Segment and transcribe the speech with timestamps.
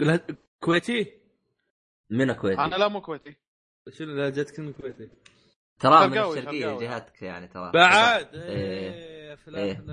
[0.00, 0.20] قولها
[0.60, 1.20] كويتي؟
[2.10, 3.36] من كويتي؟ أنا لا مو كويتي.
[3.90, 5.10] شنو لهجتك انك كويتي؟
[5.80, 6.78] ترى من الشرقية.
[6.78, 7.72] جهتك يعني ترى.
[7.72, 8.94] بعد؟ إيه.
[8.94, 9.80] إيه فلان إيه.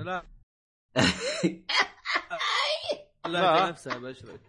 [3.26, 3.56] لا لا.
[3.56, 3.68] لا.
[3.68, 4.40] نفسها بشرك.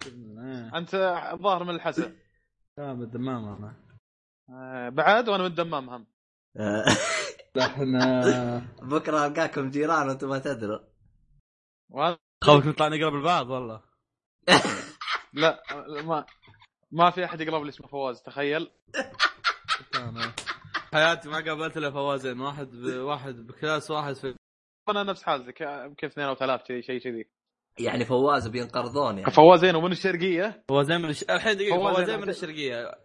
[0.75, 0.93] أنت
[1.34, 2.15] الظاهر من الحسن.
[2.77, 3.75] لا من الدمام أنا.
[4.49, 6.07] آه، بعد وأنا من الدمام هم.
[7.61, 10.79] إحنا بكرة ألقاكم جيران وأنتم ما تدروا.
[12.43, 13.81] خوفك نطلع نقرب البعض والله.
[15.34, 15.63] لا
[16.04, 16.26] ما
[16.91, 18.71] ما في أحد يقرب لي اسمه فواز تخيل.
[20.94, 22.85] حياتي ما قابلت إلا فوازين واحد ب...
[22.85, 24.35] واحد بكلاس واحد في
[24.89, 27.30] أنا نفس حالتك يمكن اثنين أو ثلاث شيء شيء كذي.
[27.80, 29.31] يعني فواز بينقرضون يعني.
[29.31, 31.23] فوازين ومن الشرقية؟ فوازين من الش...
[31.23, 32.95] الحين دقيقة فوازين فوازين من الشرقية.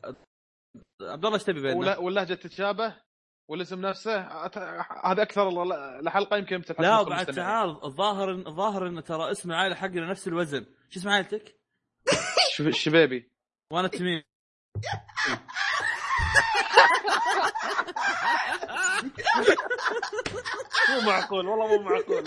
[1.03, 2.97] عبد الله إيش تبي بيننا؟ واللهجة تتشابه؟
[3.51, 4.59] والاسم نفسه؟ أت-
[5.05, 7.27] هذا أكثر ل- لحلقه يمكن لا وبعد.
[7.27, 10.67] تعال الظاهر الظاهر إن ترى اسم العائلة حقنا نفس الوزن.
[10.89, 11.58] شو اسم عائلتك؟
[12.53, 13.33] ش- الشبيبي
[13.73, 14.23] وأنا تميم
[20.91, 22.25] مو معقول والله مو معقول.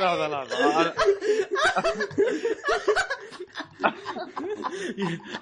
[0.00, 0.92] لحظة لحظة.
[0.92, 0.94] أنا-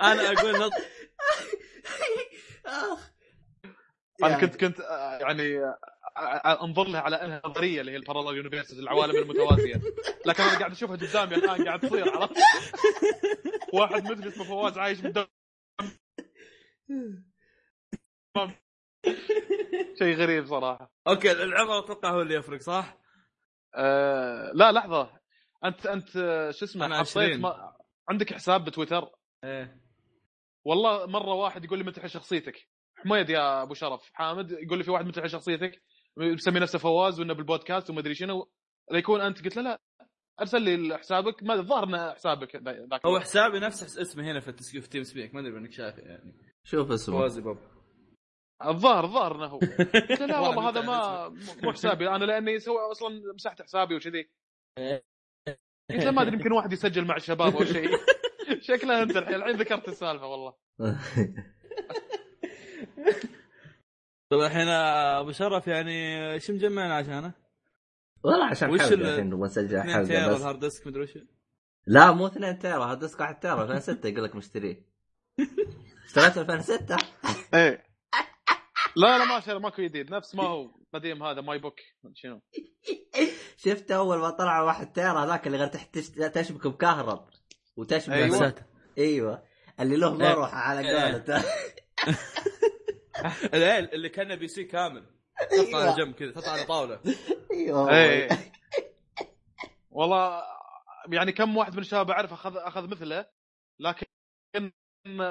[0.02, 0.72] أنا أقول نط...
[4.24, 5.60] أنا كنت كنت آه، يعني
[6.62, 9.80] أنظر لها على أنها نظرية اللي هي ال parallel universes العوالم المتوازية.
[10.26, 12.36] لكن أنا قاعد أشوفها قدامي الآن قاعد تصير عرفت؟
[13.72, 15.26] واحد مثل اسمه فواز عايش بالدمام
[19.98, 20.92] شيء غريب صراحة.
[21.08, 22.98] okay العمر أتوقع هو اللي يفرق صح؟
[23.74, 25.20] أه لا لحظة.
[25.64, 26.10] أنت أنت
[26.54, 27.40] شو اسمه؟ أنا حطيت 20.
[27.40, 27.76] ما...
[28.08, 29.10] عندك حساب بتويتر؟
[29.44, 29.80] إيه.
[30.64, 32.68] والله مرة واحد يقول لي متى شخصيتك.
[32.96, 34.10] حميد يا أبو شرف.
[34.12, 35.82] حامد يقول لي في واحد متى شخصيتك؟
[36.18, 38.48] مسمي نفسه فواز وإنه بالبودكاست وما أدري شنو.
[38.90, 39.78] لا يكون أنت قلت له لا
[40.40, 41.42] أرسل لي حسابك.
[41.42, 43.20] ما الظاهر إنه حسابك ذا- ذاك هو.
[43.20, 46.34] حسابي نفس اسمه هنا في التسكيف في TeamSpeak ما أدري انك شايفه يعني.
[46.64, 47.18] شوف اسمه.
[47.18, 47.58] فوازي بوب.
[48.66, 49.58] الظاهر الظاهر إنه هو.
[50.10, 51.28] قلت له لا والله هذا ما
[51.62, 52.08] مو حسابي.
[52.08, 54.28] أنا لأني سوى أصلا مسحت حسابي وكذي.
[55.90, 57.88] قلت له ما أدري يمكن واحد يسجل مع الشباب أو شيء.
[58.68, 59.34] شكله أنت الحين.
[59.34, 60.54] الحين ذكرت السالفة والله.
[64.30, 67.32] طيب الحين أبو شرف يعني إيش مجمعنا عشانه؟
[68.22, 71.18] والله عشان وش الحين نبغى نسجل 2 حلقه tera بس ال hard disk مدري وش
[71.86, 74.86] لا مو 2 tera هذا disk 1 tera 2006 يقول لك مشتريه
[76.06, 76.96] اشتريته 2006
[77.54, 77.86] إيه
[78.96, 81.80] لا لا ما شاء ماكو جديد نفس ما هو قديم هذا My Book
[82.14, 82.40] شنو
[83.56, 87.28] شفت أول ما طلع 1 تيرا هذاك اللي غير تحت تشبك بكهرب
[87.76, 88.12] وتشبك.
[88.12, 88.54] أيوة.
[88.98, 89.42] أيوه
[89.80, 90.34] اللي له إيه.
[90.34, 91.12] مروحه على إيه.
[91.12, 91.44] قولته
[93.54, 95.06] اللي اللي كان بي سي كامل.
[95.36, 97.00] تحطه على أيوه جنب كذا تحطه على طاولة.
[97.52, 97.90] أيوه.
[97.90, 98.28] إيه.
[99.90, 100.42] والله
[101.12, 103.26] يعني كم واحد من الشباب أعرف أخذ أخذ مثله
[103.80, 104.06] لكن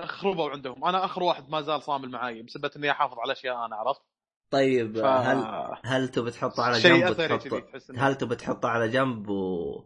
[0.04, 0.86] خربوا عندهم.
[0.86, 4.02] أنا آخر واحد ما زال صامل معاي بسبب إني أحافظ على أشياء أنا عرفت؟
[4.52, 5.04] طيب ف...
[5.06, 9.84] هل هل تبي تحطه على جنب وتحطه؟ إنه- هل تبي تحطه على جنب و...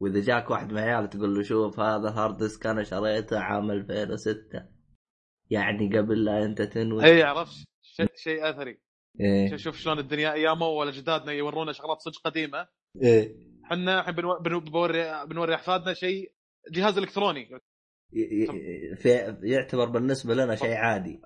[0.00, 4.64] وإذا جاك واحد من عيال تقول له شوف هذا hard disk أنا شريته عام 2006
[5.52, 7.04] يعني قبل لا أنت تنوي.
[7.04, 8.78] اي عرفت؟ شيء شيء أثري.
[9.20, 9.56] إيه.
[9.56, 12.68] شوف- شلون الدنيا أيامه ولا جدادنا يورونا شغلات صدق قديمة.
[13.02, 13.36] إيه.
[13.64, 14.38] إحنا الحين بنو...
[14.38, 14.60] بنو...
[14.60, 16.32] بنوري بنوري أحفادنا شيء
[16.70, 17.40] جهاز إلكتروني.
[18.12, 21.22] ي- ي- في يعتبر بالنسبة لنا شيء عادي.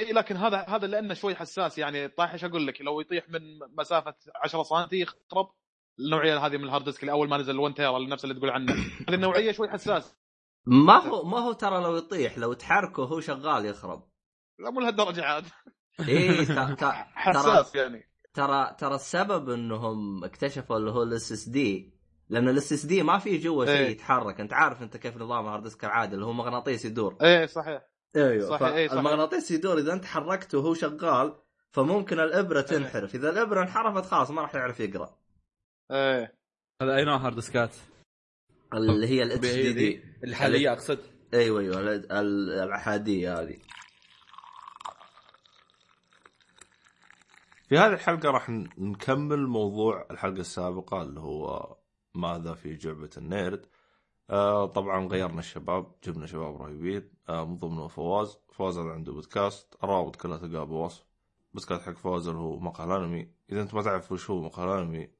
[0.00, 1.78] اي لكن هذا هذا لأنه شوي حساس.
[1.78, 3.40] يعني طايح إيش أقول لك؟ لو يطيح من
[3.78, 4.14] مسافة
[4.44, 5.50] 10 سم يخرب.
[6.00, 8.50] النوعية هذه من ال hard disk اللي اول ما نزل 1 tera نفس اللي تقول
[8.50, 8.72] عنه.
[9.08, 10.16] هذه النوعية شوي حساس
[10.66, 14.08] ما هو ما هو ترى لو يطيح لو تحركه هو شغال يخرب.
[14.58, 15.44] لا مو لهالدرجة عاد.
[16.08, 16.44] إيه
[16.74, 18.10] ترى حساس يعني.
[18.34, 21.96] ترى ترى السبب إنهم اكتشفوا اللي هو ال SSD
[22.28, 23.88] لأن ال SSD ما في جوا شيء إيه.
[23.88, 24.40] يتحرك.
[24.40, 27.16] أنت عارف أنت كيف نظام ال hard disk العادي اللي هو مغناطيس يدور.
[27.22, 27.82] إيه صحيح.
[28.16, 28.98] أيوه صحيح، إيه، صحيح.
[28.98, 31.34] المغناطيس يدور إذا أنت حركته وهو شغال
[31.70, 33.14] فممكن الإبرة تنحرف.
[33.14, 35.18] إذا الإبرة انحرفت خلاص ما راح يعرف يقرأ.
[35.90, 36.38] إيه.
[36.82, 37.76] هذا أي نوع hard disk ات؟
[38.76, 40.98] اللي هي ال HDD الحالية أقصد؟
[41.34, 43.56] أيوه أيوه ال- ال- الأحادية هذه.
[47.68, 51.76] في هذه الحلقة راح نكمل موضوع الحلقة السابقة اللي هو
[52.14, 53.66] ماذا في جعبة ال nerd.
[54.30, 57.10] آه طبعا غيرنا الشباب جبنا شباب رهيبين.
[57.28, 58.38] آه من ضمنهم فواز.
[58.52, 59.74] فواز هذا عنده بودكاست.
[59.84, 61.04] الروابط كلها تلقاها بوصف
[61.54, 65.10] بودكاست حق فواز اللي هو مقال انمي إذا أنت ما تعرف وش هو مقال انمي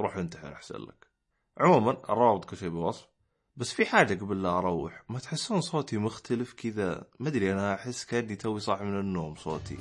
[0.00, 1.11] روح انتحر أحسن لك.
[1.58, 3.08] عموما الروابط كل شيء بوصف
[3.56, 8.04] بس في حاجة قبل لا أروح ما تحسون صوتي مختلف كذا؟ ما أدري أنا أحس
[8.04, 9.78] كأني توي صاحي من النوم صوتي.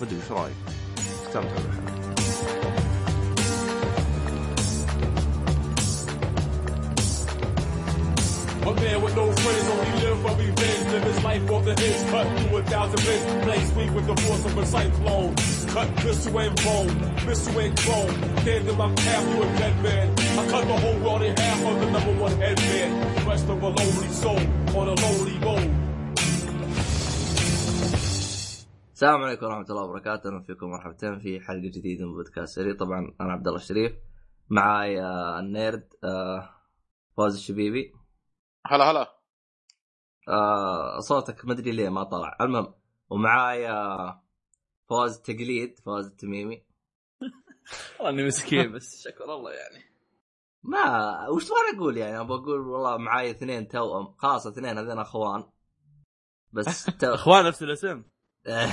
[0.00, 0.54] ما أدري وش رأيك؟
[0.98, 2.02] استمتع بالحلقة
[8.64, 9.26] A man with no
[10.42, 10.84] revenge.
[10.92, 13.24] Live his life off the hits, cut through a thousand bits.
[13.44, 15.32] Blaze weak with the force of a cyclone.
[15.74, 16.92] Cut tissue and bone,
[17.24, 18.12] tissue and chrome.
[18.42, 20.06] Stand in my path, you a dead man.
[20.40, 22.88] I cut the whole world in half of the number one headman.
[23.16, 24.42] The rest of a lonely soul
[24.78, 25.70] on a lonely road.
[29.02, 33.14] السلام عليكم ورحمة الله وبركاته، أهلا فيكم مرحبتين في حلقة جديدة من بودكاست سري، طبعا
[33.20, 33.92] أنا عبد الله الشريف
[34.48, 36.48] معاي آه، النيرد آه،
[37.16, 37.92] فوز الشبيبي
[38.66, 39.21] هلا هلا
[40.28, 42.74] آه، صوتك ما أدري ليه ما طلع، المهم
[43.10, 44.22] ومعاي آه،
[44.88, 46.62] فوز تقليد فوز التميمي
[48.00, 49.92] والله إني مسكين بس شكر الله يعني.
[50.62, 55.44] ما وش تبغى أقول يعني؟ أبغى أقول والله معاي اثنين توأم خلاص اثنين هذين أخوان.
[56.52, 57.14] بس تو...
[57.14, 58.04] أخوان نفس الاسم.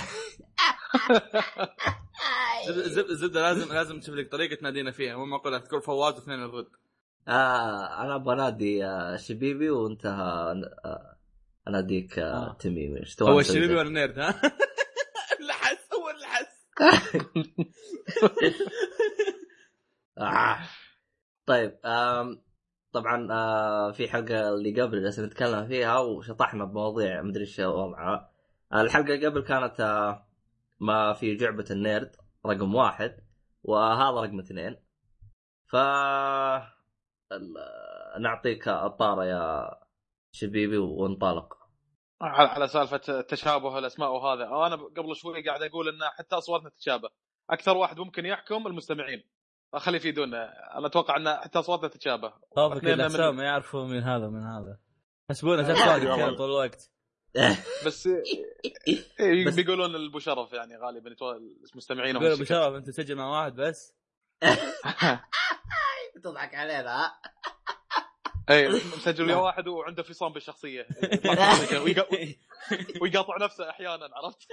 [3.12, 5.18] زبدة لازم لازم تشوف لك طريقة تنادينا فيها.
[5.18, 6.68] مو معقول تقول فواز واثنين الرد
[7.28, 11.19] آه أنا أبغى أنادي آه شبيبي وانت آه
[11.70, 12.58] اناديك آه آه.
[12.60, 14.30] تميمي إيش تبغى هو الشبيبي؟ ولا النيرد ها؟
[15.40, 16.60] اللحس هو اللحس
[20.18, 20.60] آه.
[21.46, 22.42] طيب آم
[22.94, 28.32] طبعا آه في حلقة اللي قبل جالسين نتكلم فيها وشطحنا بمواضيع مدري إيش وضعها
[28.74, 30.28] الحلقة اللي قبل كانت آه
[30.80, 33.18] ما في جعبة النيرد رقم واحد
[33.64, 34.76] وهذا رقم اثنين
[35.66, 35.76] ف
[38.20, 39.70] نعطيك الطارة يا
[40.32, 41.59] شبيبي وانطلق
[42.22, 44.44] على على سالفة تشابه الاسماء وهذا.
[44.44, 47.10] أنا قبل شوي قاعد أقول إن حتى أصواتنا تتشابه.
[47.50, 49.24] أكثر واحد ممكن يحكم المستمعين.
[49.76, 52.34] خلي يفيدونا أنا أتوقع إن حتى أصواتنا تتشابه.
[52.56, 54.78] طابق اثنين من- ما يعرفوا من هذا من هذا.
[55.64, 56.92] زفاق كذا طول الوقت.
[57.86, 58.08] بس
[59.20, 61.16] إيه، بس- بيقولون البو شرف يعني غالبا
[61.74, 62.44] المستمعين يقول أبو.
[62.44, 63.96] شرف أنت تسجل مع واحد بس؟
[66.24, 67.06] تضحك علينا.
[67.06, 67.20] ها
[68.52, 70.88] اي مسجل ويا واحد وعنده فصام بالشخصية.
[71.84, 72.08] ويقا-
[73.02, 74.48] ويقاطع نفسه أحيانا عرفت؟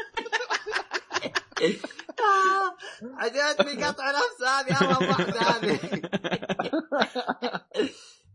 [3.02, 6.00] عجبتني قطع نفس هذه اول واحدة هذه.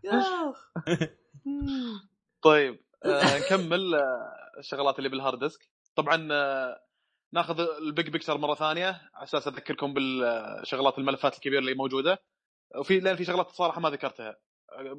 [0.03, 0.53] يا.
[2.43, 5.69] طيب آه نكمل آه الشغلات اللي بال hard disk.
[5.95, 6.81] طبعا آه
[7.33, 12.19] ناخذ ال big picture مرة ثانية على أساس أذكركم بالشغلات الملفات الكبيرة اللي موجودة.
[12.77, 14.35] وفي لأن في شغلات صراحة ما ذكرتها.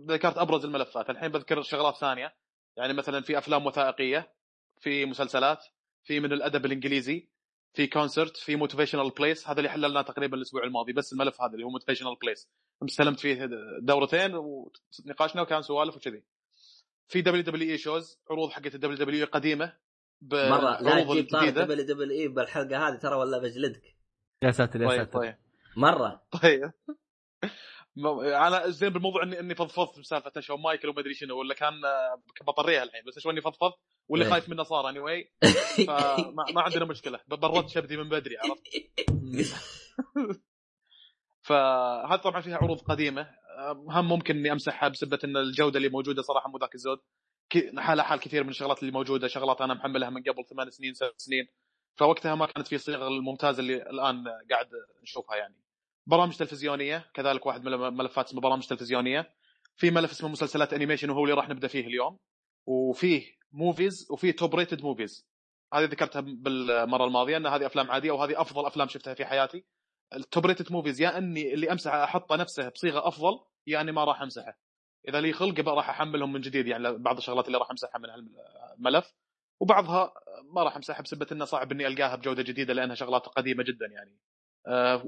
[0.09, 1.11] ذكرت أبرز الملفات.
[1.11, 2.35] الحين بذكر شغلات ثانية.
[2.77, 4.35] يعني مثلا في أفلام وثائقية
[4.81, 5.65] في مسلسلات
[6.05, 7.29] في من الأدب الإنجليزي
[7.75, 11.65] في concert في motivational place هذا اللي حللناه تقريبا الأسبوع الماضي بس الملف هذا اللي
[11.65, 12.51] هو motivational place
[12.85, 13.49] استلمت فيه
[13.81, 16.25] دورتين ونقاشنا وكان سوالف وكذي.
[17.09, 19.77] في دبليو دبليو إي شوز عروض حقت الدبليو دبليو قديمة
[20.33, 23.97] مرة لا تجيب طارق الجديده دبل دبل إي بالحلقة هذه ترى ولا بجلدك.
[24.43, 25.19] يا ساتر يا طيب ساتر.
[25.19, 25.37] طيب.
[25.77, 26.23] مرة.
[26.43, 26.73] طيب.
[27.99, 32.23] أنا زين بالموضوع اني إني فضفضت بسالفة شون مايكل وما أدري شنو ولا كان آه،
[32.47, 33.75] بطريها الحين بس شو إني فضفضت
[34.09, 34.33] واللي إيه.
[34.33, 35.33] خايف منه صار اني واي
[35.87, 37.21] فما ما عندنا مشكلة.
[37.27, 38.63] بردت شبدي من بدري عرفت؟
[41.47, 43.23] فهذا طبعا فيها عروض قديمة.
[43.59, 46.99] آه، هم ممكن إني أمسحها بسبة إن الجودة اللي موجودة صراحة مو ذاك الزود.
[47.79, 51.13] حالها حال كثير من الشغلات اللي موجودة شغلات أنا محملها من قبل ثمان سنين سبع
[51.17, 51.47] سنين.
[51.97, 54.69] فوقتها ما كانت في الصيغه الممتازة اللي الآن قاعد
[55.03, 55.55] نشوفها يعني.
[56.07, 59.35] برامج تلفزيونية كذلك واحد من الملفات اسمه برامج تلفزيونية.
[59.77, 62.19] في ملف اسمه مسلسلات animation وهو اللي راح نبدأ فيه اليوم.
[62.67, 63.23] وفيه
[63.53, 65.29] movies وفيه top rated movies
[65.75, 69.65] هذه ذكرتها بالمرة الماضية إن هذه أفلام عادية وهذه أفضل أفلام شفتها في حياتي.
[70.15, 74.05] ال top rated movies يا إني اللي أمسحه أحطه نفسه بصيغة أفضل يا إني ما
[74.05, 74.59] راح أمسحه.
[75.09, 79.13] إذا لي خلق راح أحملهم من جديد يعني بعض الشغلات اللي راح أمسحها من هالملف.
[79.61, 80.13] وبعضها
[80.55, 84.19] ما راح أمسحها بسبة انه صعب إني ألقاها بجودة جديدة لأنها شغلات قديمة جدا يعني.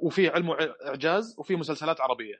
[0.03, 2.35] وفي علم واعجاز وفي مسلسلات عربية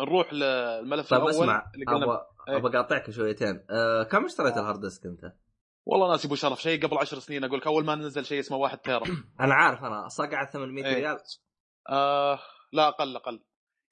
[0.00, 2.56] نروح للملف طيب الأول اسمع أبغى إيه.
[2.56, 5.32] أبغى أقاطعك شويتين أه كم اشتريت ال hard disk أنت؟
[5.86, 8.56] والله ناسي أبو شرف شيء قبل عشر سنين أقول لك أول ما نزل شيء اسمه
[8.56, 9.02] واحد تيرا
[9.40, 10.94] أنا عارف أنا صقع 800 إيه.
[10.94, 11.18] ريال
[11.88, 12.38] آه
[12.72, 13.40] لا أقل أقل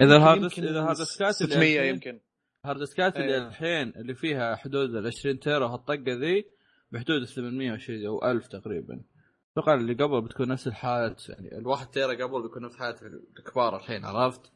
[0.03, 2.21] إذا ال hard إذا ال hard disk ات اللي 600 الحين- يمكن
[2.64, 3.37] ال hard disk ات اللي.
[3.39, 6.45] الحين اللي فيها حدود ال 20 تيرا هالطقة ذي
[6.93, 9.03] بحدود 800 وشيء أو 1000 تقريبا
[9.52, 12.97] أتوقع اللي قبل بتكون نفس الحالة يعني الواحد تيرا قبل بيكون نفس حالة
[13.38, 14.52] الكبار الحين عرفت؟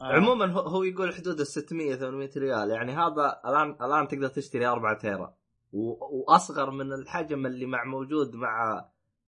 [0.00, 0.04] آه.
[0.04, 4.66] عموما هو- هو يقول حدود ال 600 800 ريال يعني هذا الان الآن تقدر تشتري
[4.66, 5.34] 4 تيرا
[5.72, 8.84] و- وأصغر من الحجم اللي مع موجود مع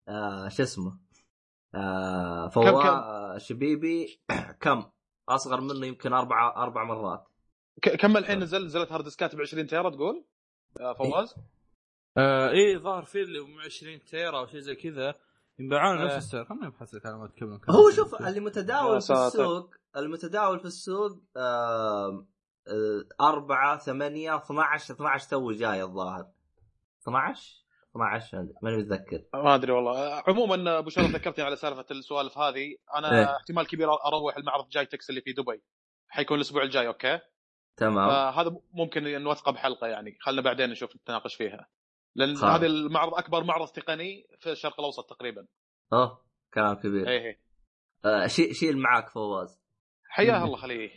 [0.08, 0.98] آه شو اسمه
[1.74, 4.20] آه فوا كم؟ آه، شبيبي
[4.62, 4.84] كم
[5.28, 7.24] أصغر منه يمكن أربع أربع مرات
[7.82, 10.24] ك- كم الحين نزل نزلت hard disk ات ب 20 تيرا تقول؟
[10.80, 11.34] آه فواز؟
[12.16, 15.14] آه إيه ظهر في اللي هم 20 تيرا أو شيء زي كذا.
[15.58, 16.04] ينباعون إيه.
[16.04, 16.44] نفس السعر.
[16.44, 18.22] خليني ابحث لك علامات كم كم- هو شوف.
[18.26, 19.12] اللي متداول في.
[19.12, 22.26] السوق المتداول في السوق آه
[23.20, 26.26] 4 8 12 12 تو جاي الظاهر.
[27.02, 27.60] 12
[27.96, 29.24] 12 عندي، ماني متذكر.
[29.34, 30.22] ما أدري والله.
[30.26, 32.76] عموما أبو شرف ذكرتني على سالفة السوالف هذه.
[32.96, 33.36] أنا إيه.
[33.36, 35.62] احتمال كبير أروح المعرض GITEX اللي في دبي.
[36.08, 37.18] حيكون الأسبوع الجاي okay؟
[37.76, 38.08] تمام.
[38.10, 40.16] فهذا ممكن نوثقه بحلقه يعني.
[40.20, 41.68] خلنا بعدين نشوف نتناقش فيها.
[42.14, 42.54] لأن خلاص.
[42.54, 45.46] هذا المعرض أكبر معرض تقني في الشرق الأوسط تقريبا
[45.92, 46.24] آه
[46.54, 47.40] كلام كبير إيه إيه
[48.04, 49.60] آه شيل شيل معاك فواز
[50.08, 50.90] حياه الله خليه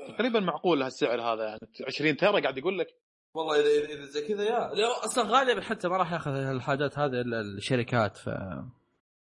[0.08, 2.86] تقريبا معقول هالسعر هذا يعني 20 تيرا قاعد يقول لك.
[3.34, 4.74] والله إذا إذا زي كذا يا.
[4.74, 8.30] لا أصلا غالبا حتى ما راح يأخذ الحاجات هذه إلا الشركات ف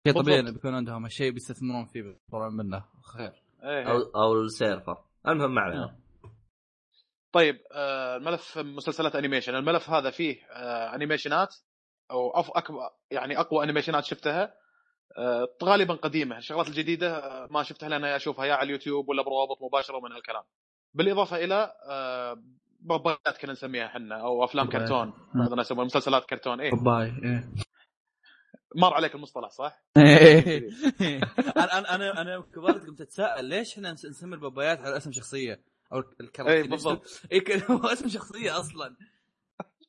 [0.07, 0.39] شيء طبيعي.
[0.39, 2.85] إنه بيكون عندهم الشيء بيستثمرون فيه بيطلعون منه.
[3.13, 3.91] خير إيه.
[3.91, 4.97] أو أو ال server.
[5.27, 6.02] المهم ما علينا.
[7.33, 11.55] طيب آه الملف مسلسلات animation الملف هذا فيه آه animation ات
[12.11, 14.53] أو أف أكبر يعني أقوى animation ات شفتها.
[15.17, 16.37] آه غالبا قديمة.
[16.37, 20.43] الشغلات الجديدة آه ما شفتها لأن أشوفها يا على اليوتيوب ولا بروابط مباشرة من هالكلام.
[20.93, 22.43] بالإضافة إلى آه
[22.79, 24.89] بابات كنا نسميها إحنا أو أفلام بابايات.
[24.89, 25.13] كرتون.
[25.35, 26.71] بعض الناس يسمونها مسلسلات كرتون إيه.
[26.71, 27.49] باي إيه.
[28.75, 29.83] مر عليك المصطلح صح؟
[31.57, 35.72] أنا أنا أنا أنا كبرت قمت أتساءل ليش إحنا نس- نسمي البابايات على اسم شخصية؟
[35.93, 37.21] أو ال character إيه، بالضبط.
[37.31, 38.95] اي ك- هو اسم شخصية أصلا.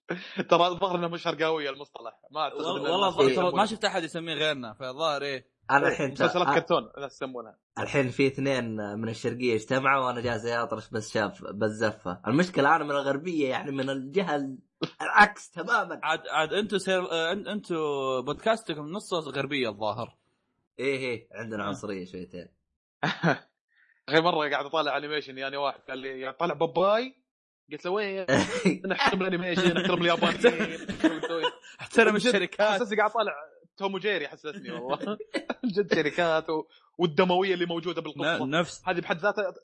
[0.50, 2.20] ترى الظاهر إنه مش شرقاويه المصطلح.
[2.30, 3.34] ما والله.
[3.34, 5.54] ترى ما شفت أحد يسميه غيرنا فالظاهر إيه.
[5.70, 10.88] أنا الحين مسلسلات كرتون الناس يسمونها الحين في اثنين من الشرقية اجتمعوا وأنا جالس اطرش
[10.88, 14.58] بس شاف بالزفه المشكلة أنا من الغربية يعني من الجهة ال-
[15.02, 16.00] العكس تماما.
[16.02, 17.76] عاد عاد أنتم سير أنتم
[18.20, 20.16] بودكاستكم نصه غربية الظاهر.
[20.78, 22.48] إيه إيه عندنا عنصرية شويتين.
[24.08, 27.14] أخي مرة قاعد أطالع animation يعني واحد قال لي يعني طالع باباي؟
[27.72, 28.26] قلت له وين
[28.90, 30.78] نحترم ال animation نحترم اليابانيين
[31.80, 32.80] احترم الشركات.
[32.80, 33.32] حسسني قاعد طالع
[33.76, 35.18] توم وجيري حسسني والله.
[35.76, 36.64] جد شركات و...
[36.98, 38.46] والدموية اللي موجودة بالقصة.
[38.46, 38.82] نفس.
[38.88, 39.54] هذه بحد ذاتها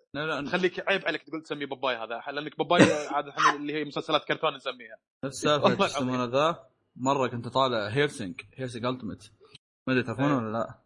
[0.47, 2.83] تخليك عيب عليك تقول تسميه باباي هذا لأنك باباي
[3.15, 4.97] عادة إحنا اللي هي مسلسلات كرتون نسميها.
[5.25, 6.67] نفس سالفة والله شو يسمونه ذا
[6.97, 9.33] مرة كنت طالع Hellsing Hellsing Ultimate
[9.87, 10.37] ما أدري تعرفونه إيه.
[10.37, 10.79] ولا لا؟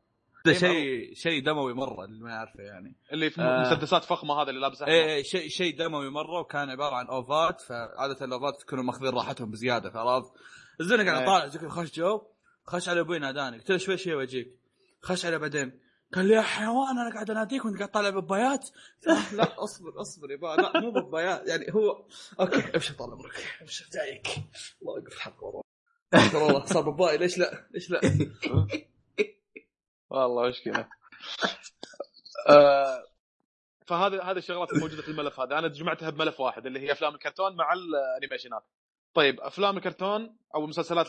[0.45, 2.97] ده إيه، شيء شيء دموي مرة اللي ما يعرفه يعني.
[3.13, 3.61] اللي في آه.
[3.61, 7.47] مسدسات فخمة هذا اللي لابسه إيه إيه، شيء شيء دموي مرة وكان عبارة عن OVA
[7.47, 10.33] ات فعادة ال OVA ات يكونوا ماخذين راحتهم بزيادة فعرفت؟
[10.81, 11.27] الزنق قاعد إيه.
[11.27, 12.23] طالع خش جو
[12.67, 14.59] خش على أبوي ناداني قلت له شوي شوي واجيك
[15.03, 15.81] خش عليه بعدين
[16.15, 18.69] قال لي يا حيوان أنا قاعد أناديك وأنت قاعد طالع ببايات
[19.07, 22.05] لا, لا أصبر أصبر يا با لا مو ببايات يعني هو
[22.41, 24.27] okay ابشر طال عمرك ابشر جايك.
[24.83, 25.63] الله يوقف الحق والله
[26.35, 28.01] والله صار بباي ليش لا؟ ليش لا؟
[30.11, 30.89] والله مشكله
[32.51, 33.03] آه،
[33.87, 35.59] فهذا هذه الشغلات الموجودة في الملف هذا.
[35.59, 38.63] أنا جمعتها بملف واحد اللي هي أفلام الكرتون مع ال animation ات
[39.15, 41.07] طيب أفلام الكرتون أو مسلسلات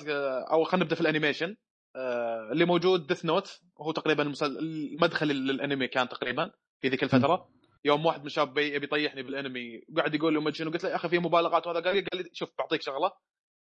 [0.52, 1.56] أو خلينا نبدأ في ال animation
[1.96, 7.50] آه، اللي موجود Death Note وهو تقريبا المدخل للأنمي كان تقريبا في ذيك الفترة.
[7.86, 10.90] يوم واحد من الشباب بي- يبي يطيحني بالأنمي وقاعد يقول له ما شنو قلت له
[10.90, 13.12] يا أخي في مبالغات وهذا قال لي قال لي شوف بعطيك شغلة.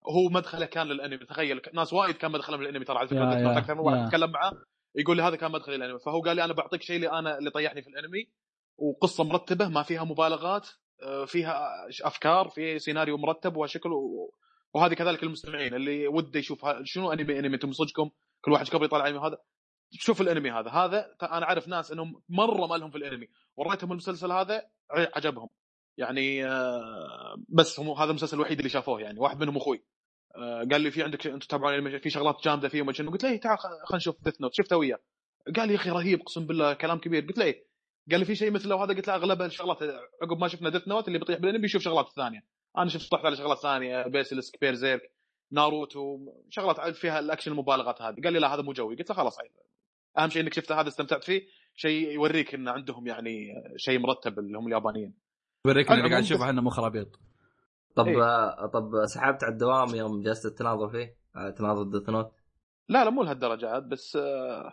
[0.09, 3.81] هو مدخله كان للأنمي تخيل ناس وايد كان مدخلهم للأنمي ترى على فكرة أكثر من
[3.81, 4.07] واحد يا.
[4.07, 4.53] اتكلم معاه.
[4.95, 5.99] يقول لي هذا كان مدخلي الانمي.
[5.99, 8.29] فهو قال لي أنا بعطيك شيء اللي أنا اللي طيحني في الانمي.
[8.79, 10.69] وقصة مرتبة ما فيها مبالغات
[11.03, 13.91] آه، فيها أفكار في سيناريو مرتب وشكل
[14.75, 19.09] وهذه كذلك المستمعين اللي وده يشوف شنو انمي أنمي أنتم صدقكم؟ كل واحد قبل يطالع
[19.09, 19.39] أنمي هذا.
[19.91, 20.71] شوف الانمي هذا.
[20.71, 23.29] هذا أنا أعرف ناس إنهم مرة ما لهم في الانمي.
[23.57, 25.49] وريتهم المسلسل هذا عجبهم.
[25.97, 29.21] يعني آه، بس هم هذا المسلسل الوحيد اللي شافوه يعني.
[29.21, 29.85] واحد منهم أخوي.
[30.71, 33.31] قال لي في عندك أنتم تتابعون انمي في شغلات جامدة فيه وما شنو قلت له
[33.31, 34.99] إيه، تعال خلينا نشوف Death Note شفته وياه.
[35.57, 37.27] قال لي يا أخي رهيب أقسم بالله كلام كبير.
[37.27, 37.65] قلت له إيه؟
[38.11, 39.83] قال لي في شيء مثله وهذا قلت له أغلبها الشغلات
[40.23, 42.45] عقب ما شفنا Death Note اللي بيطيح بالانمي بيشوف شغلات ثانية.
[42.79, 45.03] أنا شفت طحت على شغلات ثانية Berserk Berserk
[45.53, 46.19] Naruto
[46.51, 48.17] شغلات فيها الأكشن المبالغات هذه.
[48.25, 48.97] قال لي لا هذا مو جوي.
[48.97, 49.39] قلت له خلاص.
[50.19, 51.43] أهم شيء إنك شفته هذا استمتعت فيه.
[51.75, 55.15] شيء يوريك إن عندهم يعني شيء مرتب اللي هم اليابانيين.
[55.67, 57.21] بوريك على اللي قاعد نشوفه إحنا مو خرابيط
[57.97, 58.67] طب إيه.
[58.67, 61.17] طب سحبت على الدوام يوم جلست تناظر فيه؟
[61.51, 62.33] تناظر Death Note
[62.89, 64.73] لا لا مو لهالدرجة عاد بس آه،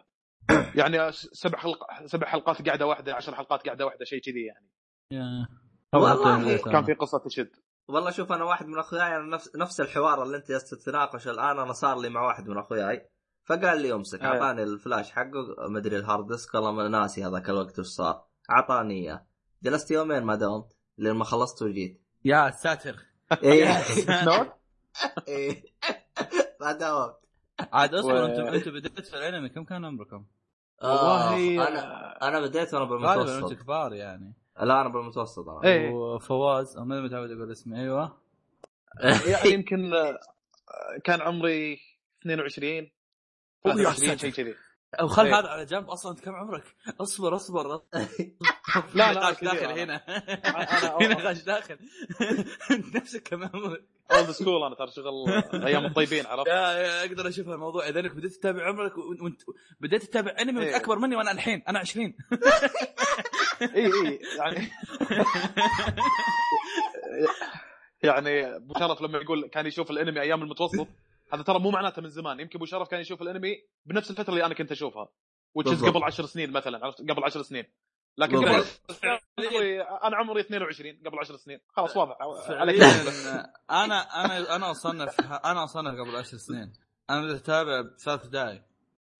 [0.75, 4.71] يعني سبع حلق سبع حلقات قاعدة واحدة عشر حلقات قاعدة واحدة شيء كذي يعني.
[5.11, 5.47] يا
[5.93, 7.51] والله كان في قصة تشد.
[7.89, 11.59] والله شوف أنا واحد من أخوياي أنا نفس نفس الحوار اللي أنت جالس تتناقش الآن
[11.59, 13.09] أنا صار لي مع واحد من أخوياي
[13.45, 14.27] فقال لي امسك إيه.
[14.27, 18.27] أعطاني الفلاش حقه مدري ال hard disk والله ما ناسي هذاك الوقت وش صار.
[18.49, 19.27] أعطاني إياه.
[19.63, 22.06] جلست يومين ما داومت لين ما خلصت وجيت.
[22.27, 22.95] يا ساتر.
[23.43, 23.77] إيه.
[24.25, 24.47] Note
[25.27, 25.63] إيه.
[26.61, 27.15] ما داومت
[27.73, 30.25] عاد اصبر و- أنتم أنتم بديت في الانمي كم كان عمركم؟
[30.83, 34.33] والله آه، أنا أنا بديت وأنا غالبا بالمتوسط أنتم كبار يعني.
[34.61, 35.63] لا أنا بالمتوسط أنا.
[35.63, 35.89] إيه.
[35.89, 38.17] وفواز ما متعود أقول اسمه أيوه.
[39.31, 40.19] يعني يمكن آه،
[41.03, 41.79] كان عمري
[42.21, 42.71] 22
[43.65, 44.55] أوه، يا 23 شيء كذي.
[44.99, 45.39] أو خل إيه.
[45.39, 46.63] هذا على جنب أصلا انت كم عمرك؟
[47.01, 47.81] أصبر أصبر.
[48.93, 49.79] لا، لا، كثير داخل.
[49.79, 49.97] هنا.
[50.45, 51.77] أنا- هنا غاش داخل.
[52.95, 55.29] نفسك عمرك old school أنا ترى شغل
[55.65, 59.41] أيام الطيبين عرفت؟ أقدر أشوف الموضوع إذا أنك بديت تتابع عمرك وانت
[59.79, 60.75] بديت تتابع أنمي وأنت إيه.
[60.75, 62.13] أكبر مني وأنا الحين أنا 20
[63.61, 64.71] إي إي يعني
[68.03, 70.87] يعني أبو شرف لما يقول كان يشوف الأنمي أيام المتوسط
[71.33, 72.39] هذا ترى مو معناته من زمان.
[72.39, 73.55] يمكن أبو شرف كان يشوف الأنمي
[73.85, 75.09] بنفس الفترة اللي أنا كنت أشوفها
[75.53, 75.85] وتشز.
[75.85, 77.63] قبل عشر سنين مثلا عرفت؟ قبل عشر سنين.
[78.17, 78.47] لكن
[80.03, 81.59] أنا عمري 22 قبل 10 سنين.
[81.67, 82.17] خلاص واضح.
[82.49, 82.81] عليك.
[83.71, 86.73] أنا أنا أنا أصنف أنا أصنف قبل 10 سنين.
[87.09, 88.63] أنا بديت أتابع بثلاث ابتدائي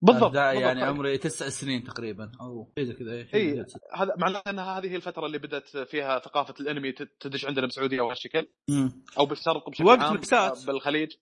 [0.02, 0.82] بالضبط يعني بالضبط.
[0.82, 2.32] عمري تسع سنين تقريبا.
[2.40, 3.66] أو شيء زي كذا أي.
[3.94, 8.00] هذا معناه انها هذه هي الفترة اللي بدأت فيها ثقافة الأنمي تد- تدش عندنا بالسعودية
[8.00, 9.04] وهالشكل مم.
[9.18, 10.66] أو بالشرق بشكل وقت عام مكسات.
[10.66, 11.12] بالخليج.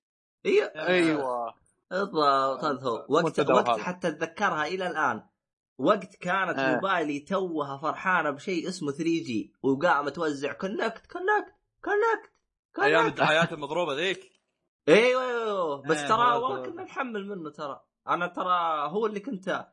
[0.47, 1.55] أيوه أيوه.
[1.91, 3.07] بالضبط هذا هو.
[3.09, 3.81] وقت وقت.
[3.81, 5.23] حتى اتذكرها إلى الآن.
[5.79, 6.75] وقت كانت آه.
[6.75, 12.33] موبايلي توها فرحانة بشيء اسمه 3G وقام توزع Connect Connect Connect
[12.79, 14.33] أيام Connect الدعايات المضروبة ذيك
[14.89, 16.63] أيوه أيوه بس آه، ترى والله.
[16.63, 19.67] كنا نحمل منه ترى أنا ترى هو اللي كنت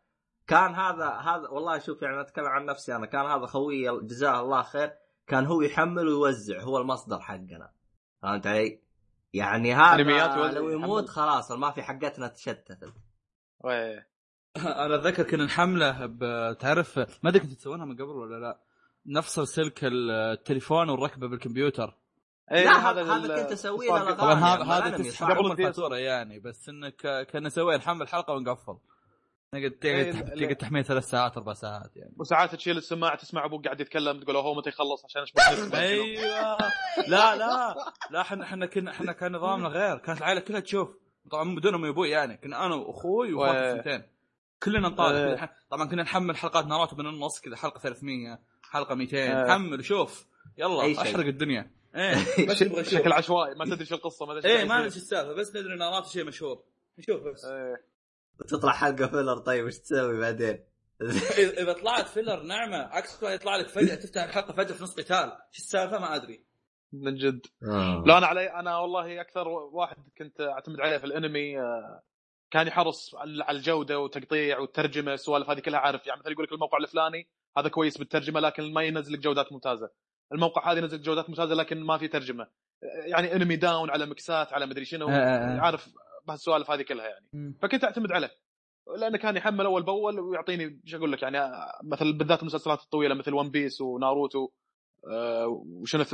[0.48, 4.62] كان هذا هذا والله شوف يعني أتكلم عن نفسي أنا كان هذا خوي جزاه الله
[4.62, 4.94] خير
[5.28, 7.72] كان هو يحمل ويوزع هو المصدر حقنا
[8.22, 8.84] فهمت علي؟
[9.34, 10.04] يعني هذا
[10.52, 11.10] لو يموت.
[11.10, 12.94] خلاص ما في حقتنا تشتتت.
[14.58, 18.60] أنا أتذكر كنا نحمله ب- تعرف ما أدري كنت تسوونها من قبل ولا لا.
[19.06, 21.98] نفصل سلك التليفون والركبة بالكمبيوتر.
[22.52, 23.04] إيه، لا هذا
[23.44, 23.90] كنت أسويه.
[23.90, 25.32] طبعا هذا هذا تسحب.
[25.32, 28.78] ام الفاتورة يعني بس إنك كنا نسوي نحمل الحلقة ونقفل.
[29.54, 32.14] نقعد إيه، تقعد تقعد تحميل ثلاث ساعات أربع ساعات يعني.
[32.20, 35.76] وساعات تشيل السماعة تسمع أبوك قاعد يتكلم تقول هو متى يخلص عشان اشبك.
[35.76, 36.58] أيوه.
[37.08, 37.76] لا لا.
[38.12, 39.98] لا إحنا إحنا كنا إحنا كان نظامنا غير.
[39.98, 40.90] كانت العائلة كلها تشوف.
[41.32, 42.38] طبعا بدون امي وأبوي يعني.
[42.38, 44.13] كنا أنا وأخوي واخواتي و- الثنتين
[44.64, 45.36] كلنا نطالع إيه.
[45.46, 48.40] نح- طبعا كنا نحمل حلقات ناروتو من النص كذا حلقة 300
[48.72, 49.44] حلقة 200 إيه.
[49.46, 50.26] نحمل وشوف
[50.58, 51.04] يلا أي شيء.
[51.04, 52.16] أشرق الدنيا إيه
[52.50, 54.86] بس نبغى نشوف بشكل عشوائي ما تدري شو القصة ما تدري إيه شو ما ندري.
[54.86, 56.64] إيش السالفة بس ندري ناروتو شيء مشهور
[57.00, 57.86] نشوف بس إيه.
[58.48, 60.64] تطلع حلقة filler طيب إيش تسوي بعدين؟
[61.38, 64.94] إذا إذا طلعت filler نعمة عكس ما يطلع لك فجأة تفتح الحلقة فجأة في نص
[65.00, 66.46] قتال إيش السالفة ما أدري
[66.94, 68.04] من جد آه.
[68.08, 72.04] لا أنا علي أنا والله أكثر واحد كنت أعتمد عليه في الأنمي آه،
[72.54, 76.08] كان يحرص على الجودة والتقطيع والترجمه السوالف هذه كلها عارف.
[76.08, 79.90] يعني مثلا يقول لك الموقع الفلاني هذا كويس بالترجمة لكن ما ينزل لك جودات ممتازة.
[80.34, 82.48] الموقع هذا ينزل جودات ممتازة لكن ما في ترجمة.
[83.06, 85.08] يعني انمي داون على مكسات على مدري شنو.
[85.08, 85.60] آه، آه، آه.
[85.60, 85.94] عارف
[86.28, 87.54] بهالسوالف هذه كلها يعني.
[87.62, 88.32] فكنت أعتمد عليه.
[88.98, 93.16] لأنه كان يحمل أول بأول ويعطيني إيش أقول لك يعني آه، مثل بالذات المسلسلات الطويلة
[93.16, 94.50] مثل One Piece وناروتو
[95.48, 96.06] وشنو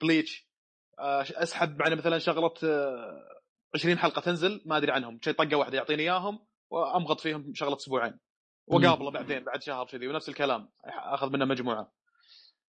[0.00, 0.48] Bleach
[0.98, 2.54] أسحب يعني مثلا شغلة
[3.76, 5.18] 20 حلقة تنزل ما أدري عنهم.
[5.24, 8.18] شيء طقة واحدة يعطيني إياهم وأمغط فيهم شغلة أسبوعين.
[8.66, 10.68] وقابله بعدين بعد شهر كذي ونفس الكلام.
[10.84, 11.92] أخذ منه مجموعة.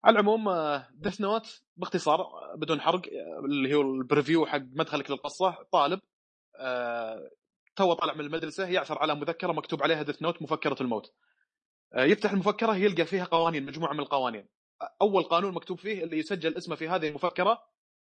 [0.03, 0.49] على العموم
[0.91, 5.99] Death Note باختصار آه، بدون حرق آه، اللي هو ال preview حق مدخلك للقصة طالب
[6.59, 7.29] آه،
[7.75, 11.13] تو طالع من المدرسة يعثر على مذكرة مكتوب عليها Death Note مفكرة الموت.
[11.93, 14.47] آه، يفتح المفكرة يلقى فيها قوانين مجموعة من القوانين.
[15.01, 17.63] أول قانون مكتوب فيه اللي يسجل اسمه في هذه المفكرة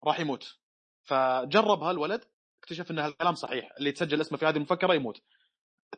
[0.05, 0.59] راح يموت.
[1.03, 2.25] فجربها الولد
[2.65, 3.73] اكتشف ان هالكلام صحيح.
[3.79, 5.21] اللي يتسجل اسمه في هذه المفكرة يموت.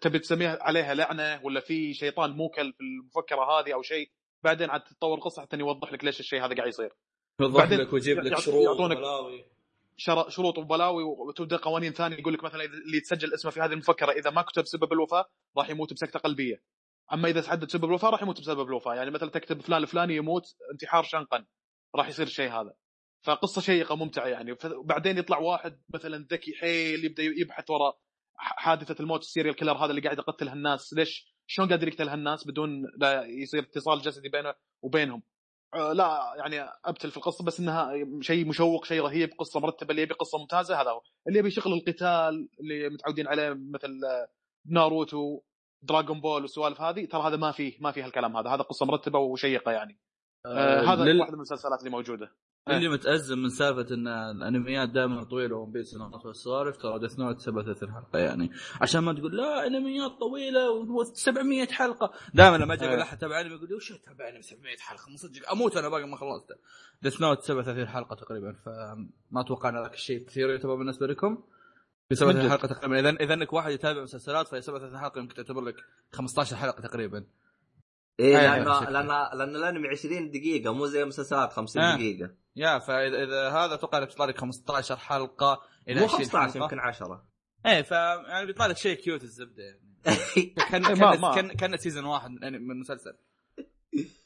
[0.00, 4.11] تبي تسميها عليها لعنة ولا في شيطان موكل في المفكرة هذه أو شيء؟
[4.42, 6.92] بعدين عاد تتطور القصة حتى يوضح لك ليش الشيء هذا قاعد يصير.
[7.40, 9.44] يوضح لك ويجيب لك شروط وبلاوي.
[9.96, 12.16] شر- شروط وبلاوي وتبدأ قوانين ثانية.
[12.16, 15.24] يقول لك مثلا اللي يتسجل اسمه في هذه المفكرة إذا ما كتب سبب الوفاة
[15.57, 16.62] راح يموت بسكتة قلبية.
[17.12, 18.94] أما إذا تحدد سبب الوفاة راح يموت بسبب الوفاة.
[18.94, 21.44] يعني مثلا تكتب فلان الفلاني يموت انتحار شنقا.
[21.94, 22.74] راح يصير الشيء هذا.
[23.26, 24.56] فقصة شيقة ممتعة يعني.
[24.76, 27.98] وبعدين يطلع واحد مثلا ذكي حيل يبدأ يبحث وراء
[28.36, 30.92] حادثة الموت ال serial killer هذا اللي قاعد يقتل هالناس.
[30.94, 35.22] ليش؟ شلون قادر يقتل هالناس بدون لا يصير اتصال جسدي بينه وبينهم؟
[35.74, 40.02] آه، لا يعني أبتل في القصة بس إنها شيء مشوق شيء رهيب قصة مرتبة اللي
[40.02, 41.02] يبي قصة ممتازة هذا هو.
[41.28, 44.28] اللي يبي شغل القتال اللي متعودين عليه مثل آه،
[44.66, 45.40] ناروتو
[45.82, 48.50] Dragon Ball والسوالف هذه ترى هذا ما فيه ما فيه هالكلام هذا.
[48.50, 49.98] هذا قصة مرتبة وشيقة يعني.
[50.46, 52.32] آه هذا لل- واحدة من المسلسلات اللي موجودة.
[52.68, 57.94] اللي متأزم من سالفة إن الأنميات دائما طويلة One Piece والسوالف ترى Death Note 37
[57.94, 58.50] حلقة يعني.
[58.81, 62.12] عشان ما تقول لا أنميات طويلة و700 حلقة.
[62.35, 63.02] دائما لما أجي أقول إيه.
[63.02, 65.50] احد تابع أنمي يقول لي وش تابع أنمي 700 حلقة من صدق.
[65.50, 66.55] أموت أنا باقي ما خلصته.
[67.02, 71.42] Death Note 37 حلقة تقريبا فما أتوقع ان ذاك الشيء كثير يعتبر بالنسبة لكم.
[72.09, 72.50] في 37 من جد.
[72.50, 73.00] حلقة تقريبا.
[73.00, 75.76] اذا اذا انك واحد يتابع مسلسلات فهي 37 حلقة يمكن تعتبر لك
[76.12, 77.24] 15 حلقة تقريبا.
[78.20, 78.90] إيه أيوة، لأنه شكله.
[78.90, 81.96] لأن لأن الانمي 20 دقيقة مو زي مسلسلات 50 آه.
[81.96, 86.52] دقيقة يا فإذا إذا هذا أتوقع إنك تطلع لك 15 حلقة إلى مو 20 15
[86.52, 87.24] حلقة يمكن 10
[87.66, 89.87] إيه ف يعني بيطلع لك شيء cute الزبدة يعني
[90.70, 91.48] كان إيه، كان.
[91.48, 93.16] كان season واحد من من المسلسل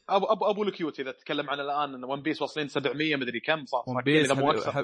[0.09, 3.41] ابو ابو أبو ال cute إذا تتكلم عن الآن إن One Piece واصلين 700 مدري
[3.41, 4.33] كم صح One Piece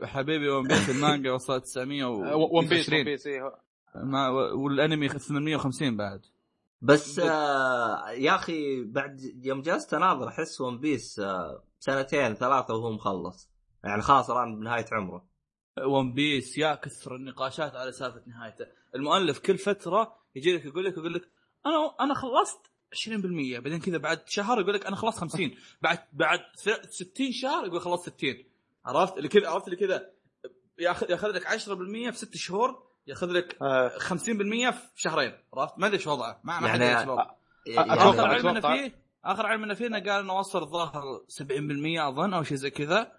[0.05, 2.99] حبيبي, One Piece المانجا وصلت 900 و One Piece 20.
[2.99, 3.53] One Piece إيه
[3.95, 6.21] ما والأنمي 850 بعد
[6.83, 12.93] بس آه يا أخي بعد يوم جلست أناظر أحس One Piece آه سنتين ثلاثة وهو
[12.93, 13.51] مخلص.
[13.85, 15.27] يعني خلاص الآن بنهاية عمره.
[15.87, 18.67] One Piece يا كثر النقاشات على سالفة نهايته.
[18.95, 21.31] المؤلف كل فترة يجي لك يقول لك يقول لك
[21.67, 22.59] أنا أنا خلصت
[22.95, 23.09] 20%
[23.61, 25.51] بعدين كذا بعد شهر يقول لك أنا خلصت 50
[25.83, 28.35] بعد بعد ث- 60 شهر يقول خلصت 60
[28.85, 30.11] عرفت؟ اللي كذا عرفت اللي كذا؟
[30.79, 31.51] ياخذ ياخذ لك 10%
[32.11, 32.86] في 6 شهور.
[33.07, 36.99] ياخذ لك آه، 50% في شهرين عرفت؟ ما أدري إيش وضعه ما ما حد يعني
[36.99, 38.61] إيش وضعه يعني أتوقع- آخر علم.
[38.61, 42.71] فيه آخر علم إنه فيه إنه قال إنه وصل الظاهر 70% أظن أو شيء زي
[42.71, 43.12] كذا.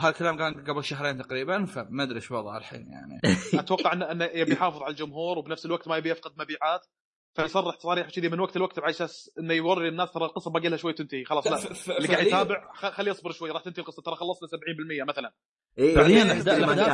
[0.00, 3.20] هالكلام كان قبل شهرين تقريبا فما أدري إيش وضعه الحين يعني.
[3.60, 6.86] أتوقع انه إنه يبي يحافظ على الجمهور وبنفس الوقت ما يبي يفقد مبيعات.
[7.34, 10.76] فيصرح تصاريح كذي من وقت لوقت على أساس إنه يوري الناس ترى القصة باقي لها
[10.78, 11.24] شوي تنتهي.
[11.24, 14.02] خلاص لا اللي قاعد يتابع خليه يصبر شوي راح تنتهي القصة.
[14.02, 15.32] ترى خلصنا 70% مثلا.
[15.78, 16.24] إيه فعليا
[16.66, 16.88] مانجات.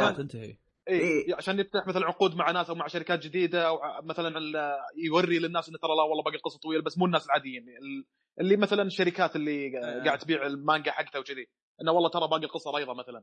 [0.00, 0.56] عشان تنتهي.
[0.88, 1.00] إيه.
[1.00, 1.34] إيه.
[1.34, 5.68] عشان يفتح مثلا عقود مع ناس أو مع شركات جديدة أو مثلا ال- يوري للناس
[5.68, 8.04] إنه ترى لا والله باقي القصة طويلة بس مو الناس العاديين ال-
[8.40, 10.04] اللي مثلا الشركات اللي آه.
[10.04, 11.46] قاعد تبيع المانجا حقتها وكذي
[11.82, 13.22] إنه والله ترى باقي القصة ريضة مثلا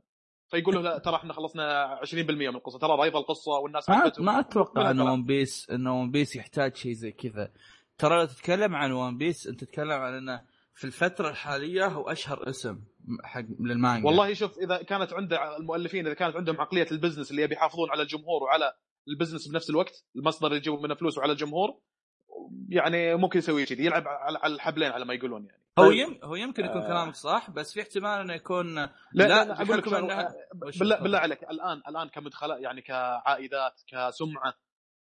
[0.52, 4.12] فيقول له لا ترى إحنا خلصنا 20% من القصة ترى ريضة القصة والناس ما.
[4.20, 5.02] ما أتوقع إن.
[5.02, 7.52] ون بيس إن One Piece يحتاج شيء زي كذا
[7.98, 10.42] ترى لو تتكلم عن One Piece أنت تتكلم عن إنه
[10.76, 12.80] في الفترة الحالية هو أشهر اسم
[13.24, 14.08] حق للمانجا.
[14.08, 17.90] والله شوف إذا كانت عنده المؤلفين إذا كانت عندهم عقلية ال business اللي يبي يحافظون
[17.92, 18.74] على الجمهور وعلى
[19.08, 21.80] ال business بنفس الوقت المصدر اللي يجيبون منه فلوس وعلى الجمهور
[22.70, 25.62] يعني ممكن يسوي كذي يلعب على على الحبلين على ما يقولون يعني.
[25.80, 26.88] هو يم هو يمكن يكون آه.
[26.88, 31.18] كلامك صح بس في احتمال إنه يكون لا لا, لا أقول لك وش- بالله بالله
[31.18, 34.54] عليك الآن الآن كمدخلات يعني كعائدات كسمعة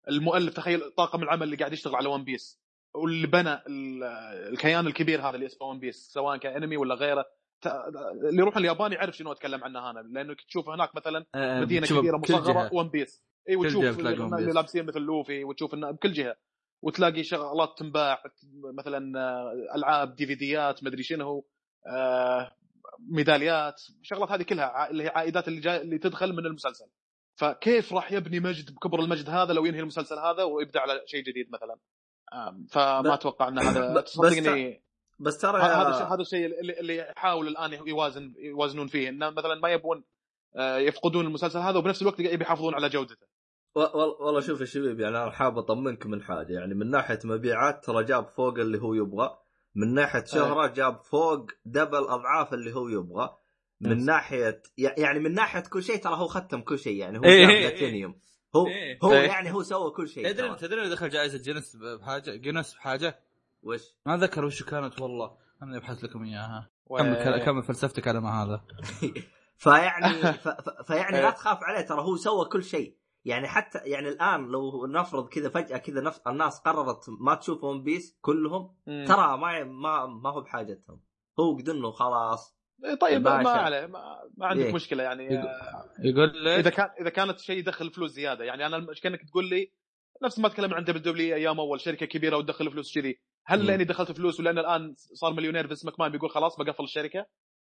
[0.08, 2.60] المؤلف تخيل طاقم العمل اللي قاعد يشتغل على One Piece
[2.94, 4.04] واللي بنى ال-
[4.52, 7.26] الكيان الكبير هذا اللي اسمه One Piece سواء كانمي ولا غيره
[7.66, 12.16] اللي يروح اليابان يعرف شنو أتكلم عنه أنا لأنه تشوف هناك مثلا آه، مدينة كبيرة
[12.16, 12.70] مصغرة.
[12.72, 14.52] One Piece إي وتشوف اللي.
[14.52, 16.36] لابسين مثل لوفي وتشوف انه بكل جهة.
[16.82, 18.22] وتلاقي شغلات تنباع
[18.78, 21.46] مثلا آه، ألعاب DVD ات مدري شنو
[21.86, 22.56] آه،
[23.10, 23.82] ميداليات.
[24.00, 26.86] الشغلات هذه كلها اللي هي عائدات اللي جاي اللي تدخل من المسلسل.
[27.34, 31.50] فكيف راح يبني مجد بكبر المجد هذا لو ينهي المسلسل هذا ويبدأ على شيء جديد
[31.52, 31.78] مثلا؟
[32.70, 34.82] فما أتوقع إن هذا تصدقني
[35.18, 39.54] بس ترى هذا الشيء هذا الشيء اللي, اللي يحاول الآن يوازن يوازنون فيه إنه مثلا
[39.54, 40.04] ما يبون
[40.56, 43.26] آه، يفقدون المسلسل هذا وبنفس الوقت يبي يحافظون على جودته
[43.74, 48.04] والله شوف يا شباب يعني أنا حاب أطمنك من حاجة يعني من ناحية مبيعات ترى
[48.04, 49.38] جاب فوق اللي هو يبغى
[49.74, 53.36] من ناحية شهرة جاب فوق دبل أضعاف اللي هو يبغى
[53.80, 54.04] من بس.
[54.04, 57.50] ناحية يعني من ناحية كل شيء ترى هو ختم كل شيء يعني هو إيه جاب
[57.50, 57.68] إيه إيه.
[57.68, 58.20] بلاتينيوم
[58.56, 58.98] هو إيه.
[59.04, 59.26] هو إيه.
[59.26, 60.56] يعني هو سوى كل شيء تدري.
[60.56, 63.18] تدري إنه دخل جائزة جينيس بحاجة جينيس بحاجة
[63.62, 65.36] وش؟ ما ذكر وش كانت والله.
[65.62, 66.70] أنا أبحث لكم إياها.
[66.86, 68.64] و- كمل كمل فلسفتك على ما هذا؟
[69.56, 70.48] فيعني ف...
[70.48, 71.30] ف- فيعني لا إيه.
[71.34, 72.96] تخاف عليه ترى هو سوى كل شيء.
[73.24, 77.82] يعني حتى يعني الآن لو نفرض كذا فجأة كذا نفس الناس قررت ما تشوف ون
[77.82, 79.04] بيس كلهم مم.
[79.08, 81.00] ترى ما ما ما هو بحاجتهم.
[81.40, 83.48] هو قد انه خلاص إيه طيب ما.
[83.50, 84.74] عليه ما, ما عندك إيه.
[84.74, 85.24] مشكلة يعني.
[85.24, 85.48] يقول-
[86.04, 88.44] يقول لك إذا كان إذا كانت شيء يدخل فلوس زيادة.
[88.44, 89.72] يعني أنا مش كأنك تقول لي
[90.24, 93.20] نفس ما تكلمنا عن WWE أيام أول شركة كبيرة وتدخل فلوس كذي.
[93.48, 93.66] هل.
[93.66, 97.26] لأني دخلت فلوس ولأن الآن صار مليونير بس ماكمان بيقول خلاص بقفل الشركة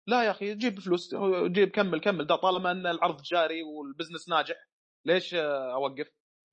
[0.07, 1.15] لا يا أخي جيب فلوس
[1.45, 4.55] جيب كمل كمل ده طالما إن العرض جاري وال business ناجح
[5.05, 6.11] ليش آه، أوقف؟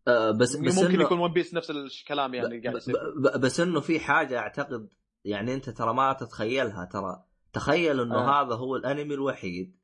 [0.09, 2.95] آه بس بس ممكن إنه يكون One Piece نفس الكلام يعني قاعد يصير
[3.39, 4.89] بس إنه في حاجة أعتقد
[5.25, 8.43] يعني أنت ترى ما تتخيلها ترى تخيل إنه آه.
[8.43, 9.77] هذا هو الأنمي الوحيد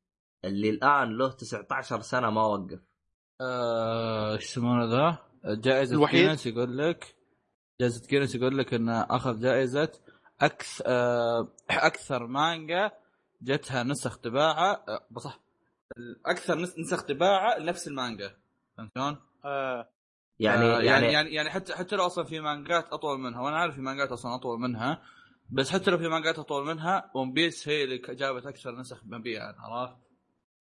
[0.45, 2.79] اللي الآن له 19 سنة ما وقف
[3.41, 7.15] آه، إيش يسمونه ذا؟ جائزة الوحيد؟ يقول لك
[7.81, 9.91] جائزة جينيس يقول لك إنه أخذ جائزة
[10.41, 12.91] أكثر أكثر مانجا
[13.41, 15.39] جتها نسخ طباعة آه، صح
[16.25, 18.35] أكثر نس- نسخ طباعة لنفس المانجا
[18.77, 19.89] فهمت شلون؟ آه
[20.39, 23.57] يعني آه، يعني, يعني يعني يعني حتى حتى لو أصلا في مانجات أطول منها وأنا
[23.57, 25.01] عارف في مانجات أصلا أطول منها
[25.49, 29.55] بس حتى لو في مانجات أطول منها ون بيس هي اللي جابت أكثر نسخ مبيعا
[29.59, 29.95] عرفت؟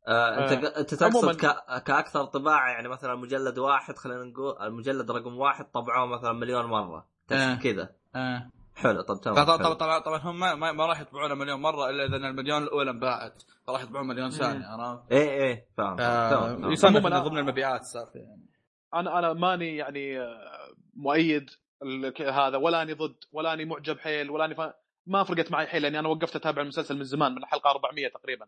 [0.09, 0.81] آه انت آه.
[0.81, 1.57] انت تقصد ك...
[1.83, 7.07] كأكثر طباعة يعني مثلا مجلد واحد خلينا نقول المجلد رقم واحد طبعوه مثلا مليون مرة
[7.29, 7.55] تقصد آه.
[7.55, 8.51] كذا آه.
[8.75, 9.67] حلو طب تمام طبعا حلو.
[9.67, 12.91] طبعا طبعا, طبعا هم ما, ما, ما راح يطبعونه مليون مرة إلا إذا المليون الأولى
[12.91, 18.47] انباعت فراح يطبعون مليون ثاني عرفت؟ إيه إيه فاهم آه، من ضمن المبيعات السالفه يعني
[18.95, 21.51] أنا أنا ماني يعني آه، مؤيد
[22.21, 24.61] هذا ولا أني ضد ولا أني معجب حيل ولا أني ف...
[25.07, 28.47] ما فرقت معي حيل لأني أنا وقفت أتابع المسلسل من زمان من الحلقة 400 تقريبا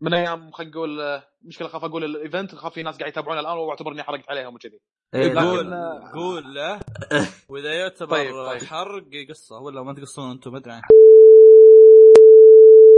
[0.00, 3.56] من أيام خلينا نقول آه، مشكلة خاف أقول الإيفنت خاف في ناس قاعد يتابعون الآن
[3.56, 4.80] واعتبر اني حرقت عليهم وكذي.
[5.14, 6.10] إيه قول لا.
[6.14, 6.80] قول له.
[7.48, 8.62] وإذا يعتبر طيب، طيب.
[8.62, 10.72] حرق قصه ولا ما تقصون أنتم ما أدري.
[10.72, 10.82] عن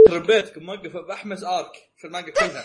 [0.07, 2.63] يخرب بيتكم موقف بأحمس arc في المانجا كلها.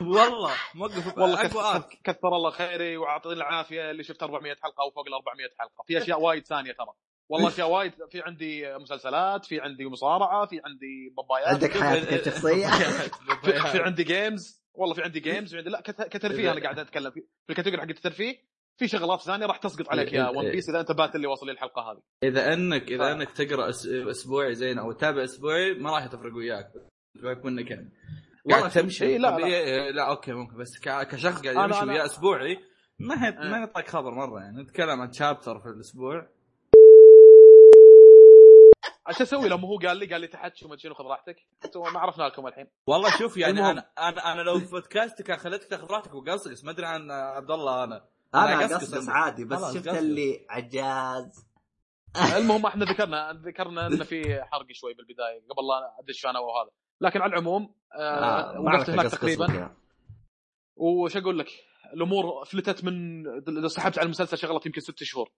[0.00, 1.88] والله موقف والله أقوى arc.
[1.88, 5.84] كثر, كثر الله خيري وأعطيني العافية اللي شفت 400 حلقة أو فوق ال 400 حلقة.
[5.86, 6.92] في أشياء وايد ثانية ترى.
[7.30, 11.48] والله اشياء وايد في عندي مسلسلات في عندي مصارعة في عندي بابايات.
[11.48, 12.66] عندك حياتك الشخصيه
[13.44, 17.10] في, في عندي games والله في عندي games عندي لا كت- كترفيه أنا قاعد أتكلم.
[17.10, 20.68] في في ال category حق الترفيه في شغلات ثانية راح تسقط عليك يا One Piece
[20.68, 22.00] إذا أنت بات اللي واصل لي الحلقة هذه.
[22.22, 23.68] إذا إنك إذا ف- إنك تقرأ
[24.10, 26.72] أسبوعي زين أو تتابع أسبوعي ما راح تفرق وياك.
[27.18, 27.92] تفرق منك يعني.
[28.44, 29.90] والله قاعد تمشي؟ إيه، لا، لا.
[29.90, 30.56] لا أوكي ممكن.
[30.56, 32.58] بس ك- كشخص قاعد يمشي وياه أسبوعي
[32.98, 33.30] ما هي.
[33.50, 34.62] ما يعطيك خبر مرة يعني.
[34.62, 36.28] نتكلم عن شابتر في الأسبوع.
[39.10, 41.36] إيش أسوي لما هو قال لي قال لي تحكي وما شنو خذ راحتك
[41.94, 43.70] ما عرفنا لكم الحين والله شوف يعني المهم.
[43.70, 47.50] أنا أنا أنا لو في بودكاست كان خليتك تاخذ راحتك وقصقص ما أدري عن عبد
[47.50, 49.08] الله أنا أنا أنا قصقص.
[49.08, 49.98] عادي بس شفت قصقص.
[49.98, 51.46] اللي عجاز
[52.36, 56.70] المهم إحنا ذكرنا ذكرنا إن في حرق شوي بالبداية قبل لا أدش أنا وهذا
[57.00, 59.76] لكن على العموم آه ما وقفت هناك تقريبا.
[60.76, 61.48] وش أقول لك
[61.94, 63.26] الأمور فلتت من
[63.58, 65.30] إذا سحبت على المسلسل شغلت يمكن ست شهور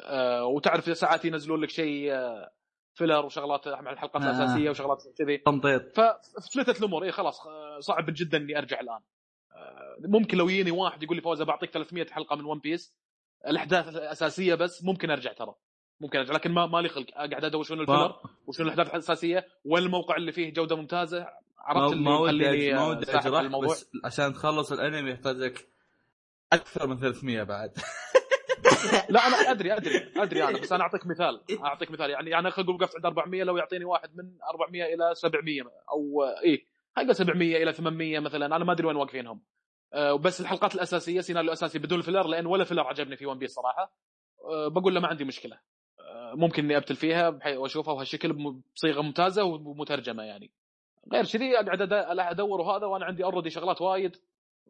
[0.00, 2.50] آه وتعرف ساعات ينزلون لك شيء آه
[3.00, 4.30] فيلر وشغلات مع الحلقات آه.
[4.30, 5.36] الأساسية وشغلات كذي.
[5.36, 7.04] تمطيط ففلتت الأمور.
[7.04, 7.40] اي خلاص
[7.78, 9.00] صعب جدا إني أرجع الآن.
[9.52, 12.94] آه، ممكن لو يجيني واحد يقول لي فوز بعطيك 300 حلقة من One Piece
[13.46, 15.54] الأحداث الاساسيه بس ممكن أرجع ترى.
[16.00, 17.10] ممكن أرجع لكن ما مالي خلق.
[17.10, 21.26] قاعد أدور شنو ال filler وشنو الأحداث الأساسية وين الموقع اللي فيه جودة ممتازة.
[21.58, 25.68] عرفت ما اللي ما ودي ما ودي اجرح بس عشان تخلص الأنمي يحتاج لك
[26.52, 27.72] أكثر من 300 بعد.
[29.08, 32.10] لا أنا أدري أدري أدري أنا بس أنا أعطيك مثال أعطيك مثال.
[32.10, 36.24] يعني أنا خلينا نقول وقفت عند 400 لو يعطيني واحد من 400 إلى 700 أو
[36.44, 36.66] اي
[36.96, 39.42] خلينا 700 إلى 800 مثلا أنا ما أدري وين واقفينهم.
[39.94, 43.54] أه بس الحلقات الأساسية سيناريو الاساسي بدون filler لأن ولا filler عجبني في One Piece
[43.54, 43.92] صراحة.
[44.44, 45.58] أه بقول له ما عندي مشكلة.
[46.00, 48.32] أه ممكن إني أبتل فيها واشوفها بهالشكل
[48.76, 50.50] بصيغة ممتازة ومترجمة يعني.
[51.12, 54.16] غير كذي أقعد أدور وهذا وأنا عندي already شغلات وايد.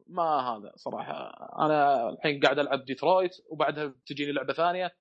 [0.07, 1.33] ما هذا صراحة.
[1.59, 4.95] أنا الحين قاعد ألعب ديترويت وبعدها تجيني لعبة ثانية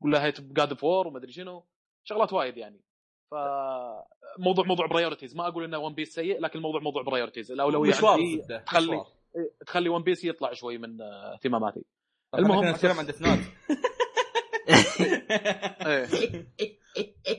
[0.00, 1.66] ولهيت ب God of War وما ادري شنو.
[2.04, 2.80] شغلات وايد يعني.
[3.30, 3.34] ف
[4.38, 8.42] موضوع priorities ما أقول إنه One Piece سيء لكن الموضوع موضوع priorities الأولوية مشوار عندي
[8.66, 9.06] تخلي مشوار.
[9.36, 11.84] إيه، تخلي One Piece يطلع شوي من آه، اهتماماتي.
[12.34, 13.38] المهم نتكلم عن Death Note.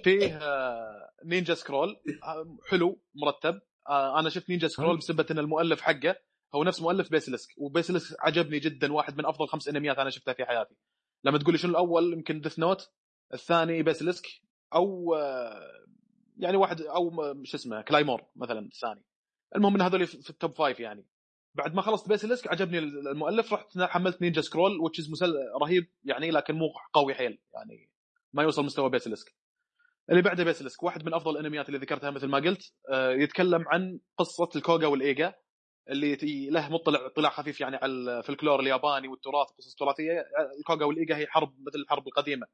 [0.04, 3.62] فيه آه، Ninja Scroll آه، حلو مرتب.
[3.90, 6.16] آه، أنا شفت Ninja Scroll بسبه إن المؤلف حقه
[6.56, 10.34] هو نفس مؤلف Basilisk و Basilisk عجبني جدا واحد من أفضل خمس أنميات أنا شفتها
[10.34, 10.76] في حياتي.
[11.24, 12.92] لما تقول لي شنو الأول؟ يمكن Death Note
[13.34, 14.28] الثاني Basilisk
[14.74, 15.86] أو آه،
[16.38, 17.12] يعني واحد أو
[17.44, 19.04] شو اسمه Claymore مثلا الثاني.
[19.56, 21.06] المهم إن هذول في ال top five يعني.
[21.56, 26.56] بعد ما خلصت Basilisk عجبني المؤلف رحت حملت Ninja Scroll وتشز مسل رهيب يعني لكن
[26.56, 27.90] مو قوي حيل يعني
[28.34, 29.36] ما يوصل مستوى Basilisk
[30.10, 34.00] اللي بعده Basilisk واحد من أفضل الأنميات اللي ذكرتها مثل ما قلت آه، يتكلم عن
[34.18, 35.34] قصة الكوغا والإيجا.
[35.90, 40.26] اللي له مطلع اطلاع خفيف يعني على الفلكلور الياباني والتراث القصص التراثية.
[40.60, 42.48] الكوغا والإيجا هي حرب مثل الحرب القديمة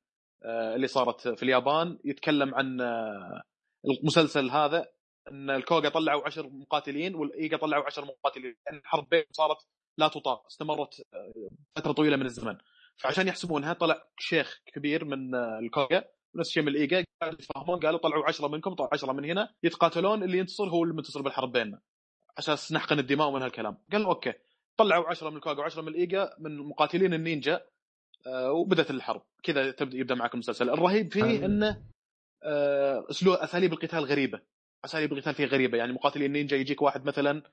[0.43, 1.99] آه، اللي صارت في اليابان.
[2.05, 3.41] يتكلم عن آه،
[3.85, 4.87] المسلسل هذا
[5.31, 8.55] إن الكوغا طلعوا عشر مقاتلين والإيجا طلعوا عشر مقاتلين.
[8.65, 9.57] يعني الحرب بينهم صارت
[9.97, 12.57] لا تطاق استمرت آه، فترة طويلة من الزمن.
[12.97, 16.03] فعشان يحسبونها طلع شيخ كبير من الكوغا
[16.35, 20.23] نفس الشيء من الإيجا قاعد يتفاهمون قالوا طلعوا عشرة منكم طلعوا عشرة من هنا يتقاتلون
[20.23, 21.81] اللي ينتصر هو المنتصر بالحرب بيننا.
[22.39, 24.33] أساس نحقن الدماء ومن هالكلام قال okay
[24.77, 27.61] طلعوا عشرة من الكوغا وعشرة من الايجا من مقاتلين النينجا
[28.27, 29.21] آه، وبدأت الحرب.
[29.43, 30.69] كذا تبدأ يبدأ معك المسلسل.
[30.69, 31.45] الرهيب فيه.
[31.45, 31.83] إنه
[32.43, 34.41] آه، أسلوب أساليب القتال غريبة.
[34.85, 35.77] أساليب القتال فيه غريبة.
[35.77, 37.43] يعني مقاتلين نينجا يجيك واحد مثلا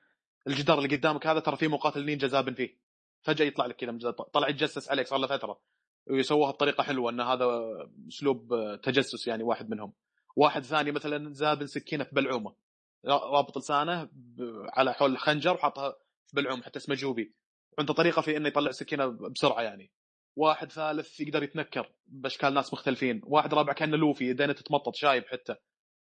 [0.47, 2.77] الجدار اللي قدامك هذا ترى في مقاتل نينجا زابن فيه.
[3.21, 5.61] فجأة يطلع لك كذا طلع يتجسس عليك صار له فترة.
[6.07, 7.45] ويسووها بطريقة حلوة إن هذا
[8.07, 9.93] أسلوب آه، تجسس يعني واحد منهم.
[10.35, 12.55] واحد ثاني مثلا زابن سكينة في بلعومة.
[13.07, 14.09] رابط لسانه
[14.73, 15.95] على حول خنجر وحاطها
[16.33, 17.33] بلعوم حتى اسمه جوبي
[17.77, 19.91] وعنده طريقة في إنه يطلع سكينة بسرعة يعني.
[20.35, 23.21] واحد ثالث يقدر يتنكر بأشكال ناس مختلفين.
[23.23, 25.55] واحد رابع كأنه لوفي يدينه تتمطط شايب حتى.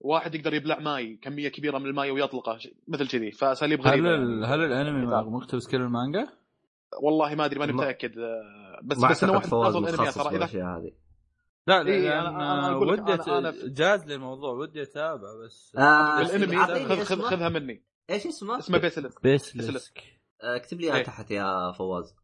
[0.01, 2.59] واحد يقدر يبلع ماي كمية كبيرة من الماي ويطلقه
[2.89, 3.31] مثل كذي.
[3.31, 4.43] فأساليب هل غريبة ال...
[4.43, 4.47] يعني.
[4.47, 5.07] هل الأنمي.
[5.31, 6.29] مقتبس كل المانجا؟
[7.03, 8.19] والله ما أدري ماني ما- متأكد.
[8.19, 10.93] آه، بس ما بس إنه واحد من افضل الانميات ترى إذا هذه.
[11.69, 15.73] لا لا إيه، لأن أنا- أنا ودي جاز لي الموضوع ودي أتابع بس.
[15.79, 17.21] آه، الأنمي أعطيني خذ خذ.
[17.23, 17.85] خذها مني.
[18.11, 19.99] إيش اسمه؟ اسمه Basilis Basilisk
[20.43, 21.03] آه، اكتب لي اياه إيه.
[21.05, 22.15] تحت يا فواز.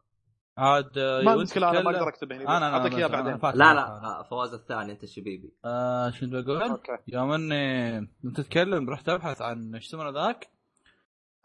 [0.58, 3.36] عاد آه، ما مشكلة أنا ما أقدر اكتب هنا أنا أنا أعطيك إياه أنا- أنا
[3.36, 3.74] بعدين لا.
[3.74, 6.92] لا آه، فواز الثاني أنت الشبيبي آه شو بقول؟ okay.
[7.08, 10.48] يوم إني كنت اتكلم رحت أبحث عن إيش اسمه ذاك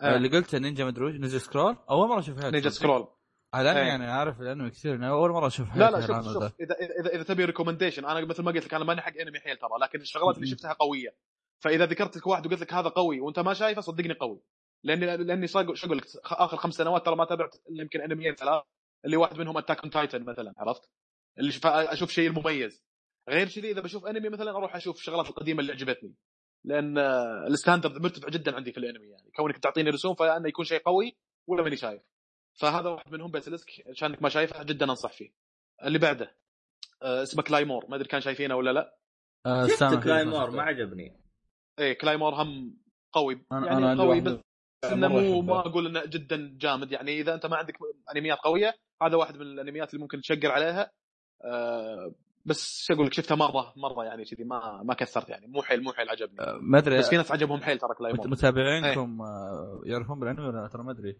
[0.02, 0.16] آه.
[0.16, 1.76] اللي قلته نينجا مدري وش Ninja Scroll.
[1.90, 3.08] أول مرة أشوف Ninja Scroll.
[3.54, 3.86] على اني إيه.
[3.88, 6.52] يعني عارف الأنمي كثير أنا أول مرة أشوف لا لا شوف شوف ذا.
[6.60, 9.58] إذا إذا إذا تبي recommendation أنا مثل ما قلت لك أنا ماني حق أنمي حيل
[9.58, 10.48] ترى لكن الشغلات اللي.
[10.48, 11.16] شفتها قوية
[11.64, 14.42] فإذا ذكرت لك واحد وقلت لك هذا قوي وأنت ما شايفه صدقني قوي
[14.84, 18.64] لأني لأني شو أقول لك آخر خمس سنوات ترى ما تابعت يمكن أنميين ثلاث
[19.06, 20.90] اللي واحد منهم Attack on Titan مثلا عرفت؟
[21.40, 22.84] اللي شف- أشوف شيء المميز
[23.30, 26.16] غير كذي إذا بشوف أنمي مثلا أروح أشوف الشغلات القديمة اللي عجبتني
[26.66, 30.66] لأن آه، ال standard مرتفع جدا عندي في الأنمي يعني كونك تعطيني رسوم فانه يكون
[30.66, 32.02] شيء قوي ولا ماني شايف
[32.60, 35.30] فهذا واحد منهم Basilisk عشانك ما شايفه جدا أنصح فيه.
[35.86, 36.36] اللي بعده
[37.04, 37.86] آه، اسمه Claymore.
[37.90, 38.98] ما أدري كان شايفينه ولا لا.
[39.46, 40.52] آه، شفت Claymore.
[40.52, 41.20] ما عجبني.
[41.80, 42.78] إيه Claymore هم
[43.14, 43.36] قوي.
[43.36, 44.40] أنا- أنا يعني عندي قوي بس
[44.92, 45.42] إنه مو.
[45.42, 46.92] ما أقول إنه جدا جامد.
[46.92, 47.78] يعني إذا أنت ما عندك
[48.16, 50.92] انميات قوية هذا واحد من الانميات اللي ممكن تشقر عليها.
[51.46, 52.14] آه،
[52.46, 55.48] بس شو أقول لك شفتها مرة مرة يعني كذي ما ما كثرت يعني.
[55.48, 56.40] مو حيل مو حيل عجبني.
[56.42, 56.98] آه، ما أدري.
[56.98, 58.28] بس في ناس عجبهم حيل ترى Claymore.
[58.28, 61.18] متابعينكم آه، يعرفون بالانمي ولا لا؟ ترى ما أدري.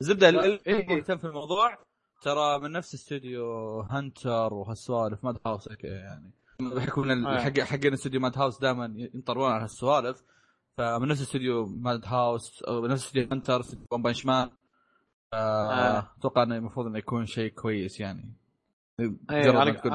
[0.00, 0.96] الزبده لا، اللي إيه، إيه.
[0.96, 1.78] مهتم في الموضوع؟
[2.22, 6.30] ترى من نفس استوديو Hunter وهالسوالف Madhouse يعني.
[6.60, 7.38] بحكم ان آه.
[7.38, 10.22] حق حقين استوديو Madhouse دائما ينطرون على هالسوالف.
[10.78, 14.50] فمن نفس استوديو Madhouse أو من نفس استوديو Hunter One Punch Man.
[15.34, 18.32] أتوقع إنه المفروض إنه يكون شيء كويس يعني.
[19.00, 19.06] إيه،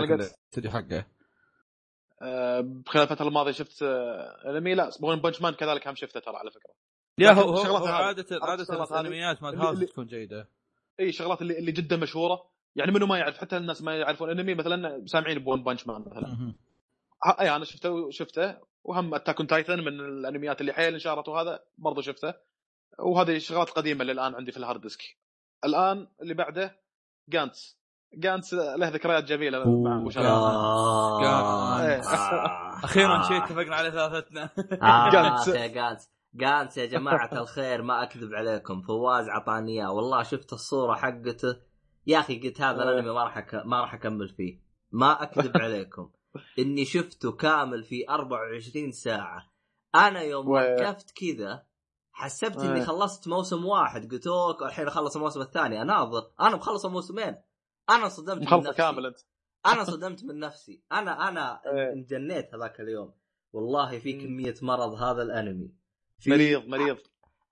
[0.02, 1.06] لك قلت- الاستوديو حقه.
[2.22, 6.36] آه، خلال الفترة الماضية شفت آه، انمي لا One Punch Man كذلك هم شفته ترى
[6.36, 6.74] على فكرة.
[7.18, 9.44] يا هو هو, الشغلات هو هذه- عاده عادة الشغلات؟ الانميات
[9.74, 10.50] اللي- تكون جيدة.
[11.00, 12.46] إي الشغلات اللي اللي جدا مشهورة.
[12.76, 14.30] يعني منو ما يعرف حتى الناس ما يعرفون.
[14.30, 16.54] انمي مثلا سامعين ب One Punch Man مثلا.
[17.40, 18.58] إي أنا شفته شفته.
[18.84, 22.34] وهم Attack Titan من الأنميات اللي حيل انشهرت وهذا برضو شفته.
[23.00, 25.02] وهذه شغلات قديمة اللي الان عندي في ال hard disk.
[25.66, 26.80] الآن اللي بعده
[27.30, 27.78] Gantz
[28.14, 29.58] Gantz له ذكريات جميلة.
[29.82, 31.22] مع ابو آه.
[31.26, 32.84] آه.
[32.84, 34.50] أخيرا شيء اتفقنا على ثلاثتنا.
[34.82, 35.50] آه جانس.
[36.34, 39.92] جانس يا جماعة الخير ما أكذب عليكم فواز عطاني إياه.
[39.92, 41.56] والله شفت الصورة حقته.
[42.08, 43.56] يا أخي قلت هذا الأنمي ما راح أك...
[43.66, 44.62] ما راح أكمل فيه.
[44.92, 46.12] ما أكذب عليكم.
[46.60, 49.52] إني شفته كامل في 24 ساعة.
[49.96, 51.66] أنا يوم وقفت كذا
[52.12, 52.86] حسبت إني آه.
[52.86, 54.12] خلصت موسم واحد.
[54.12, 55.82] قلت أوك الحين أخلص الموسم الثاني.
[55.82, 57.36] أناظر أنا مخلص موسمين
[57.90, 58.74] أنا صدمت من نفسي.
[58.74, 59.18] كامل أنت.
[59.66, 60.84] أنا صدمت من نفسي.
[60.92, 61.94] أنا أنا إيه.
[61.94, 63.14] انجنيت هذاك اليوم.
[63.54, 64.22] والله في مم.
[64.22, 65.68] كمية مرض هذا الأنمي.
[65.68, 65.81] في
[66.28, 66.98] مريض مريض.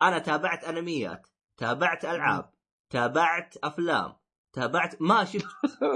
[0.02, 1.28] أنا تابعت أنميات
[1.58, 2.54] تابعت ألعاب
[2.90, 4.14] تابعت أفلام
[4.54, 5.46] تابعت ما شفت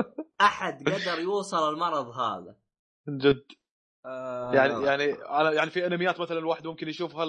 [0.42, 2.56] أحد قدر يوصل المرض هذا.
[3.08, 3.44] من جد.
[4.06, 7.26] آه، يعني يعني أنا يعني في أنميات مثلا الواحد ممكن يشوفها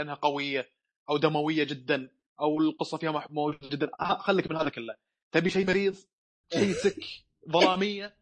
[0.00, 0.68] إنها قوية
[1.10, 3.90] أو دموية جدا أو القصة فيها محمول جدا.
[4.00, 4.94] آه، خليك من هذا كله.
[5.32, 5.94] تبي شيء مريض؟
[6.52, 6.96] شيء sick
[7.50, 8.16] ظلامية؟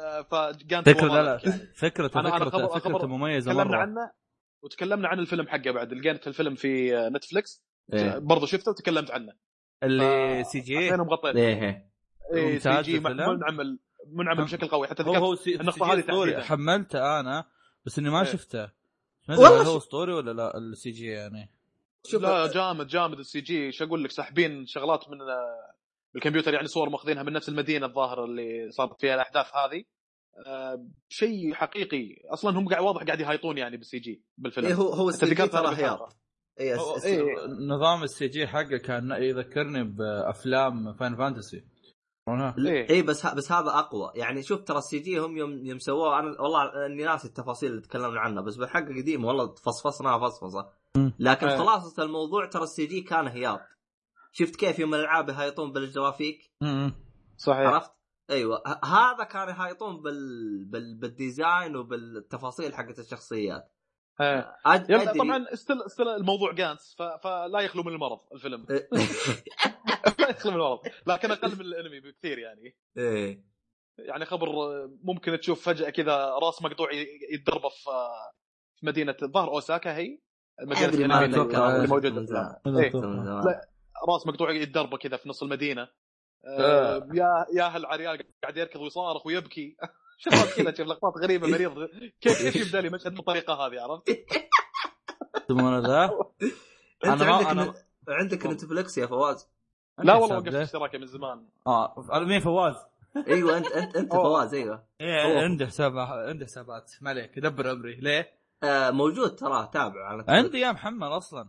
[0.00, 1.72] آه، ف Gantz فكرة لا لا يعني.
[1.74, 3.76] فكرة فكرة فكرة مميزة تكلمنا مرة.
[3.78, 4.21] عنه.
[4.62, 8.18] وتكلمنا عن الفيلم حقه بعد لقيت الفيلم في Netflix إيه.
[8.18, 9.32] برضو شفته وتكلمت عنه.
[9.82, 11.90] اللي ف- CG اثنين مغطين إيه
[12.34, 13.00] اي CG.
[13.00, 14.88] منعمل منعمل بشكل قوي.
[14.88, 16.42] حتى هو ذكرت هو سي النقطة سي هذه تحديداً.
[16.42, 17.44] حملته أنا
[17.84, 18.24] بس إني ما إيه.
[18.24, 18.70] شفته.
[19.28, 21.52] والله هل هو اسطوري ولا لا ال CG يعني.
[22.06, 22.46] شوف لا.
[22.52, 23.72] جامد جامد ال CG.
[23.72, 25.74] شو أقول لك ساحبين شغلات من آه،
[26.14, 29.84] بالكمبيوتر يعني صور ماخذينها من نفس المدينة الظاهر اللي صارت فيها الأحداث هذه.
[31.08, 32.16] شيء حقيقي.
[32.32, 34.66] أصلا هم قاعد واضح قاعد يهايطون يعني بال CG بالفيلم.
[34.66, 35.76] إيه هو هو ال CG ذكرت هذا ترى.
[35.76, 36.16] هياط.
[36.60, 36.76] إيه.
[37.68, 41.64] نظام السي جي حقه كان يذكرني بأفلام Final Fantasy
[42.58, 42.90] إيه.
[42.90, 44.12] اي بس ه- بس هذا أقوى.
[44.14, 46.18] يعني شوف ترى ال CG هم يوم يوم سووه.
[46.18, 50.72] أنا والله إني ناسي التفاصيل اللي تكلمنا عنها بس بالحق قديم والله فصفصناها فصفصة.
[51.18, 51.56] لكن إيه.
[51.58, 53.60] خلاصه الموضوع ترى ال CG كان هياط.
[54.32, 56.52] شفت كيف يوم الألعاب يهايطون بالجرافيك؟
[57.36, 57.66] صحيح.
[57.68, 57.90] عرفت؟
[58.32, 60.64] أيوه هذا كان يهايطون بال...
[60.64, 60.94] بال...
[60.94, 63.72] بال design وبالتفاصيل حقت الشخصيات.
[64.20, 64.56] إيه.
[64.66, 65.18] أد...
[65.18, 67.02] طبعا still still الموضوع Gantz ف...
[67.02, 68.66] فلا يخلو من المرض الفيلم.
[70.20, 72.76] لا يخلو من المرض لكن أقل من الأنمي بكثير يعني.
[72.98, 73.44] إيه.
[73.98, 74.48] يعني خبر
[75.02, 80.18] ممكن تشوف فجأة كذا راس مقطوع ي- يتدرب في مدينة الظاهر أوساكا هي؟
[80.62, 81.24] مدينة.
[81.24, 82.60] اتذكر اللي موجودة.
[82.66, 82.92] إيه.
[84.08, 85.88] راس مقطوع يتدرب كذا في نص المدينة.
[86.46, 89.76] آه، يا يا العريان قاعد يركض ويصارخ ويبكي.
[90.18, 91.88] شغلات كذا شوف لقطات غريبة مريض
[92.20, 94.08] كيف كيف يبدأ لي؟ مشهد بالطريقة هذه عرفت؟
[95.50, 96.04] يسمونه ذا
[97.04, 97.76] أنت أنا ما- عندك أنا-
[98.08, 99.48] عندك Netflix يا فواز.
[99.98, 101.46] لا والله وقفت؟ اشتراكي من زمان.
[101.66, 102.74] آه مين فواز؟
[103.28, 104.12] أيوه انت انت أنت.
[104.12, 104.84] فواز أيوه.
[105.00, 106.92] إيه عنده حساب عنده حسابات.
[107.00, 107.94] ما عليك دبر أمري.
[107.94, 108.30] ليه؟
[108.62, 111.48] آه موجود تراه تابع على عندي يا محمد أصلا.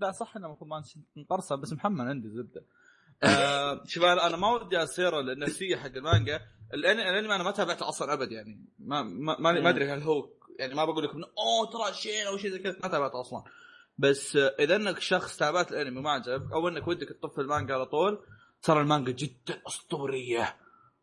[0.00, 0.82] لا صح إنه المفروض ما
[1.16, 2.64] نقرصه بس محمد عندي زبدة.
[3.22, 6.40] آه شوف أنا ما ودي اصير النفسيه حق المانجا.
[6.74, 8.64] الأنمي أنا ما تابعته أصلا أبد يعني.
[8.78, 12.36] ما ما ما, ادري هل هو يعني ما بقول لك إنه أوه ترى شين أو
[12.36, 12.76] شيء زي كذا.
[12.82, 13.42] ما تابعته أصلا.
[13.98, 17.86] بس آه، إذا إنك شخص تابعت الأنمي وما عجبك أو إنك ودك تطفي المانجا على
[17.86, 18.18] طول
[18.62, 20.56] ترى المانجا جدا أسطورية.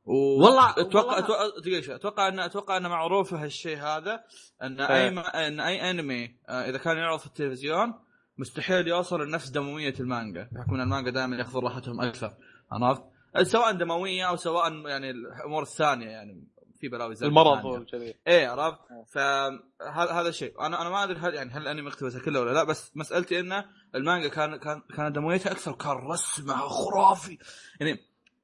[0.05, 0.13] و...
[0.43, 1.49] والله- أتوقع أتوقع.
[1.95, 4.24] أتوقع ان أتوقع انه معروف هالشيء هذا
[4.63, 5.03] إن إيه.
[5.05, 5.47] اي ما...
[5.47, 7.93] إن أي أنمي آه، إذا كان يعرض في التلفزيون
[8.38, 12.34] مستحيل يوصل لنفس دموية المانجا بحكم ان المانجا دائما يأخذون راحتهم أكثر
[12.72, 13.04] عرفت؟
[13.42, 16.48] سواء دموية أو سواء يعني الأمور الثانية يعني
[16.80, 17.66] في بلاوي زي المرض.
[17.66, 18.80] وكذي إيه عرفت؟
[19.14, 22.64] فهذا هذا الشيء أنا أنا ما أدري هل يعني هل الانمي اقتبسها كله ولا لا
[22.64, 23.66] بس مسألتي إنه
[23.96, 27.38] المانجا كان كان كان دمويتها أكثر وكان رسمها خرافي
[27.80, 28.00] يعني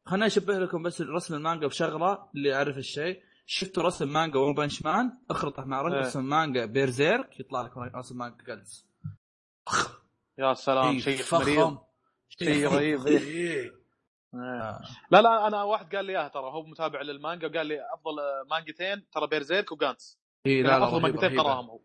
[0.05, 4.83] خليني أشبه لكم بس رسم المانجا بشغلة اللي يعرف الشيء شفتوا رسم مانجا One Punch
[4.85, 5.99] Man اخلطه مع إيه.
[5.99, 8.90] رسم مانجا Berserk يطلع لك رسم مانجا جلز
[10.37, 11.77] يا سلام شيء مريض
[12.29, 13.17] شيء رهيب إيه.
[13.19, 13.81] إيه.
[15.11, 18.15] لا لا أنا واحد قال لي إياها ترى هو متابع للمانجا وقال لي أفضل
[18.51, 21.39] مانجتين ترى Berserk و Gantz إيه، لا لا أفضل مانجتين.
[21.39, 21.79] قراهم هو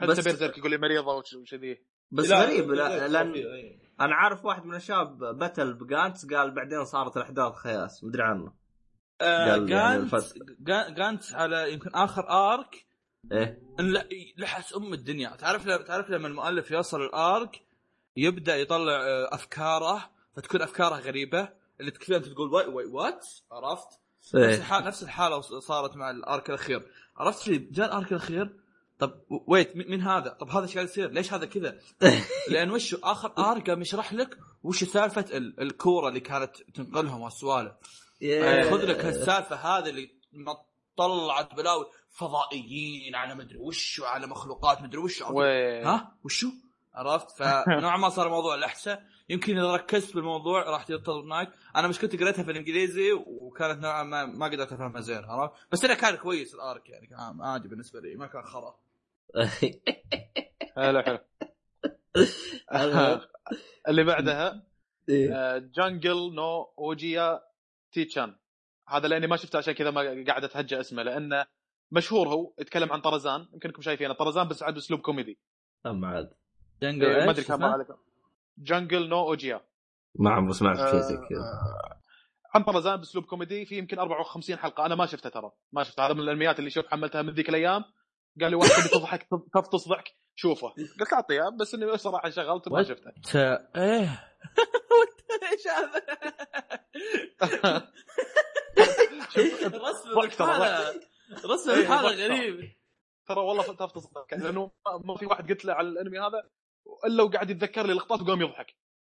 [0.00, 1.78] حتى بيرزيرك يقول لي مريضة وش- وشذي
[2.10, 3.78] بس لا، غريب لا لأن إيه.
[4.00, 8.52] أنا عارف واحد من الشباب بتل بجانتس قال بعدين صارت الأحداث خياس مدري عنه
[9.20, 10.34] آه، قال يعني جانت الفرق.
[10.60, 12.86] جا- جانت على يمكن آخر آرك
[13.32, 17.62] إيه لا لحس أم الدنيا تعرف ل- تعرف لما المؤلف يوصل الأرك
[18.16, 21.48] يبدأ يطلع آه، أفكاره فتكون أفكاره غريبة
[21.80, 23.88] اللي تكفي أنت تقول واي واي وات عرفت؟
[24.20, 26.82] نفس إيه الحال نفس الحالة صارت مع الأرك الأخير
[27.16, 28.56] عرفت شيء جاء الأرك الأخير
[28.98, 31.78] طب ويت مين هذا؟ طب هذا إيش قاعد يصير؟ ليش هذا كذا؟
[32.50, 37.72] لأن وش آخر أرك قام يشرح لك وش سالفة ال- الكورة اللي كانت تنقلهم والسوالف
[38.22, 38.70] إيه.
[38.70, 40.56] خذ لك هالسالفة هذه اللي ما
[40.96, 45.22] طلعت بلاوي فضائيين على مدري وش وعلى مخلوقات مدري وش.
[45.22, 46.48] وي ها؟ وشو؟
[46.94, 48.98] عرفت؟ فنوعا ما صار الموضوع الأحسن.
[49.28, 51.52] يمكن إذا ركزت بالموضوع راح تطلب معك.
[51.76, 55.94] أنا مشكلتي قريتها في الإنجليزي وكانت نوعا ما ما قدرت أفهمها زين عرفت؟ بس انه
[55.94, 58.78] كان كويس الآرك يعني كان عادي بالنسبة لي ما كان خرا.
[60.76, 61.18] حلو حلو
[63.88, 64.66] اللي بعدها
[65.08, 65.58] إيه.
[65.58, 67.40] Jungle no Ouja
[67.92, 68.36] Tar-chan.
[68.88, 71.46] هذا لأني ما شفته عشان كذا ما قاعد أتهجى اسمه لأنه
[71.92, 74.14] مشهور هو يتكلم عن طرزان يمكنكم شايفينه.
[74.14, 75.38] طرزان بس عاد باسلوب كوميدي.
[75.84, 76.30] ما عاد.
[76.82, 77.60] Jungle إيه، ما أدري كم
[78.58, 79.60] Jungle no Ouja.
[80.14, 81.38] ما عمري سمعت شيء زي كذا.
[81.38, 82.00] آه،
[82.54, 84.86] عن طرزان بأسلوب كوميدي في يمكن 54 حلقة.
[84.86, 86.06] أنا ما شفته ترى ما شفته.
[86.06, 87.84] هذا من الأنميات اللي شوف حملتها من ذيك الأيام.
[88.40, 90.68] قال لي واحد تبي تضحك تفطس ضحك شوفه.
[91.00, 92.86] قلت أعطيه إياه، بس إني صراحة شغلته ما What?
[92.86, 93.10] شفته.
[93.10, 93.36] ت-
[93.76, 94.24] إيه.
[95.52, 96.02] إيش هذا؟
[99.66, 100.08] رسم
[101.44, 102.26] رسم إيه، ترى.
[102.26, 102.72] غريب
[103.28, 106.50] ترى والله تفطس ضحك لأنه ما- ما في واحد قلت له على الأنمي هذا
[107.06, 108.66] إلا وقاعد يتذكر لي لقطات وقام يضحك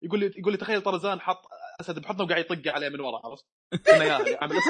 [0.02, 1.42] يقول لي يقول لي تخيل طرزان حط
[1.80, 3.44] أسد بحضنه وقاعد يطق عليه من ورا عرفت؟
[3.94, 4.56] إنه يا عامل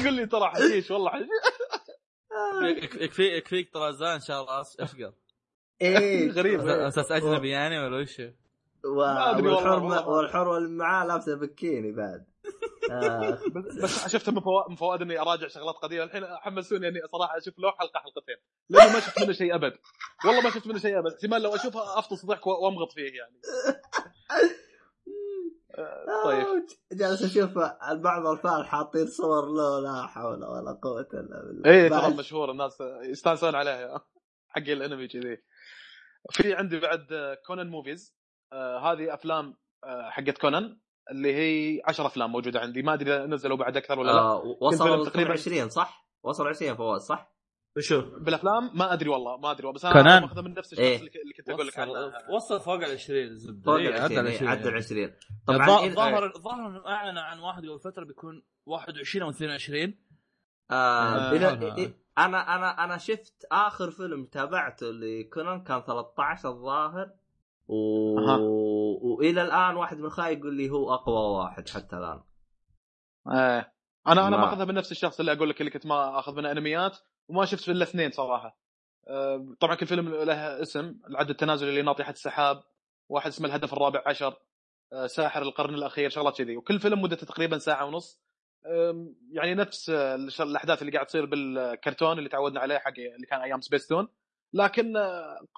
[0.00, 1.28] يقول لي ترى حشيش والله حشيش
[2.62, 5.12] يك- يكفي يكفيك طرزان إن شاء الله أس- اشقر
[5.82, 8.96] إيه غريب أساس أجنبي يعني ولا وش؟ و...
[8.96, 10.08] ما أدري والله، والحرمه والله.
[10.08, 12.31] والحرمه اللي معاه لابسة بكيني بعد.
[13.54, 14.32] بس بس شفته
[14.68, 16.04] من فوائد إني أراجع شغلات قديمة.
[16.04, 18.36] الحين حمسوني إني صراحة أشوف له حلقه حلقتين
[18.68, 19.72] لاني ما شفت منه شيء أبد.
[20.24, 21.12] والله ما شفت منه شيء أبد.
[21.12, 23.40] احتمال لو أشوفها أفطس ضحك وأمغط فيه يعني.
[25.78, 26.46] آه، طيب.
[26.46, 27.50] آه، جالس أشوف
[27.94, 31.70] بعض الفال حاطين صور له لا حول ولا قوة إلا بالله.
[31.70, 34.06] إيه ترى مشهور الناس يستانسون عليها
[34.48, 35.42] حق الأنمي كذي.
[36.30, 37.06] في عندي بعد
[37.46, 38.16] كونان movies.
[38.52, 40.80] آه هذه أفلام آه حقت كونان.
[41.10, 44.84] اللي هي 10 أفلام موجودة عندي ما أدري نزلوا بعد أكثر ولا لا آه وصل
[44.88, 45.34] فيلم ل تقريباً.
[45.34, 47.32] 22 صح؟ وصل 20 فواز صح؟
[47.78, 50.22] شوف بالأفلام ما أدري والله ما أدري بس أنا كونان.
[50.22, 50.96] ماخذه من نفس الشخص إيه.
[50.96, 54.26] اللي كنت أقول لك عنه وصل فوق ال 20 الزبده فوق إيه، ال عدى 20
[54.26, 54.76] ال 20 عدى ال يعني.
[54.78, 55.12] 20
[55.46, 59.94] طبعا طبعا إن- ظاهر ظاهر انه أعلن عن واحد قبل فترة بيكون 21 أو 22
[60.70, 61.76] آه آه، آه.
[61.76, 67.10] إيه- أنا أنا أنا شفت آخر فيلم تابعته لكونان كان 13 الظاهر
[67.68, 68.20] و...
[69.02, 72.20] وإلى الآن واحد من أخوي يقول لي هو أقوى واحد حتى الآن.
[73.30, 73.72] إيه.
[74.06, 76.50] أنا أنا ما- ماخذها من نفس الشخص اللي أقول لك اللي كنت ما أخذ منه
[76.50, 76.98] أنميات
[77.28, 78.58] وما شفت إلا اثنين صراحة.
[79.08, 82.62] آه، طبعا كل فيلم له اسم العد التنازلي اللي ناطحه السحاب
[83.08, 84.36] واحد اسمه الهدف الرابع عشر
[84.92, 86.56] آه، ساحر القرن الأخير شغلات كذي.
[86.56, 88.20] وكل فيلم مدته تقريبا ساعة ونص.
[88.66, 89.90] أم، يعني نفس
[90.40, 94.08] الأحداث اللي قاعد تصير بالكرتون اللي تعودنا عليه حق اللي كان أيام سبيستون
[94.52, 94.92] لكن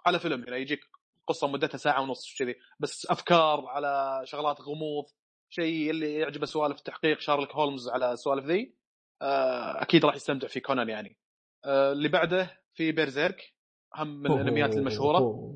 [0.07, 0.81] على فيلم هنا يجيك
[1.27, 5.05] قصة مدتها ساعة ونص كذي بس أفكار على شغلات غموض.
[5.51, 8.75] شيء اللي يعجبه سوالف التحقيق شارلوك هولمز على السوالف ذي.
[9.23, 11.17] آه، أكيد راح يستمتع في كونان يعني.
[11.65, 13.55] آه، اللي بعده في بيرزيرك.
[13.95, 15.53] هم من الأنميات المشهورة.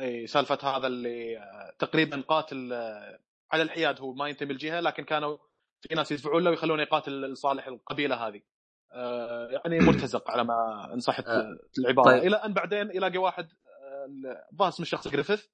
[0.00, 2.72] أي سالفة هذا اللي آه، تقريبا قاتل
[3.52, 5.36] على الحياد هو ما ينتمي الجهه لكن كانوا
[5.80, 8.40] في ناس يدفعون له ويخلونه يقاتل لصالح القبيلة هذه.
[9.50, 11.24] يعني مرتزق على ما ان صحت
[11.78, 12.06] العبارة.
[12.06, 12.22] طيب.
[12.22, 13.48] إلى أن بعدين يلاقي واحد
[14.06, 15.46] آه، الظاهر اسم الشخص جريفيث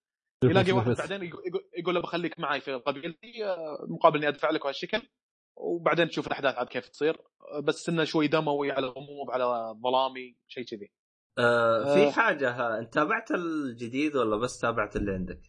[0.45, 4.51] يلاقي واحد بعدين يقو- يقو- يقول له بخليك معي في قبيلتي آه، مقابل إني أدفع
[4.51, 5.03] لك بهالشكل
[5.57, 7.17] وبعدين تشوف الأحداث عاد كيف تصير
[7.53, 10.93] آه، بس إنه شوي دموي على غموض على ظلامي شيء كذي
[11.39, 12.11] آه في آه.
[12.11, 15.41] حاجة ها أنت تابعت الجديد ولا بس تابعت اللي عندك؟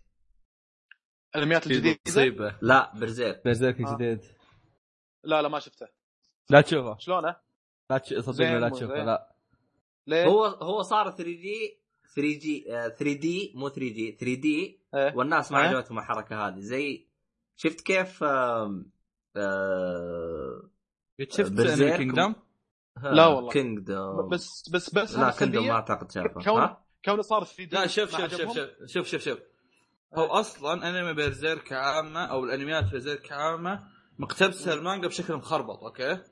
[1.35, 3.95] الأنميات الجديدة مصيبة لا Berserk Berserk آه.
[3.95, 4.19] جديد
[5.23, 5.87] لا لا ما شفته
[6.49, 7.35] لا تشوفه شلونه؟
[7.91, 8.13] لا تش...
[8.13, 9.03] صدقني لا تشوفه.
[9.03, 9.35] لا
[10.07, 11.82] ليه؟ هو هو صار 3 D
[12.15, 15.13] 3 G 3 D مو 3 G 3 D إيه.
[15.15, 15.67] والناس ما إيه.
[15.67, 17.07] عجبتهم الحركة هذه زي
[17.55, 18.91] شفت كيف آم،
[19.35, 20.69] آه
[21.29, 21.61] شفت
[21.97, 22.35] Kingdom
[23.03, 23.49] لا والله.
[23.51, 27.87] Kingdom بس بس بس لا Kingdom ما أعتقد شافه كون؟ كونه صار 3 D لا
[27.87, 29.39] شوف شوف شوف؟ شوف شوف شوف شوف
[30.15, 33.83] هو أصلا أنمي Berserk عامه أو الأنميات Berserk عامه
[34.19, 36.23] مقتبسة المانجا بشكل مخربط أوكي إيه.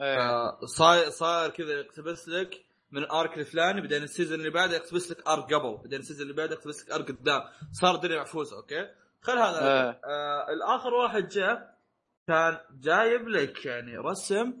[0.00, 4.76] آه، صاير صاير كذا يقتبس لك من ال arc الفلاني بعدين ال season اللي بعده
[4.76, 7.42] يقتبس لك arc قبل بعدين ال season اللي بعده يقتبس لك arc قدام.
[7.72, 8.88] صار الدنيا محفوظه okay؟
[9.20, 9.60] خل هذا.
[9.62, 10.00] آه.
[10.04, 11.78] آه الآخر واحد جاء
[12.26, 14.54] كان جايب لك يعني رسم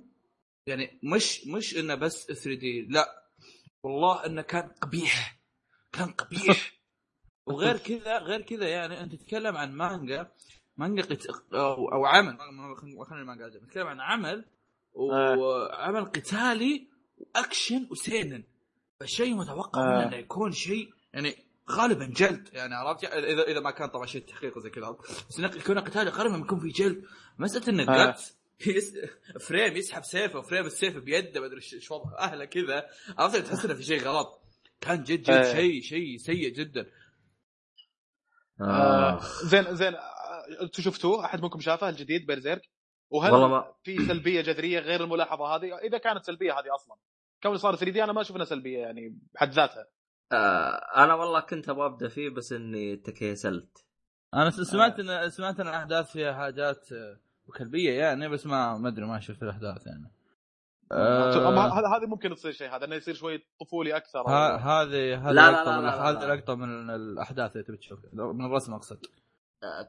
[0.66, 3.24] يعني مش مش إنه بس 3 D لا.
[3.82, 5.38] والله إنه كان قبيح
[5.92, 6.72] كان قبيح.
[7.46, 10.32] وغير كذا غير كذا يعني أنت تتكلم عن مانجا
[10.76, 11.26] مانجا قت...
[11.54, 12.38] أو, أو عمل.
[13.06, 13.46] خلينا المانجا.
[13.46, 14.44] نتكلم عن عمل.
[14.92, 16.88] وعمل قتالي
[17.18, 18.44] وأكشن و seinen.
[19.00, 19.98] فشيء متوقع آه.
[19.98, 21.36] منه إنه يكون شيء يعني
[21.70, 22.48] غالبا جلد.
[22.52, 24.96] يعني عرفت؟ اذا إذا ما كان طبعا شيء تحقيق وزي كذا.
[25.30, 27.04] بس إنه يكون قتالي غالبا يكون في جلد.
[27.38, 28.16] مسألة إنه آه.
[28.66, 28.94] يس...
[29.40, 32.18] frame يسحب سيفه و frame السيف بيده ما أدري إيش وضعه.
[32.18, 32.86] أهله كذا.
[33.18, 34.40] عرفت؟ تحس إنه في شيء غلط.
[34.80, 35.54] كان جد جد آه.
[35.54, 36.86] شيء شيء سيء جدا.
[38.60, 38.64] آه.
[38.64, 39.20] آه.
[39.44, 42.62] زين زين آه، أنتم شفتوه؟ أحد منكم شافه؟ الجديد Berserk؟
[43.10, 46.96] وهل والله ما- في سلبية جذرية غير الملاحظة هذه؟ إذا كانت سلبية هذه أصلا.
[47.42, 49.86] كون صار 3 دي أنا ما أشوف إنها سلبية يعني بحد ذاتها.
[50.32, 53.84] آه أنا والله كنت أبغى أبدأ فيه بس إني تكيسلت.
[54.34, 59.06] أنا سمعت ان سمعت إن الأحداث فيها حاجات آه، وكلبيه يعني بس ما ما أدري
[59.06, 60.12] ما شفت الأحداث يعني.
[60.92, 65.86] آه، هذه ممكن تصير شيء هذا إنه يصير شوي طفولي أكثر هذه هذه لقطه من
[65.88, 66.34] هذه.
[66.34, 68.10] لقطه من الأحداث اللي تبي تشوفها.
[68.12, 68.96] من الرسم أقصد.
[68.96, 69.27] آه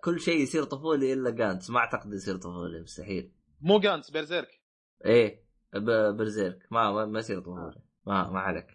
[0.03, 1.69] كل شيء يصير طفولي إلا جانتس.
[1.69, 4.61] ما أعتقد يصير طفولي مستحيل مو جانس بيرزيرك
[5.05, 5.43] إيه
[5.73, 6.67] ب- برزيرك.
[6.71, 7.81] ما ما, ما يصير طفولي.
[8.05, 8.67] ما ما عليك.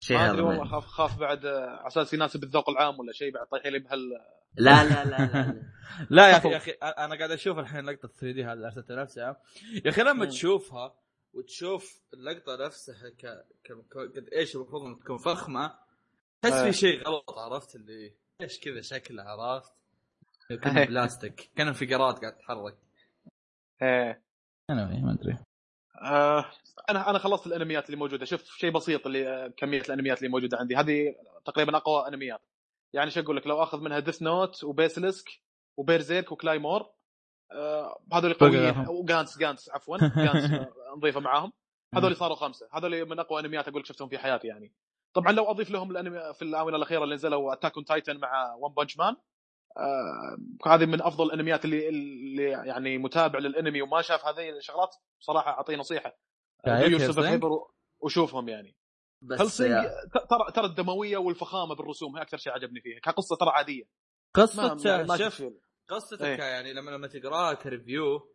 [0.00, 3.32] شيء ما أدري والله خاف خاف بعد آه، على أساس يناسب الذوق العام ولا شيء
[3.32, 3.98] بعد طيحين لي بهال
[4.54, 5.62] لا لا لا لا,
[6.10, 6.28] لا.
[6.30, 9.40] يا أخي يا أخي أنا قاعد أشوف الحين لقطة 3 دي هذه اللي ارسلتها نفسها
[9.84, 10.24] يا أخي لما.
[10.26, 10.94] تشوفها
[11.32, 13.26] وتشوف اللقطة نفسها ك...
[13.64, 13.72] ك...
[13.72, 15.78] ك- قد إيش المفروض إنها تكون فخمة
[16.42, 16.64] تحس آه.
[16.64, 19.72] في شيء غلط عرفت اللي إيش كذا شكلها عرفت؟
[20.56, 20.86] كان إيه.
[20.86, 22.78] بلاستيك كان انفجارات قاعد تتحرك.
[23.82, 24.22] إيه.
[24.70, 25.38] أنا ما أدري
[26.02, 26.44] آه
[26.90, 28.24] أنا أنا خلصت الأنميات اللي موجودة.
[28.24, 30.76] شوف شيء بسيط اللي آه، كمية الأنميات اللي موجودة عندي.
[30.76, 32.40] هذه تقريبا أقوى أنميات.
[32.92, 35.28] يعني شو أقول لك لو أخذ منها Death Note و Hellsing
[35.76, 36.86] و Berserk و Claymore
[37.52, 38.88] آه هذول قويين.
[38.88, 39.98] و Gantz Gantz عفوا.
[39.98, 41.52] Gantz آه، نضيفه معاهم.
[41.94, 42.68] هذول صاروا خمسة.
[42.72, 44.72] هذول من أقوى أنميات أقول لك شفتهم في حياتي يعني.
[45.14, 48.74] طبعا لو أضيف لهم الأنمي في الآونة الأخيرة اللي نزلوا Attack on Titan مع One
[48.74, 49.16] Punch Man
[50.66, 55.76] هذه من أفضل الأنميات اللي اللي يعني متابع للأنمي وما شاف هذه الشغلات بصراحه أعطيه
[55.76, 56.18] نصيحة؟
[56.98, 57.50] super hyper
[58.00, 58.76] وشوفهم يعني
[59.22, 63.84] بس ترى ترى الدموية والفخامة بالرسوم هي أكثر شيء عجبني فيها كقصة ترى عادية
[64.34, 65.52] قصة ما ما شوف شوف
[65.88, 66.38] قصتك إيه.
[66.38, 68.34] يعني لما لما تقراها ك review